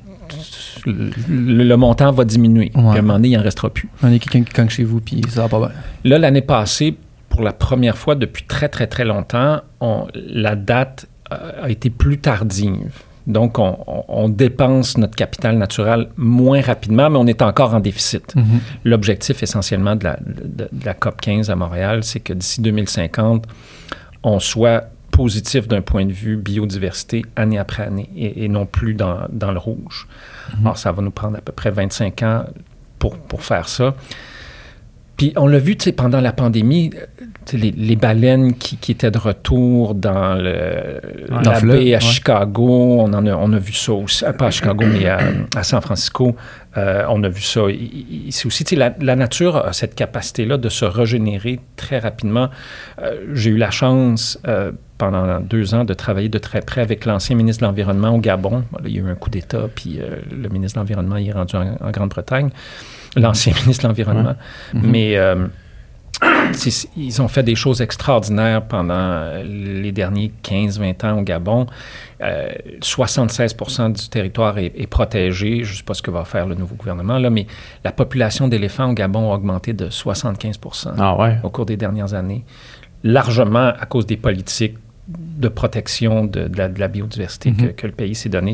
[0.86, 2.70] le, le montant va diminuer.
[2.74, 3.88] Puis à un moment donné, il n'en restera plus.
[4.02, 5.70] On est quelqu'un qui cogne chez vous, puis ça va pas bien.
[6.04, 6.96] Là, l'année passée,
[7.30, 12.18] pour la première fois depuis très, très, très longtemps, on- la date a été plus
[12.18, 12.92] tardive.
[13.26, 18.34] Donc, on, dépense notre capital naturel moins rapidement, mais on est encore en déficit.
[18.84, 23.44] L'objectif essentiellement de la, de- de la COP 15 à Montréal, c'est que d'ici 2050,
[24.22, 28.94] on soit positif d'un point de vue biodiversité année après année et, et non plus
[28.94, 30.06] dans, dans le rouge.
[30.60, 32.44] Alors, ça va nous prendre à peu près 25 ans
[32.98, 33.94] pour, pour faire ça.
[35.16, 37.06] Puis on l'a vu, tu sais, pendant la pandémie, euh,
[37.52, 41.00] les, les baleines qui, qui étaient de retour dans le,
[41.42, 42.00] Dans la baie à ouais.
[42.00, 45.20] Chicago, on, en a, on a vu ça aussi, euh, pas à Chicago, mais à,
[45.56, 46.36] à San Francisco,
[46.76, 48.64] euh, on a vu ça ici aussi.
[48.64, 52.50] Tu sais, la, la nature a cette capacité-là de se régénérer très rapidement.
[53.00, 57.06] Euh, J'ai eu la chance euh, pendant deux ans de travailler de très près avec
[57.06, 58.64] l'ancien ministre de l'Environnement au Gabon.
[58.70, 59.98] Bon, là, il y a eu un coup d'État, puis
[60.30, 62.50] le ministre de l'Environnement est rendu en, en Grande-Bretagne.
[63.16, 64.34] L'ancien ministre de l'Environnement.
[64.74, 65.46] Mais euh,
[66.96, 71.66] ils ont fait des choses extraordinaires pendant les derniers 15-20 ans au Gabon.
[72.22, 72.48] Euh,
[72.80, 75.64] 76% du territoire est, est protégé.
[75.64, 77.46] Je ne sais pas ce que va faire le nouveau gouvernement, là, mais
[77.84, 80.58] la population d'éléphants au Gabon a augmenté de 75
[80.98, 81.38] Ah ouais.
[81.42, 82.44] au cours des dernières années.
[83.02, 84.76] largement à cause des politiques
[85.08, 87.56] de protection de, de la, de la biodiversité Mhm.
[87.56, 88.52] que, que le pays s'est donné.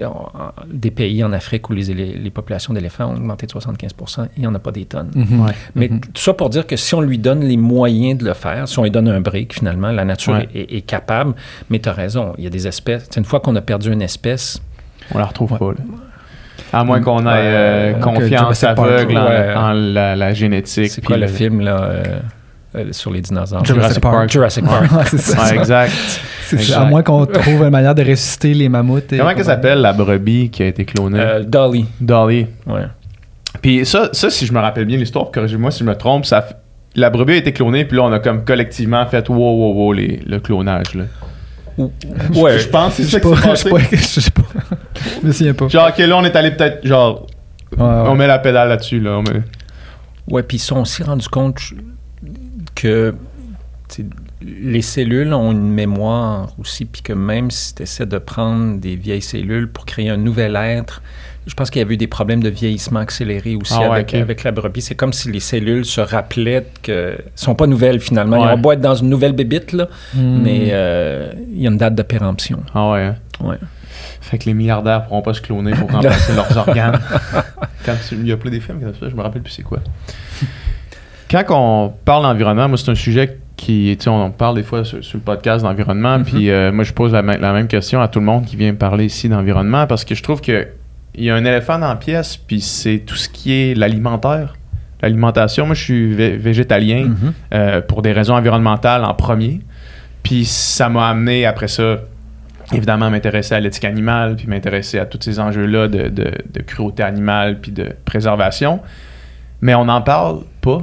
[0.00, 0.26] On-
[0.72, 3.92] des pays en Afrique où les, les, les populations d'éléphants ont augmenté de 75
[4.36, 5.10] il n'y en a pas des tonnes.
[5.14, 5.40] Mhm.
[5.44, 5.52] Ouais.
[5.74, 6.00] Mais Mhm.
[6.00, 8.78] tout ça pour dire que si on lui donne les moyens de le faire, si
[8.78, 10.48] on lui donne un break, finalement, la nature Ouais.
[10.54, 11.34] est, est capable.
[11.70, 13.08] Mais tu as raison, il y a des espèces.
[13.16, 14.60] Une fois qu'on a perdu une espèce,
[15.14, 15.58] On la retrouve Ouais.
[15.58, 15.70] pas.
[15.72, 15.78] là.
[16.72, 19.54] À moins qu'on ait euh, confiance aveugle en, ouais.
[19.54, 20.90] en la, la génétique.
[20.90, 22.02] c'est quoi le film là, euh,
[22.76, 23.64] euh, sur les dinosaures?
[23.64, 24.30] Jurassic Park.
[24.30, 24.92] Jurassic Park.
[24.92, 25.42] Ouais, c'est ça.
[25.42, 25.92] Ouais, exact.
[26.46, 26.82] C'est ça.
[26.82, 29.12] À moins qu'on trouve une manière de ressusciter les mammouths.
[29.12, 31.18] et- Comment qu'elle s'appelle la brebis qui a été clonée?
[31.20, 31.86] Euh, Dolly.
[32.00, 32.46] Dolly.
[32.66, 32.82] Ouais.
[33.62, 36.46] Puis ça, ça, si je me rappelle bien l'histoire, corrigez-moi si je me trompe, ça,
[36.94, 39.92] la brebis a été clonée, puis là, on a comme collectivement fait wow, wow, wow,
[39.92, 40.94] les- le clonage.
[40.94, 41.04] Là.
[41.78, 41.90] Ou-
[42.36, 42.58] ouais.
[42.58, 43.86] Je pense que Je c'est sais ça qui pas, s'est je sais passé.
[43.90, 44.42] pas, je sais pas.
[45.22, 45.68] Je me souviens pas.
[45.68, 47.26] Genre, ok, là, on est allé peut-être, genre,
[47.76, 47.86] Ouais, ouais.
[48.06, 49.18] on met la pédale là-dessus, là.
[49.18, 49.42] on met-
[50.30, 51.60] Ouais, puis ils sont aussi rendus compte
[52.76, 53.14] que
[54.42, 58.96] les cellules ont une mémoire aussi, puis que même si tu essaies de prendre des
[58.96, 61.02] vieilles cellules pour créer un nouvel être,
[61.46, 64.50] je pense qu'il y avait eu des problèmes de vieillissement accéléré aussi Ah avec, la
[64.52, 64.82] brebis.
[64.82, 68.40] C'est comme si les cellules se rappelaient que sont pas nouvelles finalement.
[68.42, 68.48] Ouais.
[68.48, 70.42] Ils ont beau être dans une nouvelle bébite, là, Hmm.
[70.42, 72.62] mais euh, il y a une date de péremption.
[72.74, 73.16] Ah ouais, hein.
[73.40, 73.56] Ouais.
[74.20, 76.98] Fait que les milliardaires pourront pas se cloner pour remplacer leurs organes.
[77.84, 79.78] Quand il y a plein des films comme ça, je me rappelle plus c'est quoi.
[81.30, 84.84] Quand on parle d'environnement, moi c'est un sujet qui, tu sais, on parle des fois
[84.84, 86.24] sur, sur le podcast d'environnement, Mhm.
[86.24, 88.76] puis euh, moi je pose la, même question à tout le monde qui vient me
[88.76, 90.68] parler ici d'environnement parce que je trouve que
[91.14, 94.54] il y a un éléphant dans la pièce, puis c'est tout ce qui est l'alimentaire,
[95.00, 95.64] l'alimentation.
[95.66, 97.32] Moi je suis vé- végétalien Mhm.
[97.54, 99.60] euh, pour des raisons environnementales en premier.
[100.22, 101.96] Puis ça m'a amené après ça,
[102.72, 106.62] évidemment, à m'intéresser à l'éthique animale, puis m'intéresser à tous ces enjeux-là de, de, de
[106.62, 108.80] cruauté animale, puis de préservation.
[109.62, 110.82] Mais on n'en parle pas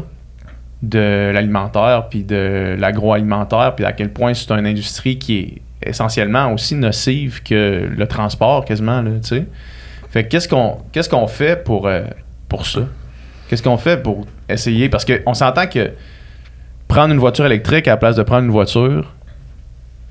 [0.84, 6.51] de l'alimentaire, puis de l'agroalimentaire, puis à quel point c'est une industrie qui est essentiellement
[6.53, 9.45] aussi nocive que le transport, quasiment, là, tu sais.
[10.09, 12.03] Fait que qu'est-ce qu'on qu'est-ce qu'on fait pour, euh,
[12.49, 12.81] pour ça?
[13.47, 14.89] Qu'est-ce qu'on fait pour essayer?
[14.89, 15.91] Parce qu'on s'entend que
[16.88, 19.13] prendre une voiture électrique à la place de prendre une voiture,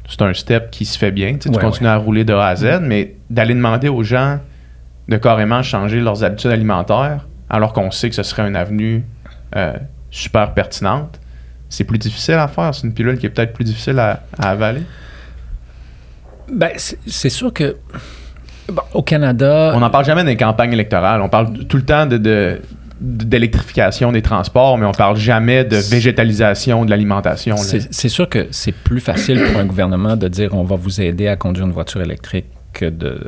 [0.09, 1.35] c'est un step qui se fait bien.
[1.35, 4.03] Tu, sais, tu Ouais, continues à rouler de A à Z, mais d'aller demander aux
[4.03, 4.41] gens
[5.09, 9.05] de carrément changer leurs habitudes alimentaires, alors qu'on sait que ce serait une avenue
[9.57, 9.75] euh,
[10.13, 11.19] super pertinente,
[11.69, 12.73] c'est plus difficile à faire.
[12.75, 14.83] C'est une pilule qui est peut-être plus difficile à, à avaler.
[16.53, 17.77] Ben, c'est sûr que
[18.69, 21.21] bon, au Canada, On n'en parle jamais des campagnes électorales.
[21.23, 22.61] On parle tout le temps de, de-
[23.01, 27.57] d'électrification des transports, mais on parle jamais de végétalisation de l'alimentation.
[27.57, 31.27] C'est sûr que c'est plus facile pour un gouvernement de dire on va vous aider
[31.27, 33.19] à conduire une voiture électrique que de,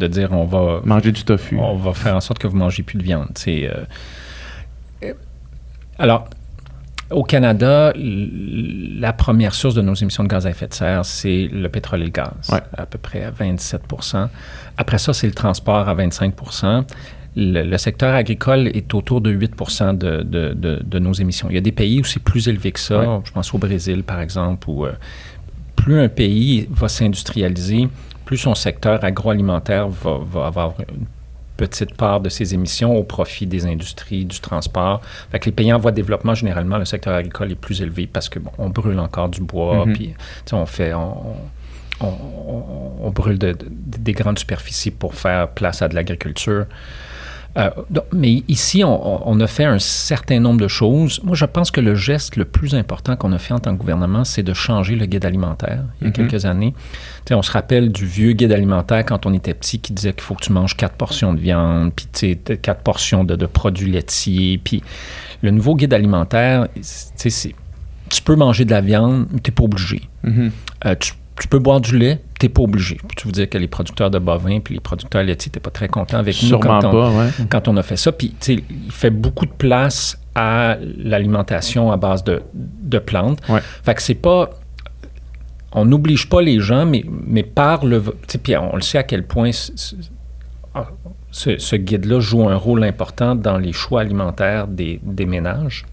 [0.00, 1.58] de dire on va, Manger du tofu.
[1.58, 3.28] on va faire en sorte que vous mangez plus de viande.
[3.34, 3.84] C'est, euh,
[6.00, 6.28] alors,
[7.10, 11.48] au Canada, la première source de nos émissions de gaz à effet de serre, c'est
[11.52, 12.60] le pétrole et le gaz, Ouais.
[12.76, 13.82] à peu près à 27
[14.76, 16.34] Après ça, c'est le transport à 25
[17.36, 19.52] le, le secteur agricole est autour de 8
[19.94, 21.46] de, de, de- de nos émissions.
[21.48, 22.98] Il y a des pays où c'est plus élevé que ça.
[23.00, 23.20] Ouais.
[23.24, 24.92] Je pense au Brésil, par exemple, où euh,
[25.76, 27.88] plus un pays va s'industrialiser,
[28.24, 31.06] plus son secteur agroalimentaire va, va avoir une
[31.66, 35.00] petite part de ses émissions au profit des industries, du transport.
[35.30, 38.06] Fait que les pays en voie de développement, généralement, le secteur agricole est plus élevé
[38.06, 39.92] parce que bon, on brûle encore du bois, Mhm.
[39.94, 40.14] puis
[40.52, 40.92] on fait...
[40.94, 41.36] On,
[42.02, 43.66] on, on- on brûle de- de-
[43.98, 46.64] des grandes superficies pour faire place à de l'agriculture.
[47.56, 51.20] Euh, donc, mais ici, on, on a fait un certain nombre de choses.
[51.24, 53.80] Moi, je pense que le geste le plus important qu'on a fait en tant que
[53.80, 56.12] gouvernement, c'est de changer le guide alimentaire il y a Mhm.
[56.12, 56.74] quelques années.
[57.32, 60.34] On se rappelle du vieux guide alimentaire quand on était petit qui disait qu'il faut
[60.34, 64.58] que tu manges quatre portions de viande, puis quatre portions de, de produits laitiers.
[64.62, 64.82] Puis
[65.42, 67.54] le nouveau guide alimentaire, tu sais, c'est-
[68.08, 70.02] tu peux manger de la viande, mais tu n'es pas obligé.
[70.24, 70.50] Mhm.
[70.86, 72.98] Euh, tu, tu peux boire du lait, tu n'es pas obligé.
[73.16, 75.88] Tu veux dire que les producteurs de bovins puis les producteurs laitiers n'étaient pas très
[75.88, 77.28] contents avec nous Sûrement quand on, pas, ouais.
[77.48, 78.12] quand on a fait ça.
[78.12, 83.40] Puis, il fait beaucoup de place à l'alimentation à base de, de plantes.
[83.48, 83.60] Ouais.
[83.84, 84.50] Fait que c'est pas.
[85.72, 88.02] On n'oblige pas les gens, mais, mais par le.
[88.42, 89.94] Puis on le sait à quel point ce, ce-
[90.74, 90.88] ah,
[91.30, 95.84] ce- guide-là joue un rôle important dans les choix alimentaires des, des ménages.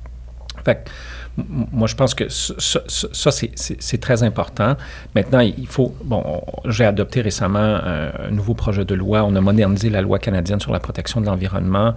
[0.66, 0.90] Fait que,
[1.38, 4.76] moi, je pense que ça, c'est- très important.
[5.14, 5.94] Maintenant, il faut.
[6.04, 9.24] Bon, on- j'ai adopté récemment un, nouveau projet de loi.
[9.24, 11.94] On a modernisé la loi canadienne sur la protection de l'environnement.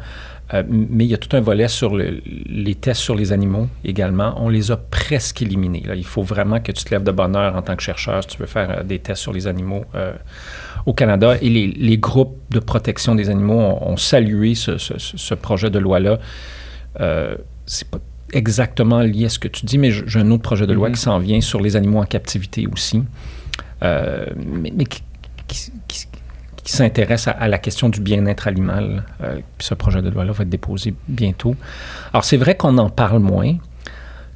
[0.52, 3.68] Euh, mais il y a tout un volet sur le- les tests sur les animaux
[3.84, 4.34] également.
[4.36, 5.84] On les a presque éliminés.
[5.94, 8.30] Il faut vraiment que tu te lèves de bonne heure en tant que chercheur si
[8.30, 10.12] tu veux faire euh, des tests sur les animaux euh,
[10.86, 11.36] au Canada.
[11.40, 16.18] Et les, groupes de protection des animaux ont, salué ce, projet de loi-là.
[17.66, 17.98] C'est pas
[18.32, 20.94] exactement lié à ce que tu dis, mais j'ai un autre projet de loi Mhm.
[20.94, 23.02] qui s'en vient sur les animaux en captivité aussi,
[23.82, 25.02] euh, mais, mais qui,
[25.48, 26.06] qui- qui-
[26.62, 29.04] qui s'intéresse à, à la question du bien-être animal.
[29.22, 31.56] Euh, puis ce projet de loi-là va être déposé bientôt.
[32.12, 33.54] Alors, c'est vrai qu'on en parle moins.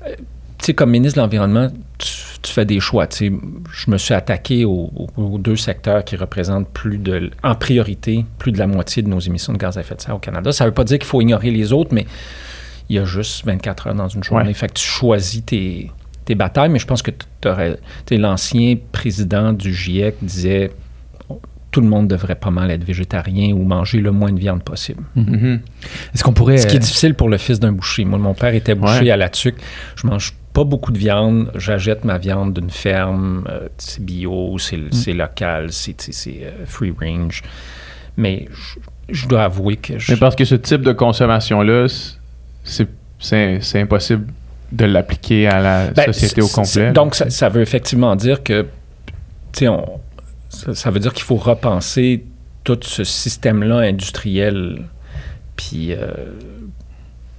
[0.07, 0.15] Euh,
[0.59, 1.69] tu sais, comme ministre de l'Environnement,
[1.99, 2.09] tu,
[2.41, 3.07] tu fais des choix.
[3.07, 3.33] Tu sais,
[3.73, 4.91] je me suis attaqué aux
[5.39, 9.53] deux secteurs qui représentent plus de, en priorité, plus de la moitié de nos émissions
[9.53, 10.51] de gaz à effet de serre au Canada.
[10.53, 12.07] Ça ne veut pas dire qu'il faut ignorer les autres, mais
[12.89, 14.47] il y a juste 24 heures dans une journée.
[14.49, 14.55] Ouais.
[14.55, 15.91] Fait que tu choisis tes,
[16.25, 17.77] tes batailles, mais je pense que tu aurais...
[18.07, 20.71] Tu sais, l'ancien président du GIEC disait
[21.71, 25.03] tout le monde devrait pas mal être végétarien ou manger le moins de viande possible.
[25.17, 25.61] Mhm.
[26.15, 26.59] Est-ce qu'on pourrait.
[26.59, 28.05] Ce qui est difficile pour le fils d'un boucher.
[28.05, 29.11] Moi, mon père était boucher Ouais.
[29.11, 29.57] à la tuque.
[29.97, 31.51] Je mange pas beaucoup de viande.
[31.57, 33.43] J'achète ma viande d'une ferme.
[33.51, 37.43] euh, c'est bio, c'est c'est local, c'est c'est, euh, free range.
[38.17, 38.79] Mais je,
[39.13, 42.19] je dois avouer que je, Mais parce que ce type de consommation-là, c'est-
[42.65, 42.89] c'est
[43.19, 44.27] c'est impossible
[44.73, 46.93] de l'appliquer à la Ben, société au complet.
[46.93, 48.67] Donc, ça, ça veut effectivement dire que,
[49.53, 49.73] tu sais,
[50.49, 52.25] ça, ça veut dire qu'il faut repenser
[52.65, 54.83] tout ce système-là industriel.
[55.57, 56.13] Puis, euh,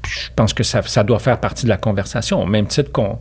[0.02, 2.92] puis je pense que ça, ça doit faire partie de la conversation, au même titre
[2.92, 3.20] qu'on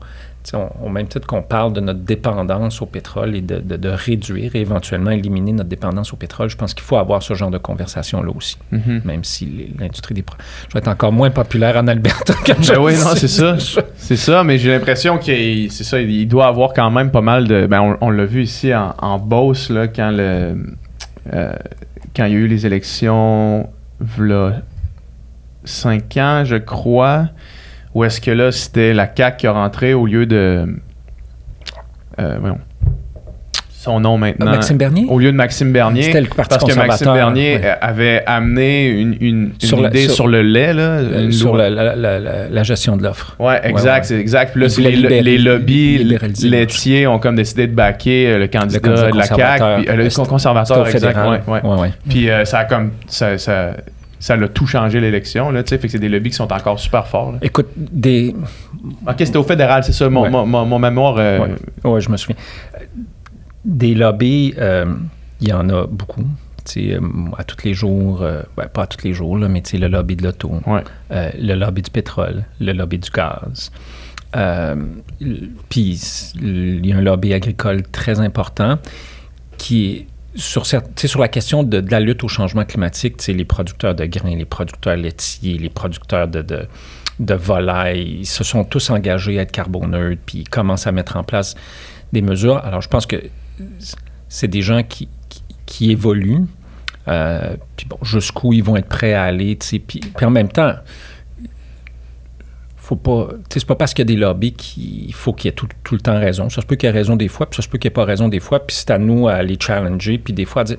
[0.52, 3.88] on- au même titre qu'on parle de notre dépendance au pétrole et de, de- de
[3.88, 7.50] réduire et éventuellement éliminer notre dépendance au pétrole, je pense qu'il faut avoir ce genre
[7.50, 9.00] de conversation-là aussi, Mhm.
[9.04, 10.24] même si l'industrie des...
[10.68, 13.56] Je vais être encore moins populaire en Alberta que je Ben oui, non, c'est ça.
[13.96, 17.48] C'est ça, mais j'ai l'impression qu'il c'est ça, il doit avoir quand même pas mal
[17.48, 17.66] de.
[17.66, 20.56] Ben, on, on l'a vu ici en, en Beauce, là, quand le
[21.32, 21.52] euh,
[22.14, 23.68] quand il y a eu les élections,
[24.18, 24.52] là,
[25.64, 27.28] cinq ans, je crois,
[27.94, 30.66] où est-ce que là, c'était la CAQ qui a rentré au lieu de.
[32.20, 32.58] Euh, voyons.
[33.70, 34.46] Son nom maintenant.
[34.50, 35.04] Maxime Bernier?
[35.10, 36.04] Au lieu de Maxime Bernier.
[36.04, 37.74] C'était le Parti Parce que Maxime Bernier ouais.
[37.82, 40.82] avait amené une, une, une Sur la- idée sur- sur, le lait, là.
[40.82, 43.36] Euh, une sur la, gestion de l'offre.
[43.38, 44.02] Ouais, exact, ouais.
[44.04, 44.52] c'est exact.
[44.56, 48.80] Puis là, les, les lobbies le laitiers ont comme décidé de baquer euh, le candidat
[48.80, 49.24] candidat de la.
[49.24, 49.82] CAQ.
[49.82, 51.00] puis, euh, le C'était- conservateur, exact.
[51.00, 51.42] fédéral.
[51.46, 51.60] ouais, ouais.
[51.70, 51.92] Ouais, ouais.
[52.08, 52.92] Puis euh, ça a comme.
[53.06, 53.72] Ça, ça,
[54.24, 55.76] ça l'a tout changé l'élection, là, tu sais.
[55.78, 57.32] Fait que c'est des lobbies qui sont encore super forts.
[57.32, 57.38] là.
[57.42, 58.34] Écoute, des.
[59.06, 60.08] Ok, c'était au fédéral, c'est ça.
[60.08, 60.30] Mon, Ouais.
[60.30, 61.16] mon, mon- mon mémoire.
[61.18, 61.90] euh, Ouais.
[61.90, 62.36] Ouais, je me souviens.
[63.66, 64.86] Des lobbies, euh,
[65.42, 66.24] il y en a beaucoup.
[66.78, 66.98] Euh,
[67.36, 70.16] à tous les jours, euh, ben, pas à tous les jours, là, mais le lobby
[70.16, 70.82] de l'auto, Ouais.
[71.12, 73.70] euh, le lobby du pétrole, le lobby du gaz.
[75.68, 76.00] Puis
[76.42, 78.78] il y a un lobby agricole très important
[79.58, 84.04] qui est sur, sur la question de, la lutte au changement climatique, les producteurs de
[84.04, 89.42] grains, les producteurs laitiers, les producteurs de, de, volailles, ils se sont tous engagés à
[89.42, 91.54] être carboneutres, puis ils commencent à mettre en place
[92.12, 92.58] des mesures.
[92.64, 93.22] Alors, je pense que
[94.28, 95.08] c'est des gens qui,
[95.80, 96.46] évoluent.
[97.06, 100.74] Euh, puis jusqu'où ils vont être prêts à aller, puis en même temps,
[102.84, 103.28] faut pas.
[103.50, 105.94] C'est pas parce qu'il y a des lobbies qu'il faut qu'il y ait tout, tout
[105.94, 106.48] le temps raison.
[106.50, 107.92] Ça se peut qu'il y ait raison des fois, puis ça se peut qu'il n'y
[107.92, 110.62] ait pas raison des fois, puis c'est à nous à les challenger, puis des fois
[110.62, 110.76] à dire.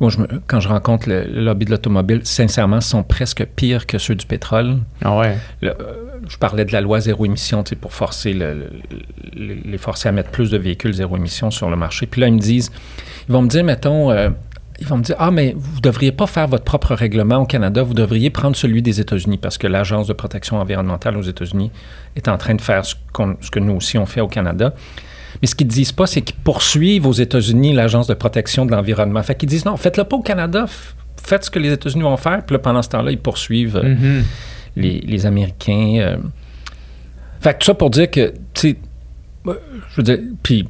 [0.00, 3.44] Moi, je me- quand je rencontre le, le lobby de l'automobile, sincèrement, ils sont presque
[3.44, 4.78] pires que ceux du pétrole.
[5.04, 5.36] Ah ouais.
[5.60, 5.94] Le- euh,
[6.26, 8.70] je parlais de la loi zéro émission, pour forcer le-
[9.34, 12.06] les forcer à mettre plus de véhicules zéro émission sur le marché.
[12.06, 12.70] Puis là, ils me disent,
[13.28, 14.30] ils vont me dire, mettons, euh,
[14.82, 17.46] ils vont me dire, ah, mais vous ne devriez pas faire votre propre règlement au
[17.46, 21.70] Canada, vous devriez prendre celui des États-Unis parce que l'Agence de protection environnementale aux États-Unis
[22.16, 22.94] est en train de faire ce,
[23.50, 24.74] que nous aussi on fait au Canada.
[25.40, 28.72] Mais ce qu'ils ne disent pas, c'est qu'ils poursuivent aux États-Unis l'Agence de protection de
[28.72, 29.22] l'environnement.
[29.22, 30.66] Fait qu'ils disent, non, faites-le pas au Canada,
[31.16, 32.44] faites ce que les États-Unis vont faire.
[32.44, 34.24] Puis là, pendant ce temps-là, ils poursuivent euh, Mhm.
[34.76, 35.96] les, les Américains.
[36.00, 36.16] euh.
[37.40, 38.76] Fait que tout ça pour dire que, tu sais,
[39.44, 40.64] je veux dire, puis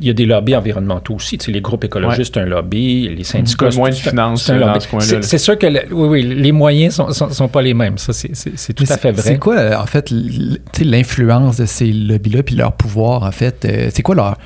[0.00, 1.38] il y a des lobbies environnementaux aussi.
[1.38, 3.70] Tu sais, les groupes écologistes, c'est un lobby, les syndicats.
[3.76, 5.38] moins de c'est- finances, c'est un lobby.
[5.38, 7.98] sûr que, le- oui, oui, les moyens sont, sont, sont pas les mêmes.
[7.98, 9.22] Ça, c'est- tout Mais à fait vrai.
[9.22, 10.12] C'est quoi, euh, en fait,
[10.80, 13.64] l'influence de ces lobbies-là puis leur pouvoir, en fait?
[13.64, 14.38] euh, c'est quoi leur,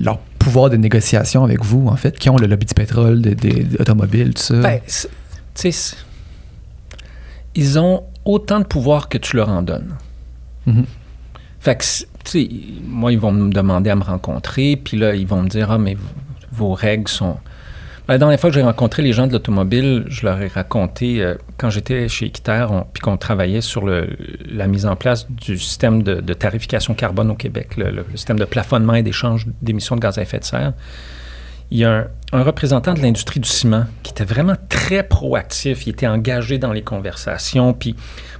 [0.00, 3.66] leur pouvoir de négociation avec vous, en fait, qui ont le lobby du pétrole, des,
[3.78, 4.60] automobiles, tout ça?
[4.60, 4.80] Ben,
[5.54, 5.96] tu sais,
[7.54, 9.94] ils ont autant de pouvoir que tu leur en donnes.
[10.66, 10.84] Mhm.
[12.84, 15.78] Moi, ils vont me demander à me rencontrer, puis là, ils vont me dire, ah,
[15.78, 15.96] mais
[16.52, 17.36] vos règles sont...
[18.08, 21.34] La dernière fois que j'ai rencontré les gens de l'automobile, je leur ai raconté, euh,
[21.58, 26.04] quand j'étais chez Équiterre, on- puis qu'on travaillait sur la mise en place du système
[26.04, 30.22] de, tarification carbone au Québec, le, système de plafonnement et d'échange d'émissions de gaz à
[30.22, 30.72] effet de serre.
[31.72, 35.86] Il y a un représentant de l'industrie du ciment qui était vraiment très proactif.
[35.86, 37.96] Il était engagé dans les conversations, puis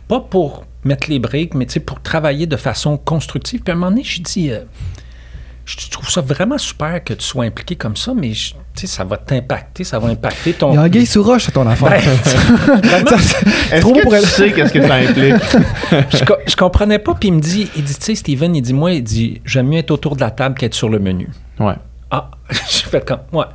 [0.07, 3.61] pas pour mettre les briques, mais tu sais, pour travailler de façon constructive.
[3.63, 4.61] Puis à un moment donné, j'ai dit, euh,
[5.65, 8.87] je trouve ça vraiment super que tu sois impliqué comme ça, mais je- tu sais,
[8.87, 10.71] ça va t'impacter, ça va impacter ton.
[10.73, 11.91] Il y a un gay sous roche à ton affaire.
[11.91, 12.01] Ben,
[12.85, 13.11] vraiment,
[13.73, 14.27] Est-ce que pour tu elle.
[14.27, 15.35] sais qu'est-ce que ça implique?
[16.13, 18.63] je, co- je comprenais pas, puis il me dit, il dit, tu sais, Steven, il
[18.63, 21.29] dit, moi, il dit, j'aime mieux être autour de la table qu'être sur le menu.
[21.59, 21.75] Ouais.
[22.13, 22.31] Ah,
[22.71, 23.47] j'ai fait comme, ouais.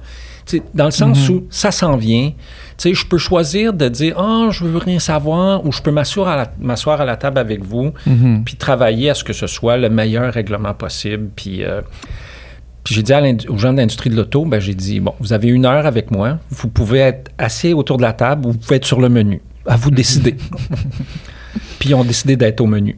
[0.73, 2.31] Dans le sens où ça s'en vient.
[2.77, 5.91] Tu sais, je peux choisir de dire, ah, je veux rien savoir, ou je peux
[5.91, 8.43] m'asseoir à la, m'asseoir à la table avec vous, Mhm.
[8.43, 11.29] puis travailler à ce que ce soit le meilleur règlement possible.
[11.35, 11.81] Puis, euh,
[12.83, 15.31] puis j'ai dit à aux gens de l'industrie de l'auto, ben, j'ai dit, bon, vous
[15.33, 18.57] avez une heure avec moi, vous pouvez être assis autour de la table ou vous
[18.57, 19.41] pouvez être sur le menu.
[19.67, 20.35] À vous de décider.
[21.79, 22.97] puis ils ont décidé d'être au menu.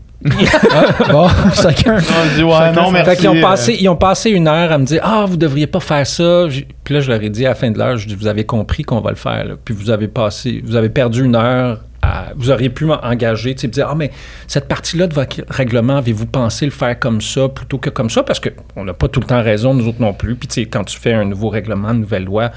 [1.12, 1.98] Bon, chacun.
[1.98, 3.10] On dit, ouais, non, merci.
[3.12, 5.68] Fait qu'ils ont passé, ils ont passé une heure à me dire Ah, vous devriez
[5.68, 6.46] pas faire ça.
[6.84, 8.46] Puis là, je leur ai dit à la fin de l'heure, je dis Vous avez
[8.46, 9.44] compris qu'on va le faire.
[9.46, 9.56] là.
[9.64, 11.82] Puis vous avez passé, vous avez perdu une heure.
[12.02, 14.12] à- vous auriez pu m'engager, tu sais, me dire Ah, mais
[14.48, 18.24] cette partie-là de votre règlement, avez-vous pensé le faire comme ça plutôt que comme ça?
[18.24, 20.36] Parce qu'on n'a pas tout le temps raison, nous autres non plus.
[20.36, 22.52] Puis tu sais, quand tu fais un nouveau règlement, une nouvelle loi,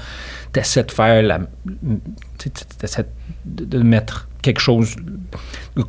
[0.53, 1.39] tu essaies de faire la.
[2.37, 2.49] Tu
[2.83, 3.05] essaies
[3.45, 4.95] de, de mettre quelque chose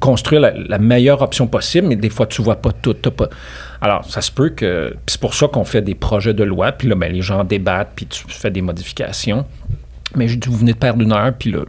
[0.00, 2.92] construire la, la meilleure option possible, mais des fois, tu vois pas tout.
[2.94, 3.28] Pas...
[3.80, 4.94] Alors, ça se peut que...
[5.06, 7.92] C'est pour ça qu'on fait des projets de loi, puis là, ben, les gens débattent,
[7.94, 9.46] puis tu fais des modifications.
[10.14, 11.60] Mais je dis, vous venez de perdre une heure, puis là,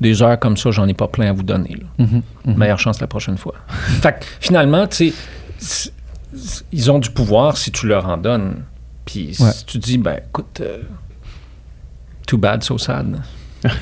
[0.00, 1.76] des heures comme ça, j'en ai pas plein à vous donner.
[1.98, 2.06] là.
[2.56, 3.54] Meilleure chance la prochaine fois.
[3.68, 5.12] fait que, finalement, tu
[5.58, 5.92] sais,
[6.72, 8.64] ils ont du pouvoir si tu leur en donnes.
[9.04, 9.50] Puis Ouais.
[9.52, 10.78] si tu dis, ben, écoute, euh,
[12.26, 13.20] too bad, so sad.
[13.62, 13.72] ben,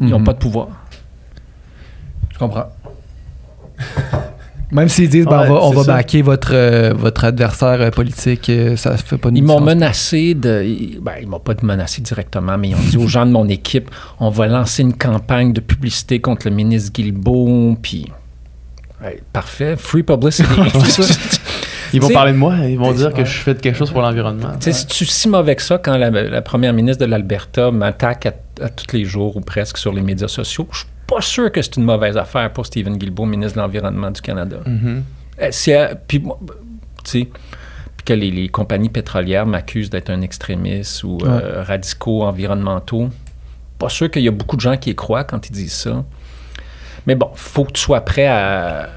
[0.00, 0.24] ils n'ont Mhm.
[0.24, 0.68] pas de pouvoir.
[2.38, 2.66] Je comprends.
[4.70, 5.92] Même s'ils disent, ben, Ouais, on va, on va ça.
[5.94, 10.34] backer votre, euh, votre adversaire euh, politique, euh, ça fait pas de Ils m'ont menacé
[10.34, 10.62] de.
[10.62, 13.48] ils- Ben, ils m'ont pas menacé directement, mais ils ont dit aux gens de mon
[13.48, 13.90] équipe
[14.20, 18.12] on va lancer une campagne de publicité contre le ministre Guilbeault, puis.
[19.02, 20.48] Ouais, parfait, free publicity.
[21.94, 23.24] Ils vont Tu parler de moi, ils vont dire que ouais.
[23.24, 24.50] je fais quelque chose pour l'environnement.
[24.60, 28.26] Tu sais, c'est-tu si mauvais que ça quand la, la première ministre de l'Alberta m'attaque
[28.26, 28.32] à,
[28.62, 30.68] à tous les jours ou presque sur les médias sociaux?
[30.70, 34.20] Je pas sûr que c'est une mauvaise affaire pour Stephen Guilbeault, ministre de l'Environnement du
[34.20, 34.58] Canada.
[35.50, 36.38] C'est, euh, puis, moi,
[37.04, 37.26] tu
[38.04, 43.10] que les, les compagnies pétrolières m'accusent d'être un extrémiste ou euh, radicaux environnementaux.
[43.78, 46.04] Pas sûr qu'il y a beaucoup de gens qui y croient quand ils disent ça.
[47.06, 48.88] Mais bon, faut que tu sois prêt à.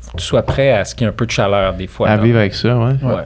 [0.00, 1.86] Faut que tu sois prêt à ce qu'il y ait un peu de chaleur des
[1.86, 2.10] fois.
[2.10, 2.96] À vivre avec ça, ouais.
[3.02, 3.24] Ouais.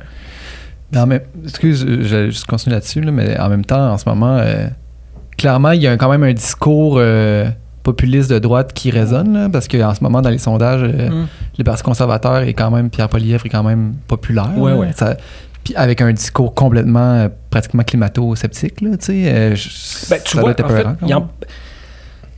[0.92, 3.98] Non, mais, excuse, je je vais juste continuer là-dessus, là, mais en même temps, en
[3.98, 4.66] ce moment, euh,
[5.36, 7.48] clairement, il y a quand même un discours euh,
[7.82, 11.26] populiste de droite qui résonne, là, parce qu'en ce moment, dans les sondages, euh, Mm.
[11.58, 14.50] le Parti conservateur est quand même, Pierre Poilievre est quand même populaire.
[14.56, 14.76] Ouais, là.
[14.78, 14.92] ouais.
[14.94, 15.16] Ça-
[15.64, 19.56] puis avec un discours complètement, euh, pratiquement climato-sceptique, là, tu sais.
[19.56, 21.20] je- Ben, tu ça vois, doit en fait, en-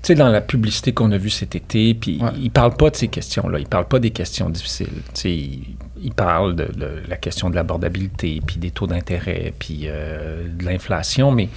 [0.02, 2.31] tu sais, dans la publicité qu'on a vue cet été, puis Ouais.
[2.40, 3.60] il parle pas de ces questions-là.
[3.60, 4.89] Il parle pas des questions difficiles.
[5.14, 5.62] Tu sais, il,
[6.02, 10.64] il parle de, de la question de l'abordabilité, puis des taux d'intérêt, puis euh, de
[10.64, 11.48] l'inflation, mais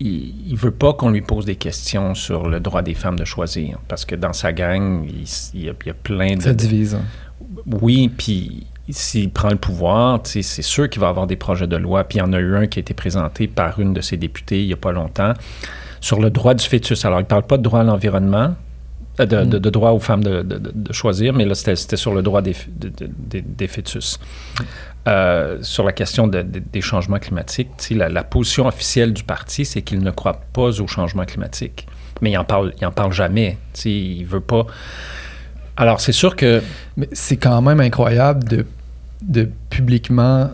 [0.00, 3.24] il, il veut pas qu'on lui pose des questions sur le droit des femmes de
[3.24, 6.42] choisir, parce que dans sa gang, il, y, a, il y a plein de...
[6.42, 6.94] Ça divise.
[6.94, 7.02] hein.
[7.66, 12.04] Oui, puis s'il prend le pouvoir, c'est sûr qu'il va avoir des projets de loi.
[12.04, 14.16] Puis il y en a eu un qui a été présenté par une de ses
[14.16, 15.32] députées il n'y a pas longtemps
[16.00, 17.04] sur le droit du fœtus.
[17.04, 18.56] Alors, il ne parle pas de droit à l'environnement,
[19.26, 20.44] de, de- de droit aux femmes de,
[20.92, 22.54] choisir, mais là, c'était sur le droit des,
[23.68, 24.18] fœtus.
[25.08, 29.64] Euh, sur la question de- de- des changements climatiques, la, la position officielle du parti,
[29.64, 31.86] c'est qu'il ne croit pas au changement climatique.
[32.20, 33.56] Mais il n'en parle, il en parle jamais.
[33.84, 34.66] Il veut pas.
[35.76, 36.62] Alors, c'est sûr que
[36.98, 38.66] Mais c'est quand même incroyable de,
[39.22, 40.50] de publiquement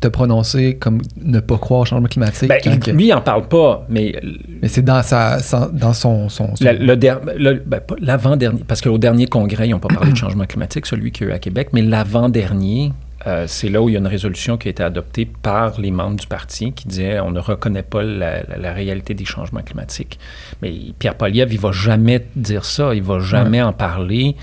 [0.00, 2.48] te prononcer comme ne pas croire au changement climatique.
[2.48, 4.18] Ben, il- lui, il en parle pas, mais
[4.62, 6.28] mais c'est dans, sa, sa- dans son...
[6.28, 9.88] son, son- le, le der- le- ben, l'avant-dernier, parce qu'au dernier congrès, ils n'ont pas
[9.92, 12.92] parlé de changement climatique, celui qu'il y a eu à Québec, mais l'avant-dernier,
[13.26, 15.90] euh, c'est là où il y a une résolution qui a été adoptée par les
[15.90, 19.60] membres du parti qui disait on ne reconnaît pas la, la- la réalité des changements
[19.60, 20.18] climatiques.
[20.62, 24.36] Mais Pierre Poilievre, il va jamais dire ça, il va jamais en parler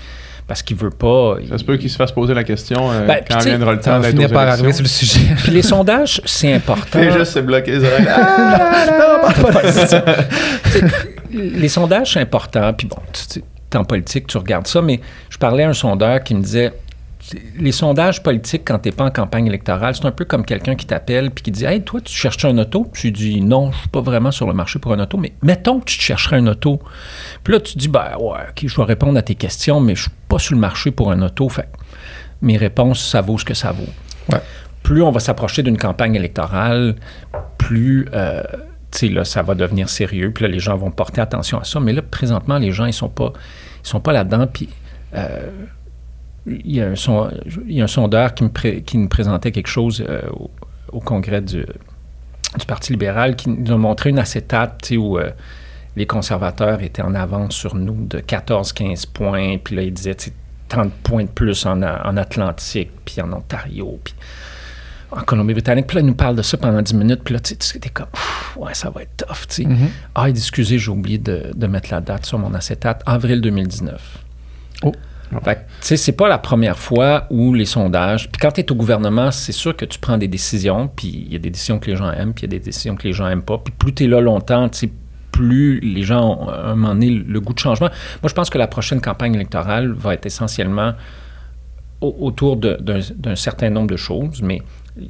[0.48, 1.36] parce qu'il veut pas.
[1.50, 4.00] Ça se peut qu'il se fasse poser la question euh, Ben, quand viendra le temps
[4.00, 5.20] d'être par arriver sur le sujet.
[5.44, 6.98] Puis les sondages, c'est important.
[6.98, 8.06] Et juste se bloquer les oreilles.
[8.08, 9.30] Ah!
[9.70, 10.04] Ça.
[11.30, 12.72] Les sondages, c'est important.
[12.72, 16.24] Puis bon, tu es en politique, tu regardes ça, mais je parlais à un sondeur
[16.24, 16.72] qui me disait
[17.58, 20.74] les sondages politiques, quand tu n'es pas en campagne électorale, c'est un peu comme quelqu'un
[20.74, 22.90] qui t'appelle puis qui dit Hey, toi, tu cherches un auto?
[22.94, 25.80] Tu dis Non, je suis pas vraiment sur le marché pour un auto, mais mettons
[25.80, 26.80] que tu te chercherais un auto.
[27.44, 30.02] Puis là, tu dis Ben ouais, OK, je vais répondre à tes questions, mais je
[30.02, 31.48] suis pas sur le marché pour un auto.
[31.48, 31.78] Fait que
[32.42, 33.92] mes réponses, ça vaut ce que ça vaut.
[34.32, 34.40] Ouais.
[34.82, 36.94] Plus on va s'approcher d'une campagne électorale,
[37.58, 38.42] plus euh,
[39.02, 40.32] là, ça va devenir sérieux.
[40.32, 41.80] Puis là, les gens vont porter attention à ça.
[41.80, 43.32] Mais là, présentement, les gens, ils sont pas,
[43.84, 44.46] ils sont pas là-dedans.
[44.46, 44.68] Puis
[45.14, 45.50] euh,
[46.64, 47.30] il y a un, son-
[47.66, 50.50] il y a un sondeur qui, me pré- qui nous présentait quelque chose euh, au,
[50.92, 51.64] au congrès du,
[52.58, 55.30] du Parti libéral qui nous a montré une acétate où euh,
[55.96, 59.58] les conservateurs étaient en avance sur nous de 14-15 points.
[59.62, 60.16] Puis là, il disait
[60.68, 64.14] tant de points de plus en, en Atlantique, puis en Ontario, puis
[65.10, 65.86] en Colombie-Britannique.
[65.86, 67.22] Puis là, il nous parle de ça pendant 10 minutes.
[67.24, 68.06] Puis là, tu sais, t'es comme,
[68.56, 69.46] ouais, ça va être tough.
[69.48, 69.64] tu sais.
[69.64, 69.88] Mhm.
[70.14, 73.02] Ah, excusez, j'ai oublié de, de mettre la date sur mon acétate.
[73.06, 74.18] Avril 2019.
[74.82, 74.92] Oh.
[75.42, 78.30] Fait tu sais, c'est pas la première fois où les sondages.
[78.30, 81.32] Puis quand tu es au gouvernement, c'est sûr que tu prends des décisions, puis il
[81.32, 83.02] y a des décisions que les gens aiment, puis il y a des décisions que
[83.06, 83.58] les gens aiment pas.
[83.58, 84.92] Puis plus tu es là longtemps, tu sais,
[85.32, 87.88] plus les gens ont à un moment donné le goût de changement.
[88.22, 90.94] Moi, je pense que la prochaine campagne électorale va être essentiellement
[92.00, 94.62] au- autour d'un certain nombre de choses, mais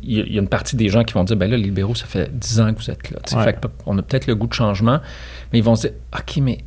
[0.03, 1.57] il y, a- il y a une partie des gens qui vont dire, ben là,
[1.57, 3.19] les libéraux, ça fait 10 ans que vous êtes là.
[3.39, 3.45] Ouais.
[3.45, 5.01] Fait on a peut-être le goût de changement,
[5.53, 6.59] mais ils vont se dire, OK, mais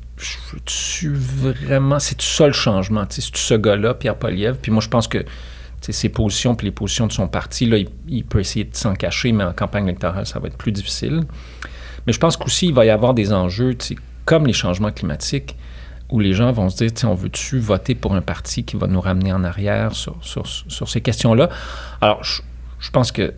[0.53, 3.05] veux-tu vraiment, c'est-tu ça le changement?
[3.05, 4.57] Tu C'est-tu ce gars-là, Pierre Poliev?
[4.61, 5.19] Puis moi, je pense que
[5.81, 7.77] tu ses positions puis les positions de son parti, là,
[8.07, 11.23] il, peut essayer de s'en cacher, mais en campagne électorale, ça va être plus difficile.
[12.05, 15.57] Mais je pense qu'aussi, il va y avoir des enjeux, tu comme les changements climatiques,
[16.11, 18.87] où les gens vont se dire, tu on veut-tu voter pour un parti qui va
[18.87, 21.49] nous ramener en arrière sur, sur, sur ces questions-là?
[21.99, 22.41] Alors, je,
[22.79, 23.33] je pense que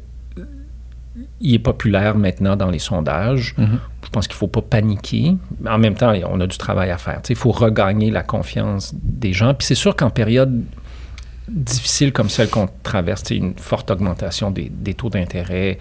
[1.41, 3.55] il est populaire maintenant dans les sondages.
[3.57, 3.79] Mhm.
[4.03, 5.35] Je pense qu'il ne faut pas paniquer.
[5.67, 7.21] En même temps, on a du travail à faire.
[7.29, 9.53] Il faut regagner la confiance des gens.
[9.53, 10.63] Puis c'est sûr qu'en période
[11.47, 15.77] difficile comme celle qu'on traverse, une forte augmentation des, des taux d'intérêt,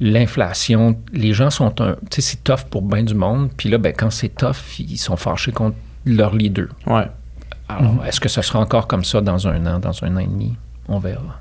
[0.00, 1.94] l'inflation, les gens sont un.
[2.10, 3.50] Tu sais, c'est tough pour bien du monde.
[3.56, 6.66] Puis là, ben, quand c'est tough, ils sont fâchés contre leur leader.
[6.86, 7.06] Ouais.
[7.68, 10.26] Alors, est-ce que ce sera encore comme ça dans un an, dans un an et
[10.26, 10.56] demi?
[10.88, 11.40] On verra.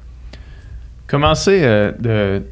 [1.07, 2.45] Commencer euh, de.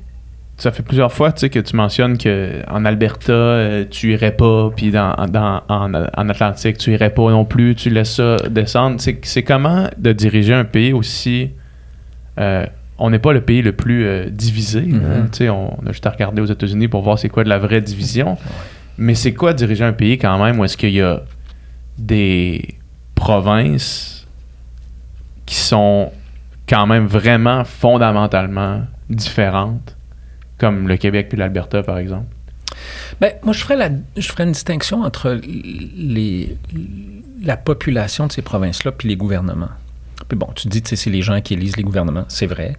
[0.60, 4.70] Ça fait plusieurs fois tu sais, que tu mentionnes qu'en Alberta, euh, tu irais pas,
[4.76, 8.98] puis dans, dans- en, en Atlantique, tu irais pas non plus, tu laisses ça descendre.
[9.00, 11.52] C'est comment de diriger un pays aussi.
[12.40, 12.66] euh,
[13.02, 14.82] on n'est pas le pays le plus euh, divisé.
[14.82, 14.96] Mhm.
[15.06, 17.46] hein, tu sais, on, on a juste à regarder aux États-Unis pour voir c'est quoi
[17.46, 18.38] de la vraie division.
[18.98, 21.22] Mais c'est quoi diriger un pays quand même où est-ce qu'il y a
[21.98, 22.76] des
[23.16, 24.28] provinces
[25.46, 26.12] qui sont
[26.68, 29.96] quand même vraiment fondamentalement différentes,
[30.60, 32.28] comme le Québec puis l'Alberta, par exemple?
[33.20, 36.56] Ben, moi, je ferais, la, je ferais une distinction entre les,
[37.44, 39.70] la population de ces provinces-là puis les gouvernements.
[40.28, 42.78] Puis bon, tu dis, tu sais, c'est les gens qui élisent les gouvernements, c'est vrai.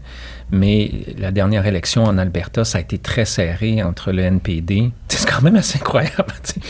[0.53, 4.93] Mais la dernière élection en Alberta, ça a été très serré entre le NPD.
[5.09, 6.33] C'est quand même assez incroyable.
[6.43, 6.61] sais.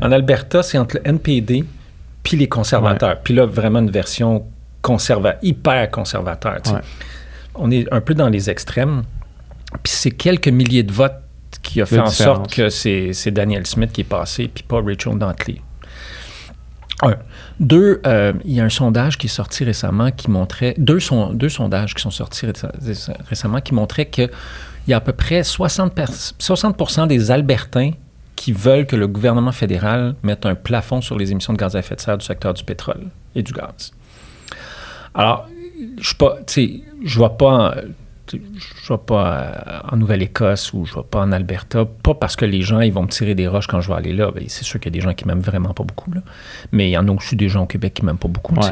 [0.00, 1.64] En Alberta, c'est entre le NPD
[2.22, 3.20] puis les conservateurs.
[3.22, 4.44] Puis là, vraiment une version
[4.80, 6.60] conserva hyper conservateur.
[6.66, 6.80] Ouais.
[7.54, 9.02] On est un peu dans les extrêmes.
[9.82, 11.14] Puis c'est quelques milliers de votes
[11.62, 15.18] qui a fait en sorte que c'est Daniel Smith qui est passé, puis pas Rachel
[15.18, 15.60] Dantley.
[17.02, 17.16] Un.
[17.58, 21.32] Deux, euh, il y a un sondage qui est sorti récemment qui montrait, deux, son-
[21.32, 22.52] deux sondages qui sont sortis ré-
[23.28, 24.30] récemment qui montraient qu'il
[24.88, 27.90] y a à peu près 60, pers- 60 des Albertains
[28.36, 31.80] qui veulent que le gouvernement fédéral mette un plafond sur les émissions de gaz à
[31.80, 33.92] effet de serre du secteur du pétrole et du gaz.
[35.14, 35.48] Alors,
[36.00, 36.80] je suis pas, tu sais,
[38.38, 42.36] je je vais pas euh, en Nouvelle-Écosse ou je vais pas en Alberta, pas parce
[42.36, 44.30] que les gens ils vont me tirer des roches quand je vais aller là.
[44.34, 46.20] Ben, c'est sûr qu'il y a des gens qui m'aiment vraiment pas beaucoup là,
[46.72, 48.54] mais il y en a aussi des gens au Québec qui m'aiment pas beaucoup.
[48.54, 48.70] Ouais.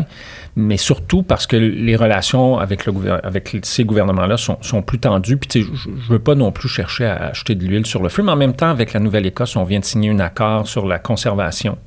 [0.56, 4.98] Mais surtout parce que les relations avec le gouver- avec ces gouvernements-là sont, sont plus
[4.98, 5.36] tendues.
[5.36, 8.22] Puis je, je veux pas non plus chercher à acheter de l'huile sur le feu,
[8.22, 10.98] mais en même temps avec la Nouvelle-Écosse, on vient de signer un accord sur la
[10.98, 11.78] conservation.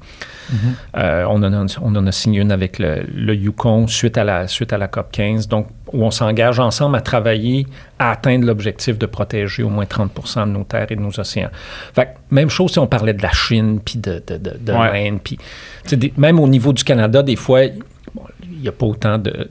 [0.98, 4.24] Euh, on, en a, on en a signé une avec le, le Yukon suite à
[4.24, 7.68] la, suite à la COP 15, donc où on s'engage ensemble à travailler
[8.00, 11.50] à atteindre l'objectif de protéger au moins 30% de nos terres et de nos océans.
[11.94, 14.72] Fait que, même chose si on parlait de la Chine, puis de, de, de, de
[14.74, 14.92] Ouais.
[15.10, 15.38] l'Inde, puis
[16.18, 17.62] même au niveau du Canada, des fois,
[18.16, 19.48] bon, il n'y a pas autant de...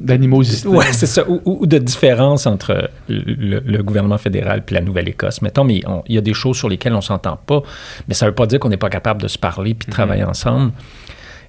[0.00, 0.68] D'animosité.
[0.68, 1.24] Ouais, c'est ça.
[1.28, 5.42] Ou, ou de différence entre le, le gouvernement fédéral puis la Nouvelle-Écosse.
[5.42, 7.62] Mettons, mais il y a des choses sur lesquelles on s'entend pas,
[8.08, 10.24] mais ça veut pas dire qu'on n'est pas capable de se parler puis de travailler
[10.24, 10.72] ensemble.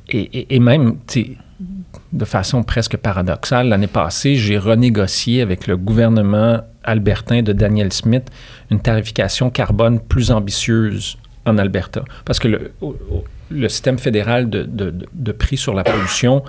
[0.09, 1.29] Et, et- et même, tu sais,
[2.13, 8.29] de façon presque paradoxale, l'année passée, j'ai renégocié avec le gouvernement albertain de Daniel Smith
[8.71, 12.03] une tarification carbone plus ambitieuse en Alberta.
[12.25, 16.43] Parce que le, système fédéral de prix sur la pollution,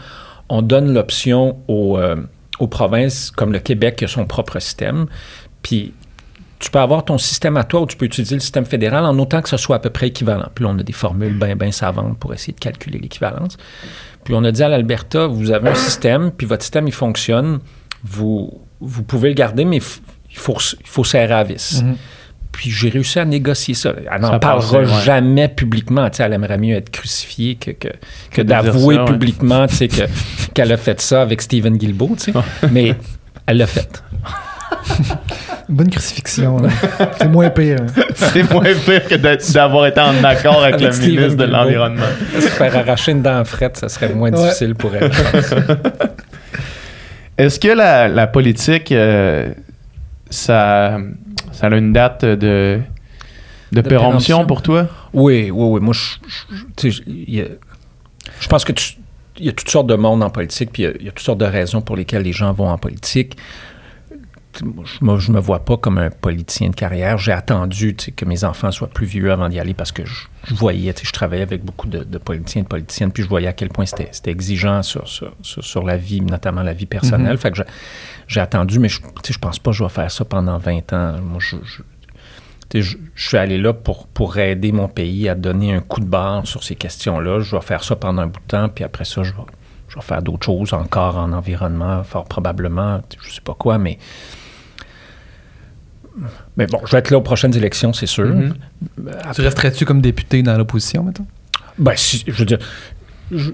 [0.50, 2.16] on donne l'option aux, euh,
[2.58, 5.06] aux provinces comme le Québec qui a son propre système.
[5.62, 5.94] Puis
[6.60, 9.18] tu peux avoir ton système à toi ou tu peux utiliser le système fédéral en
[9.18, 10.48] autant que ce soit à peu près équivalent.
[10.54, 13.56] Puis là, on a des formules bien, bien savantes pour essayer de calculer l'équivalence.
[14.24, 17.60] Puis on a dit à l'Alberta, vous avez un système, puis votre système, il fonctionne.
[18.04, 21.82] Vous, vous pouvez le garder, mais il faut, il faut serrer à vis.
[21.82, 21.96] Mhm.
[22.52, 23.94] puis j'ai réussi à négocier ça.
[24.12, 25.02] Elle n'en parlera ouais.
[25.02, 26.10] jamais publiquement.
[26.18, 29.04] Elle aimerait mieux être crucifiée que, que, d'avouer ouais.
[29.06, 29.66] publiquement
[30.54, 32.16] qu'elle a fait ça avec Stephen Guilbeault.
[32.70, 32.94] Mais
[33.46, 34.02] elle l'a fait.
[35.68, 36.58] Bonne crucifixion.
[36.58, 36.68] là.
[37.18, 37.78] C'est moins pire.
[38.14, 39.14] C'est moins pire que
[39.52, 41.46] d'avoir été en accord avec, Avec le ministre de Guilbeault.
[41.46, 42.06] l'Environnement.
[42.34, 44.42] Se faire arracher une dent frette, ça serait moins Ouais.
[44.42, 45.12] difficile pour elle.
[45.12, 45.54] je pense.
[47.38, 49.52] Est-ce que la, la politique, euh,
[50.28, 50.98] ça,
[51.52, 52.80] ça a une date de, de,
[53.72, 54.44] De péremption?
[54.46, 54.88] pour toi?
[55.12, 55.80] Oui, oui, oui.
[55.80, 57.44] Moi, je, je- tu sais, il y a-
[58.40, 58.94] je pense que tu-
[59.38, 61.08] il y a toutes sortes de monde en politique, puis il y a- il y,
[61.08, 63.36] a toutes sortes de raisons pour lesquelles les gens vont en politique.
[65.00, 67.18] Moi, Je me, vois pas comme un politicien de carrière.
[67.18, 70.54] J'ai attendu que mes enfants soient plus vieux avant d'y aller parce que je, je
[70.54, 73.52] voyais, je travaillais avec beaucoup de, de politiciens et de politiciennes, puis je voyais à
[73.52, 77.38] quel point c'était exigeant sur, sur, sur- la vie, notamment la vie personnelle.
[77.38, 77.62] Fait que
[78.26, 81.20] j'ai- attendu, mais je, je pense pas que je vais faire ça pendant 20 ans.
[81.22, 81.82] Moi, je, je-
[83.16, 86.62] suis allé là pour, pour aider mon pays à donner un coup de barre sur
[86.62, 87.40] ces questions-là.
[87.40, 89.38] Je vais faire ça pendant un bout de temps, puis après ça, je vais,
[89.88, 93.98] je vais faire d'autres choses encore en environnement, fort probablement, je sais pas quoi, mais.
[96.56, 98.26] Mais bon, je vais être là aux prochaines élections, c'est sûr.
[98.26, 98.54] Mhm.
[99.34, 101.26] Tu resterais-tu comme député dans l'opposition, mettons?
[101.78, 102.58] Ben, si, je veux dire,
[103.30, 103.50] je,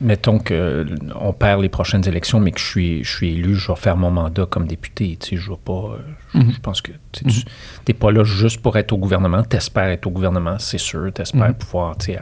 [0.00, 0.86] mettons que
[1.20, 3.96] on perd les prochaines élections, mais que je suis, je suis élu, je vais faire
[3.96, 5.16] mon mandat comme député.
[5.20, 5.72] Tu sais, je vais pas.
[5.72, 5.98] euh,
[6.34, 6.52] je, Mhm.
[6.52, 9.42] je pense que tu n'es pas là juste pour être au gouvernement.
[9.42, 11.10] Tu espères être au gouvernement, c'est sûr.
[11.14, 11.54] Tu espères Mhm.
[11.54, 12.20] pouvoir tu sais,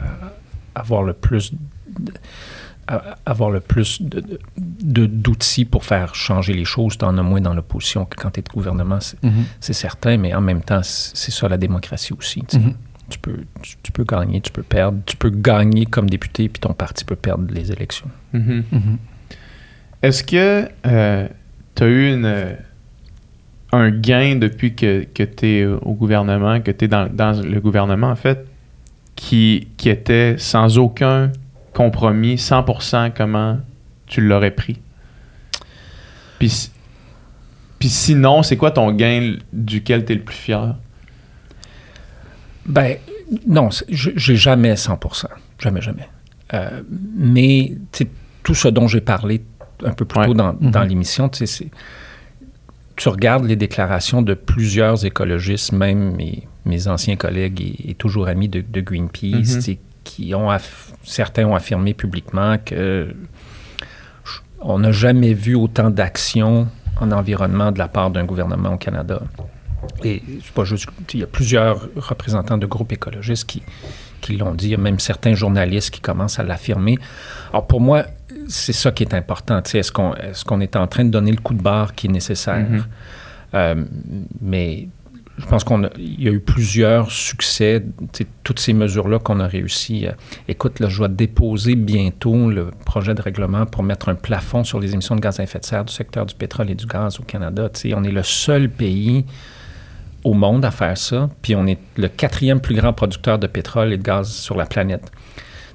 [0.75, 1.51] avoir le plus.
[2.91, 6.97] De- avoir le plus de- de- de- d'outils pour faire changer les choses.
[6.97, 9.17] Tu en as moins dans l'opposition que quand tu es au gouvernement, c'est
[9.59, 12.43] c'est certain, mais en même temps, c'est ça la démocratie aussi.
[12.47, 12.57] tu.
[12.59, 12.73] Mhm.
[13.09, 14.99] Tu peux, tu, tu peux gagner, tu peux perdre.
[15.05, 18.07] Tu peux gagner comme député, puis ton parti peut perdre les élections.
[18.31, 18.63] Mhm.
[18.71, 18.97] Mhm.
[20.01, 20.65] Est-ce que
[21.75, 22.53] tu as eu une, euh,
[23.73, 27.59] un gain depuis que, que tu es au gouvernement, que tu es dans, dans le
[27.59, 28.45] gouvernement, en fait,
[29.15, 31.31] qui, qui était sans aucun
[31.73, 33.59] compromis, 100% comment
[34.07, 34.79] tu l'aurais pris?
[36.39, 36.69] Puis,
[37.79, 40.75] puis sinon, c'est quoi ton gain duquel tu es le plus fier?
[42.65, 42.97] Ben,
[43.47, 45.25] non, j'ai jamais 100%
[45.59, 46.07] Jamais, jamais.
[46.53, 48.09] Euh, mais tu sais,
[48.43, 49.43] tout ce dont j'ai parlé
[49.85, 50.25] un peu plus Ouais.
[50.25, 50.87] tôt dans, dans Mhm.
[50.89, 51.71] l'émission, tu sais, c'est-
[52.95, 58.27] tu regardes les déclarations de plusieurs écologistes, même mes, mes anciens collègues et, et toujours
[58.27, 59.75] amis de, de Greenpeace, Mhm.
[60.03, 63.13] qui ont aff- certains ont affirmé publiquement que
[64.61, 66.67] on n'a jamais vu autant d'actions
[66.99, 69.21] en environnement de la part d'un gouvernement au Canada.
[70.03, 70.87] Et c'est pas juste.
[71.13, 73.63] Il y a plusieurs représentants de groupes écologistes qui,
[74.21, 74.67] qui l'ont dit.
[74.67, 76.99] Il y a même certains journalistes qui commencent à l'affirmer.
[77.49, 78.05] Alors pour moi,
[78.47, 79.61] c'est ça qui est important.
[79.61, 82.59] Est-ce qu'on est, en train de donner le coup de barre qui est nécessaire?
[82.59, 82.83] Mhm.
[83.53, 83.83] Euh,
[84.39, 84.87] mais
[85.41, 85.89] je pense qu'il
[86.23, 87.83] y a eu plusieurs succès.
[88.43, 90.05] Toutes ces mesures-là qu'on a réussi.
[90.07, 90.11] euh,
[90.47, 94.79] écoute, là, je vais déposer bientôt le projet de règlement pour mettre un plafond sur
[94.79, 97.19] les émissions de gaz à effet de serre du secteur du pétrole et du gaz
[97.19, 97.69] au Canada.
[97.95, 99.25] On est le seul pays
[100.23, 103.91] au monde à faire ça, puis on est le quatrième plus grand producteur de pétrole
[103.91, 105.11] et de gaz sur la planète.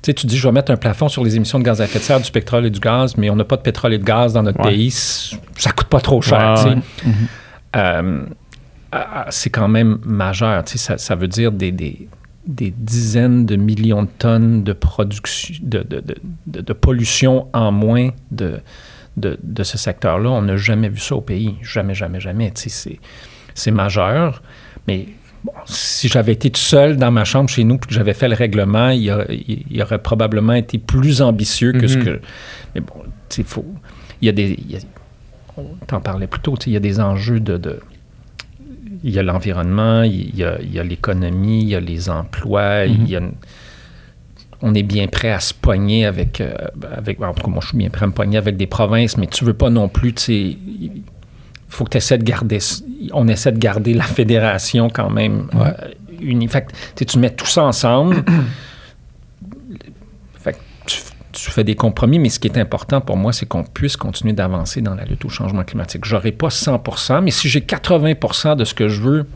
[0.03, 1.85] Tu sais, tu dis, je vais mettre un plafond sur les émissions de gaz à
[1.85, 3.99] effet de serre du pétrole et du gaz, mais on n'a pas de pétrole et
[3.99, 4.71] de gaz dans notre Ouais.
[4.71, 6.55] pays, ça coûte pas trop cher.
[6.65, 7.07] Ouais, tu sais.
[7.09, 7.13] ouais.
[7.75, 8.21] Euh,
[9.31, 10.65] c'est quand même majeur.
[10.65, 12.09] Tu sais, ça, ça veut dire des, des,
[12.47, 16.01] des dizaines de millions de tonnes de production, de, de,
[16.47, 18.61] de, de- pollution en moins de,
[19.17, 20.31] de, de ce secteur-là.
[20.31, 21.57] On n'a jamais vu ça au pays.
[21.63, 22.51] Jamais, jamais, jamais.
[22.53, 22.99] Tu sais,
[23.55, 24.43] c'est, majeur.
[24.87, 25.07] Mais
[25.45, 28.29] bon, si j'avais été tout seul dans ma chambre chez nous puis que j'avais fait
[28.29, 32.05] le règlement, il, a- il- il aurait probablement été plus ambitieux que ce Mhm.
[32.05, 32.21] que.
[32.75, 33.67] Mais bon, tu sais, faut.
[34.23, 34.57] Il y a des.
[34.59, 34.81] il y a-
[35.59, 37.81] on t'en parlait plus tôt, tu sais, il y a des enjeux de.
[39.07, 42.11] Il y a l'environnement, il y a, il y a l'économie, il y a les
[42.11, 43.33] emplois, il y a une-
[44.63, 46.53] on est bien prêt à se pogner avec, euh,
[46.97, 47.21] avec.
[47.23, 49.27] En tout cas, moi, je suis bien prêt à me pogner avec des provinces, mais
[49.27, 50.15] tu veux pas non plus.
[50.29, 51.03] Il
[51.69, 52.59] faut que tu essaies de garder.
[53.13, 55.73] On essaie de garder la fédération quand même Ouais.
[55.83, 56.49] euh.
[56.49, 56.67] Fait
[56.99, 58.25] sais, tu mets tout ça ensemble.
[61.47, 64.33] tu, fais des compromis, mais ce qui est important pour moi, c'est qu'on puisse continuer
[64.33, 66.05] d'avancer dans la lutte au changement climatique.
[66.05, 69.27] J'aurai pas 100% mais si j'ai 80% de ce que je veux,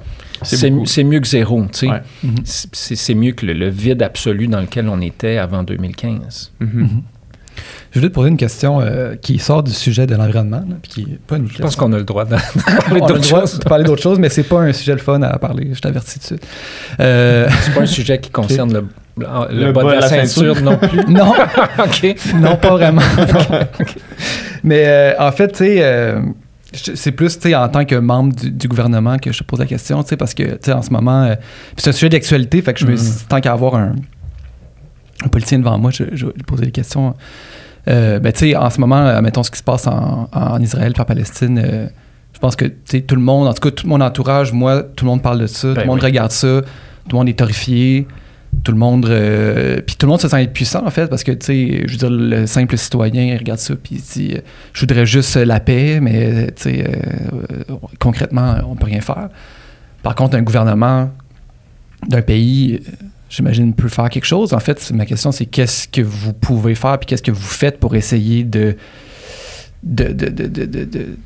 [0.43, 1.63] C'est mieux que zéro.
[1.73, 1.89] tu sais.
[1.89, 2.03] Ouais.
[2.45, 6.53] C'est- mieux que le, le vide absolu dans lequel on était avant 2015.
[6.61, 7.03] Mhm.
[7.93, 11.19] Je voulais te poser une question euh, qui sort du sujet de l'environnement, qui est
[11.27, 13.59] pas une Je pense qu'on a le droit de, de parler d'autres choses.
[13.59, 16.15] de parler d'autre chose, mais c'est pas un sujet le fun à parler, je t'avertis
[16.15, 16.47] tout de suite.
[17.01, 18.87] Euh, C'est pas un sujet qui concerne le,
[19.51, 21.05] le, Le bas de la, ceinture, non plus.
[21.09, 21.33] non,
[21.79, 22.17] OK.
[22.37, 23.03] non, pas vraiment.
[24.65, 26.21] Mais euh, en fait, tu sais, euh,
[26.73, 30.03] c'est plus en tant que membre du, du gouvernement que je te pose la question,
[30.03, 31.35] tu sais, parce que tu sais, en ce moment, euh,
[31.77, 32.99] c'est un sujet d'actualité, fait que je me Mhm.
[33.29, 33.95] tant qu'à avoir un,
[35.25, 37.15] un politicien devant moi, je, je vais lui poser des questions.
[37.89, 40.93] Euh, ben, tu sais, en ce moment, mettons ce qui se passe en, en Israël
[40.93, 41.87] par Palestine, euh,
[42.35, 45.11] je pense que tout le monde, en tout cas tout mon entourage, moi, tout le
[45.11, 46.07] monde parle de ça, tout Ben le monde oui.
[46.07, 46.61] regarde ça,
[47.09, 48.07] tout le monde est horrifié,
[48.65, 51.33] tout le monde, euh, puis tout le monde se sent puissant en fait, parce que
[51.33, 54.41] tu sais, je veux dire, le simple citoyen il regarde ça puis il dit, euh,
[54.73, 56.93] je voudrais juste euh, la paix, mais tu sais, euh,
[57.71, 59.29] euh, concrètement, on peut rien faire.
[60.03, 61.11] Par contre, un gouvernement
[62.09, 62.91] d'un pays, euh,
[63.29, 64.53] j'imagine, peut faire quelque chose.
[64.53, 67.79] En fait, ma question, c'est qu'est-ce que vous pouvez faire, puis qu'est-ce que vous faites
[67.79, 68.77] pour essayer de,
[69.83, 71.17] de, de, de, de-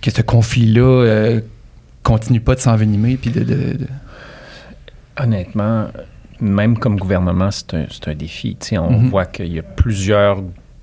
[0.00, 1.40] que ce conflit-là euh,
[2.02, 3.76] continue pas de s'envenimer, puis de-
[5.18, 5.88] Honnêtement,
[6.40, 8.56] même comme gouvernement, c'est un, un défi.
[8.72, 9.08] On Mhm.
[9.08, 10.42] voit qu'il y a plusieurs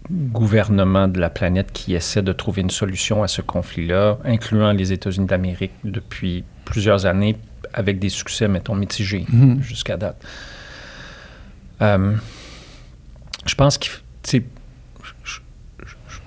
[0.09, 4.93] gouvernements de la planète qui essaient de trouver une solution à ce conflit-là, incluant les
[4.93, 7.35] États-Unis d'Amérique depuis plusieurs années,
[7.73, 9.61] avec des succès, mettons, mitigés Mhm.
[9.61, 10.23] jusqu'à date.
[11.81, 12.15] Euh,
[13.45, 14.45] je pense qu'il f- tu sais,
[15.03, 15.39] je- je-
[15.85, 16.19] je-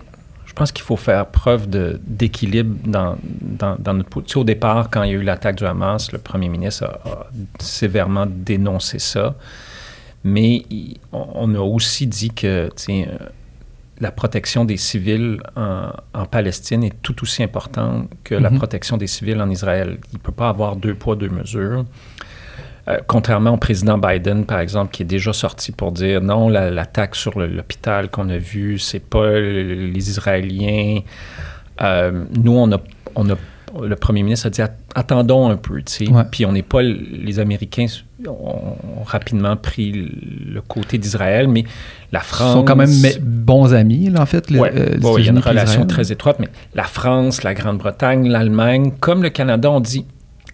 [0.51, 1.69] je pense qu'il faut faire preuve
[2.03, 4.09] d'équilibre dans, dans, dans notre...
[4.09, 6.49] po- Tu sais, au départ, quand il y a eu l'attaque du Hamas, le premier
[6.49, 7.27] ministre a, a
[7.61, 9.37] sévèrement dénoncé ça.
[10.25, 13.17] Mais il- on, on a aussi dit que tu sais, euh,
[14.01, 18.59] la protection des civils en, en Palestine est tout aussi importante que la Mhm.
[18.59, 19.99] protection des civils en Israël.
[20.13, 21.85] Il ne peut pas avoir deux poids, deux mesures.
[22.91, 26.71] Euh, contrairement au président Biden, par exemple, qui est déjà sorti pour dire non, la-
[26.71, 31.01] l'attaque sur l'hôpital qu'on a vu, c'est pas le- les Israéliens.
[31.83, 32.79] Euh, nous, on a,
[33.15, 33.35] on a,
[33.83, 36.11] le premier ministre a dit At- attendons un peu, tu sais.
[36.11, 36.23] Ouais.
[36.31, 37.87] Puis on n'est pas les Américains
[38.27, 38.77] ont,
[39.07, 41.65] rapidement pris le côté d'Israël, mais
[42.13, 44.51] la Ils France sont quand même me- bons amis, là, en fait.
[44.51, 48.29] Ouais, euh, ouais, il y a une relation très étroite, mais la France, la Grande-Bretagne,
[48.29, 50.05] l'Allemagne, comme le Canada, on dit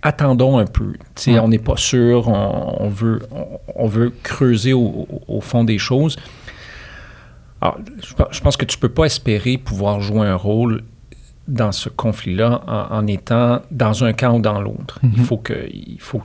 [0.06, 0.94] attendons un peu.
[1.28, 5.06] On n'est pas sûr, on, on veut, on, on veut creuser au,
[5.40, 6.16] fond des choses.
[7.60, 10.82] Alors, je, pe- je pense que tu ne peux pas espérer pouvoir jouer un rôle
[11.48, 14.98] dans ce conflit-là en, en étant dans un camp ou dans l'autre.
[15.02, 15.24] Il Mhm.
[15.24, 15.68] faut que.
[15.72, 16.22] Il faut,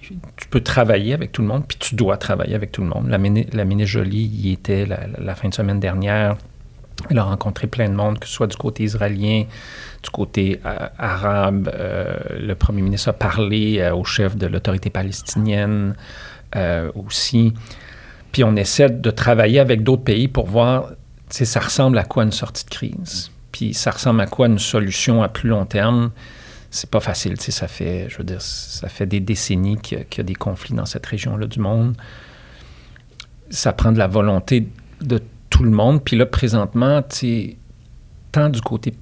[0.00, 3.08] tu peux travailler avec tout le monde, puis tu dois travailler avec tout le monde.
[3.08, 6.36] La, mini- la ministre Jolie y était la fin de semaine dernière.
[7.10, 9.44] Elle a rencontré plein de monde, que ce soit du côté israélien,
[10.04, 11.70] du côté euh, arabe.
[11.74, 15.96] Euh, le premier ministre a parlé euh, au chef de l'autorité palestinienne
[16.94, 17.52] aussi.
[18.30, 20.90] Puis on essaie de travailler avec d'autres pays pour voir,
[21.28, 23.32] sais, ça ressemble à quoi une sortie de crise?
[23.50, 26.12] Puis ça ressemble à quoi une solution à plus long terme?
[26.70, 29.98] C'est pas facile, tu sais, ça fait, je veux dire, ça fait des décennies qu'il
[29.98, 31.96] y y a des conflits dans cette région-là du monde.
[33.50, 34.68] Ça prend de la volonté
[35.00, 35.20] de
[35.50, 36.04] tout le monde.
[36.04, 37.56] Puis là, présentement, tu sais,
[38.30, 38.94] tant du côté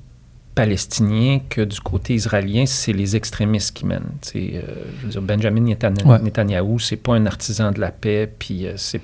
[0.55, 4.11] palestinien que du côté israélien, c'est les extrémistes qui mènent.
[4.37, 4.61] Euh,
[5.01, 6.19] je veux dire, Benjamin Netan- Ouais.
[6.21, 9.01] Netanyahou, c'est pas un artisan de la paix, puis euh, c'est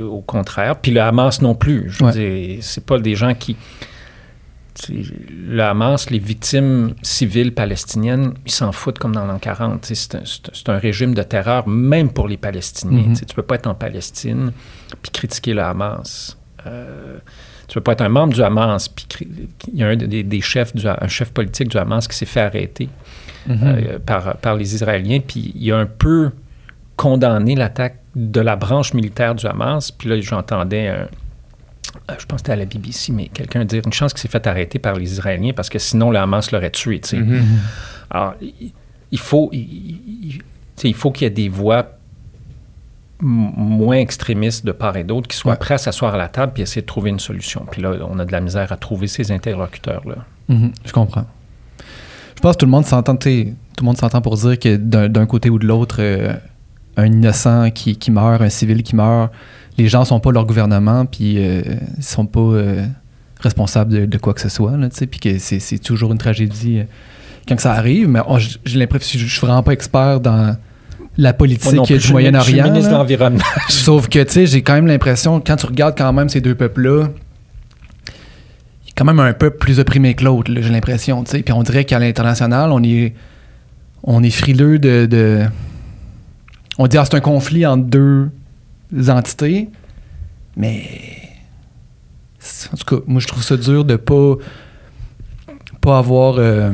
[0.00, 0.76] au contraire.
[0.76, 1.90] Puis le Hamas non plus.
[1.90, 2.12] Je veux Ouais.
[2.12, 3.56] dire, c'est pas des gens qui.
[4.88, 9.82] Le Hamas, les victimes civiles palestiniennes, ils s'en foutent comme dans l'an 40.
[9.82, 10.18] Tu sais,
[10.54, 13.10] C'est un, régime de terreur, même pour les Palestiniens.
[13.10, 14.52] Tu sais, Tu peux pas être en Palestine
[15.02, 16.38] puis critiquer le Hamas.
[16.66, 17.18] Euh,
[17.68, 19.06] tu peux pas être un membre du Hamas puis
[19.72, 22.26] il y a un des, des chefs, du, un chef politique du Hamas qui s'est
[22.26, 22.88] fait arrêter
[23.48, 23.58] Mhm.
[23.64, 26.30] euh, par, par les Israéliens, puis il a un peu
[26.94, 29.90] condamné l'attaque de la branche militaire du Hamas.
[29.90, 33.82] Puis là, j'entendais, un- euh, je pense que c'était à la BBC, mais quelqu'un dire
[33.84, 36.70] une chance qu'il s'est fait arrêter par les Israéliens parce que sinon le Hamas l'aurait
[36.70, 37.00] tué.
[37.12, 37.42] Mhm.
[38.10, 38.34] Alors,
[39.10, 41.98] il, faut, il, faut qu'il y ait des voix
[43.24, 45.58] moins extrémistes de part et d'autre qui soient Ouais.
[45.58, 47.64] prêts à s'asseoir à la table puis essayer de trouver une solution.
[47.70, 50.16] Puis là, on a de la misère à trouver ces interlocuteurs-là.
[50.48, 51.24] Mhm, je comprends.
[52.36, 55.26] Je pense que tout le monde s'entend, tout le monde s'entend pour dire que d'un
[55.26, 56.34] côté ou de l'autre, euh,
[56.96, 59.32] un innocent qui, qui meurt, un civil qui meurt,
[59.78, 61.62] les gens sont pas leur gouvernement, puis euh,
[61.96, 62.84] ils sont pas euh,
[63.40, 66.84] responsables de, de quoi que ce soit, là, puis que c'est toujours une tragédie euh,
[67.48, 68.08] quand que ça arrive.
[68.08, 68.20] Mais
[68.64, 70.56] j'ai l'impression, je je suis vraiment pas expert dans
[71.18, 72.64] la politique plus, du Moyen-Orient.
[72.64, 73.44] ministre de l'Environnement.
[73.68, 76.54] Sauf que, tu sais, j'ai quand même l'impression, quand tu regardes quand même ces deux
[76.54, 77.08] peuples-là,
[78.84, 81.42] il y a quand même un peuple plus opprimé que l'autre, j'ai l'impression, tu sais.
[81.42, 83.14] Puis on dirait qu'à l'international, on est,
[84.02, 85.06] on est frileux de...
[85.06, 85.44] de-
[86.78, 88.30] on dit, ah, c'est un conflit entre deux
[89.08, 89.68] entités,
[90.56, 90.82] mais...
[92.72, 94.34] En tout cas, moi, je trouve ça dur de pas,
[95.80, 96.72] pas avoir euh,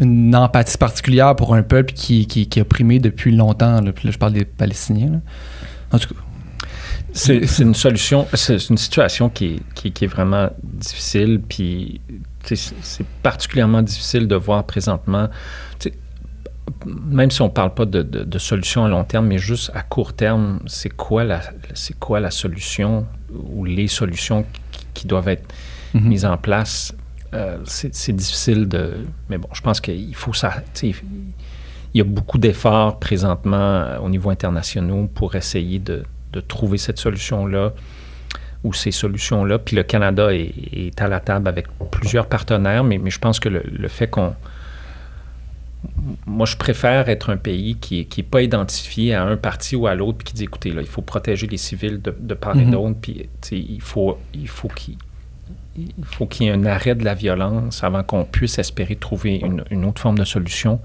[0.00, 3.80] une empathie particulière pour un peuple qui, qui, qui est opprimé depuis longtemps.
[3.80, 3.92] là.
[3.92, 5.10] Puis là, je parle des Palestiniens.
[5.10, 5.20] là.
[5.92, 6.20] En tout cas,
[7.12, 12.00] c'est c'est une solution, c'est une situation qui est, qui, qui est vraiment difficile, puis
[12.44, 15.28] c'est particulièrement difficile de voir présentement,
[16.86, 19.70] même si on ne parle pas de, de, de solution à long terme, mais juste
[19.74, 21.40] à court terme, c'est quoi la,
[21.74, 25.44] c'est quoi la solution ou les solutions qui, qui doivent être
[25.94, 26.08] Mhm.
[26.08, 26.94] mises en place?
[27.34, 29.04] Euh, c'est difficile de...
[29.28, 30.62] Mais bon, je pense qu'il faut ça...
[30.82, 30.94] Il
[31.94, 36.02] y a beaucoup d'efforts présentement euh, au niveau international pour essayer de,
[36.32, 37.72] de trouver cette solution-là
[38.64, 39.58] ou ces solutions-là.
[39.58, 43.40] Puis le Canada est, est à la table avec plusieurs partenaires, mais, mais je pense
[43.40, 44.34] que le, le fait qu'on...
[46.26, 49.76] Moi, je préfère être un pays qui n'est qui est pas identifié à un parti
[49.76, 52.34] ou à l'autre, puis qui dit, écoutez, là, il faut protéger les civils de, de
[52.34, 52.70] part et Mhm.
[52.72, 54.96] d'autre, puis il faut il faut qu'il
[55.98, 59.36] il faut qu'il y ait un arrêt de la violence avant qu'on puisse espérer trouver
[59.36, 60.80] une, une autre forme de solution.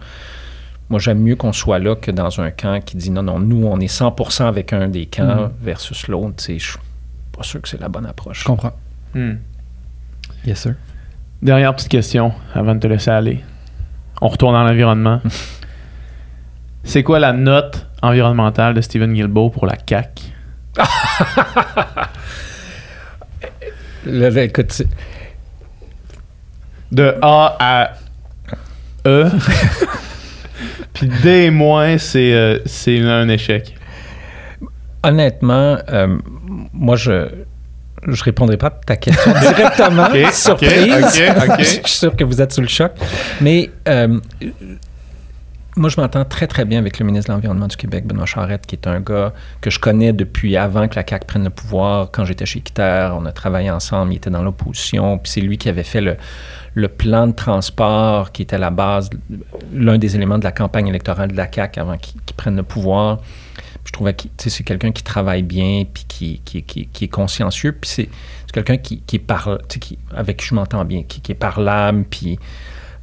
[0.89, 3.65] Moi, j'aime mieux qu'on soit là que dans un camp qui dit non, non, nous,
[3.65, 5.51] on est 100% avec un des camps Mhm.
[5.61, 6.35] versus l'autre.
[6.47, 6.77] Je suis
[7.35, 8.41] pas sûr que c'est la bonne approche.
[8.41, 8.73] Je comprends.
[9.15, 9.35] Hmm.
[10.45, 10.75] Yes, sir.
[11.41, 13.43] Dernière petite question avant de te laisser aller.
[14.21, 15.21] On retourne dans l'environnement.
[16.85, 20.21] C'est quoi la note environnementale de Stephen Guilbeault pour la CAC?
[24.05, 24.87] Là, là, écoute, c'est-
[26.91, 27.91] De A à
[29.07, 29.29] E.
[30.93, 33.73] Puis D moins, c'est euh, c'est un échec.
[35.03, 36.17] honnêtement, euh,
[36.73, 37.27] moi, je
[38.05, 40.07] je répondrai pas à ta question directement.
[40.31, 41.21] Surprise.
[41.59, 42.91] je suis sûr que vous êtes sous le choc.
[43.41, 44.19] Mais euh,
[45.75, 48.65] moi, je m'entends très, très bien avec le ministre de l'Environnement du Québec, Benoît Charette,
[48.67, 52.11] qui est un gars que je connais depuis avant que la CAQ prenne le pouvoir.
[52.11, 55.17] Quand j'étais chez Quitter, on a travaillé ensemble, il était dans l'opposition.
[55.17, 56.15] Puis c'est lui qui avait fait le,
[56.75, 59.09] le plan de transport qui était la base,
[59.73, 63.17] l'un des éléments de la campagne électorale de la CAQ avant qu'il prenne le pouvoir.
[63.83, 67.73] Puis je trouvais que c'est quelqu'un qui travaille bien, puis qui, qui, qui, est consciencieux,
[67.73, 68.09] puis c'est
[68.53, 69.59] quelqu'un qui, qui parle,
[70.15, 72.39] avec qui je m'entends bien, qui, est parlable, puis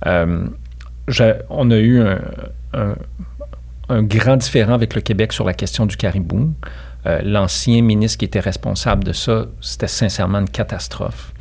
[0.07, 0.47] euh,
[1.51, 2.19] on a eu un,
[2.75, 2.95] un,
[3.89, 6.53] un grand différent avec le Québec sur la question du caribou.
[7.07, 11.33] Euh, L'ancien ministre qui était responsable de ça, c'était sincèrement une catastrophe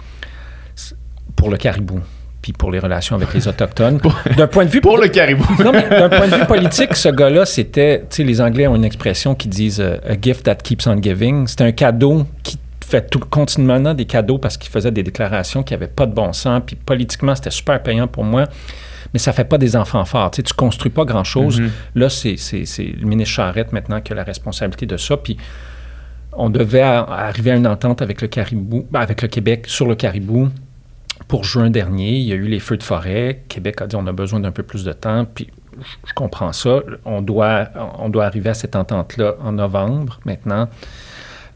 [1.35, 1.99] pour le caribou,
[2.41, 3.99] puis pour les relations avec les Autochtones.
[4.37, 5.45] D'un point de vue Pour le caribou.
[5.63, 8.01] non, mais d'un point de vue politique, ce gars-là, c'était.
[8.09, 11.01] Tu sais, les Anglais ont une expression qui disent euh, a gift that keeps on
[11.01, 11.47] giving.
[11.47, 15.73] C'était un cadeau qui fait tout, continuellement des cadeaux parce qu'il faisait des déclarations qui
[15.73, 16.61] n'avaient pas de bon sens.
[16.65, 18.45] Puis politiquement, c'était super payant pour moi.
[19.13, 20.31] Mais ça fait pas des enfants forts.
[20.31, 21.59] Tu sais, tu construis pas grand-chose.
[21.59, 21.71] Mhm.
[21.95, 25.17] Là, c'est le ministre Charette maintenant qui a la responsabilité de ça.
[25.17, 25.37] Puis
[26.33, 29.95] on devait arriver à une entente avec le Caribou, ben, avec le Québec sur le
[29.95, 30.49] Caribou
[31.27, 32.17] pour juin dernier.
[32.17, 33.43] Il y a eu les feux de forêt.
[33.47, 35.25] Québec a dit on a besoin d'un peu plus de temps.
[35.25, 35.49] Puis
[36.05, 36.81] je comprends ça.
[37.05, 40.67] On doit, on doit arriver à cette entente-là en novembre maintenant.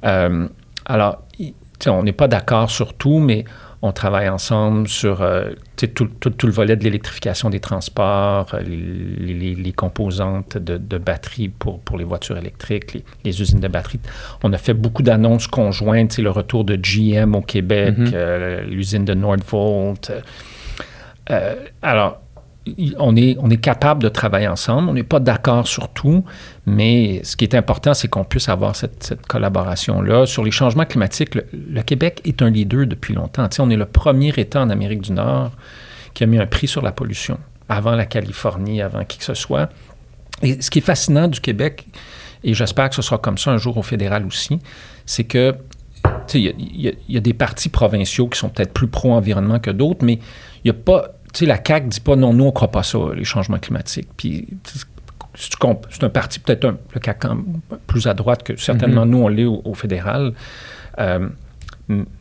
[0.05, 0.47] Euh,
[0.85, 1.23] alors,
[1.87, 3.45] on n'est pas d'accord sur tout, mais
[3.85, 5.51] on travaille ensemble sur euh,
[5.93, 10.77] tout, tout- tout le volet de l'électrification des transports, euh, les, les- les composantes de,
[10.77, 13.99] de batteries pour, pour les voitures électriques, les, les usines de batteries.
[14.41, 18.11] On a fait beaucoup d'annonces conjointes, le retour de GM au Québec, Mhm.
[18.13, 20.11] euh, l'usine de Nordvolt.
[21.31, 22.21] euh, alors,
[22.97, 24.89] on est, capable de travailler ensemble.
[24.89, 26.23] On n'est pas d'accord sur tout,
[26.65, 30.25] mais ce qui est important, c'est qu'on puisse avoir cette, collaboration-là.
[30.25, 33.47] Sur les changements climatiques, le, Québec est un leader depuis longtemps.
[33.59, 35.51] On est le premier État en Amérique du Nord
[36.13, 39.33] qui a mis un prix sur la pollution, avant la Californie, avant qui que ce
[39.33, 39.69] soit.
[40.41, 41.87] Et ce qui est fascinant du Québec,
[42.43, 44.59] et j'espère que ce sera comme ça un jour au fédéral aussi,
[45.05, 45.55] c'est que
[46.33, 50.19] il y y a des partis provinciaux qui sont peut-être plus pro-environnement que d'autres, mais
[50.63, 51.15] il n'y a pas.
[51.33, 53.57] Tu sais, la CAQ dit pas non, nous, on ne croit pas ça, les changements
[53.59, 54.09] climatiques.
[54.15, 54.47] Puis,
[55.35, 57.27] c'est un parti peut-être un, le CAQ
[57.87, 60.33] plus à droite que certainement nous, on l'est au, au fédéral.
[60.99, 61.27] Euh,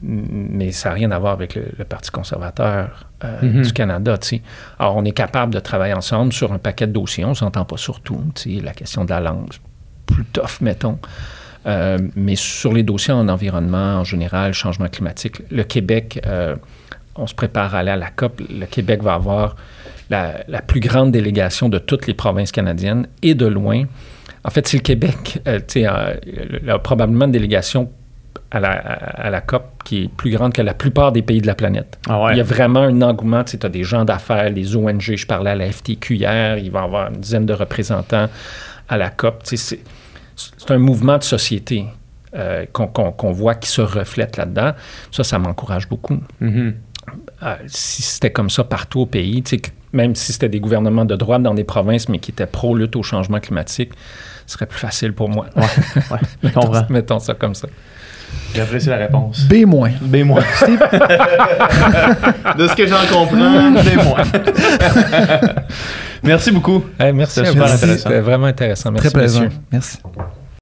[0.03, 3.63] mais ça n'a rien à voir avec le, le Parti conservateur euh, Mhm.
[3.63, 4.19] du Canada.
[4.19, 4.43] tu sais.
[4.79, 7.25] Alors, on est capable de travailler ensemble sur un paquet de dossiers.
[7.25, 8.21] On ne s'entend pas sur tout.
[8.63, 9.61] La question de la langue, c'est
[10.07, 10.99] plus tough, mettons.
[11.67, 16.57] Euh, mais sur les dossiers en environnement, en général, changement climatique, le Québec, euh,
[17.17, 18.41] on se prépare à aller à la COP.
[18.49, 19.57] Le Québec va avoir
[20.11, 23.85] la, la plus grande délégation de toutes les provinces canadiennes et de loin.
[24.45, 26.15] En fait, si le Québec, euh, euh,
[26.63, 27.91] il a probablement une délégation
[28.51, 31.47] à la, à la COP qui est plus grande que la plupart des pays de
[31.47, 31.99] la planète.
[32.09, 32.35] Ah ouais.
[32.35, 33.45] Il y a vraiment un engouement.
[33.45, 35.01] Tu sais, as des gens d'affaires, les ONG.
[35.01, 36.59] Je parlais à la FTQ hier.
[36.59, 38.29] Il va y avoir une dizaine de représentants
[38.89, 39.43] à la COP.
[39.45, 39.79] Tu sais,
[40.37, 41.87] c'est, un mouvement de société
[42.35, 44.73] euh, qu'on, voit qui se reflète là-dedans.
[45.11, 46.19] Ça, ça m'encourage beaucoup.
[46.41, 46.75] Mhm.
[47.44, 49.43] Ah, si c'était comme ça partout au pays,
[49.93, 53.02] même si c'était des gouvernements de droite dans des provinces, mais qui étaient pro-lutte au
[53.02, 53.90] changement climatique,
[54.47, 55.47] ce serait plus facile pour moi.
[56.43, 57.66] Mettons, mettons ça comme ça.
[58.55, 59.40] J'apprécie la réponse.
[59.48, 59.64] B-.
[59.64, 60.24] B-.
[62.59, 64.05] de ce que j'en comprends, B-.
[64.05, 64.23] moins.
[66.23, 66.85] merci beaucoup.
[66.98, 67.66] Merci, à vous.
[67.66, 68.93] C'était vraiment intéressant.
[68.93, 69.48] Merci, Très plaisant.
[69.70, 69.98] Merci.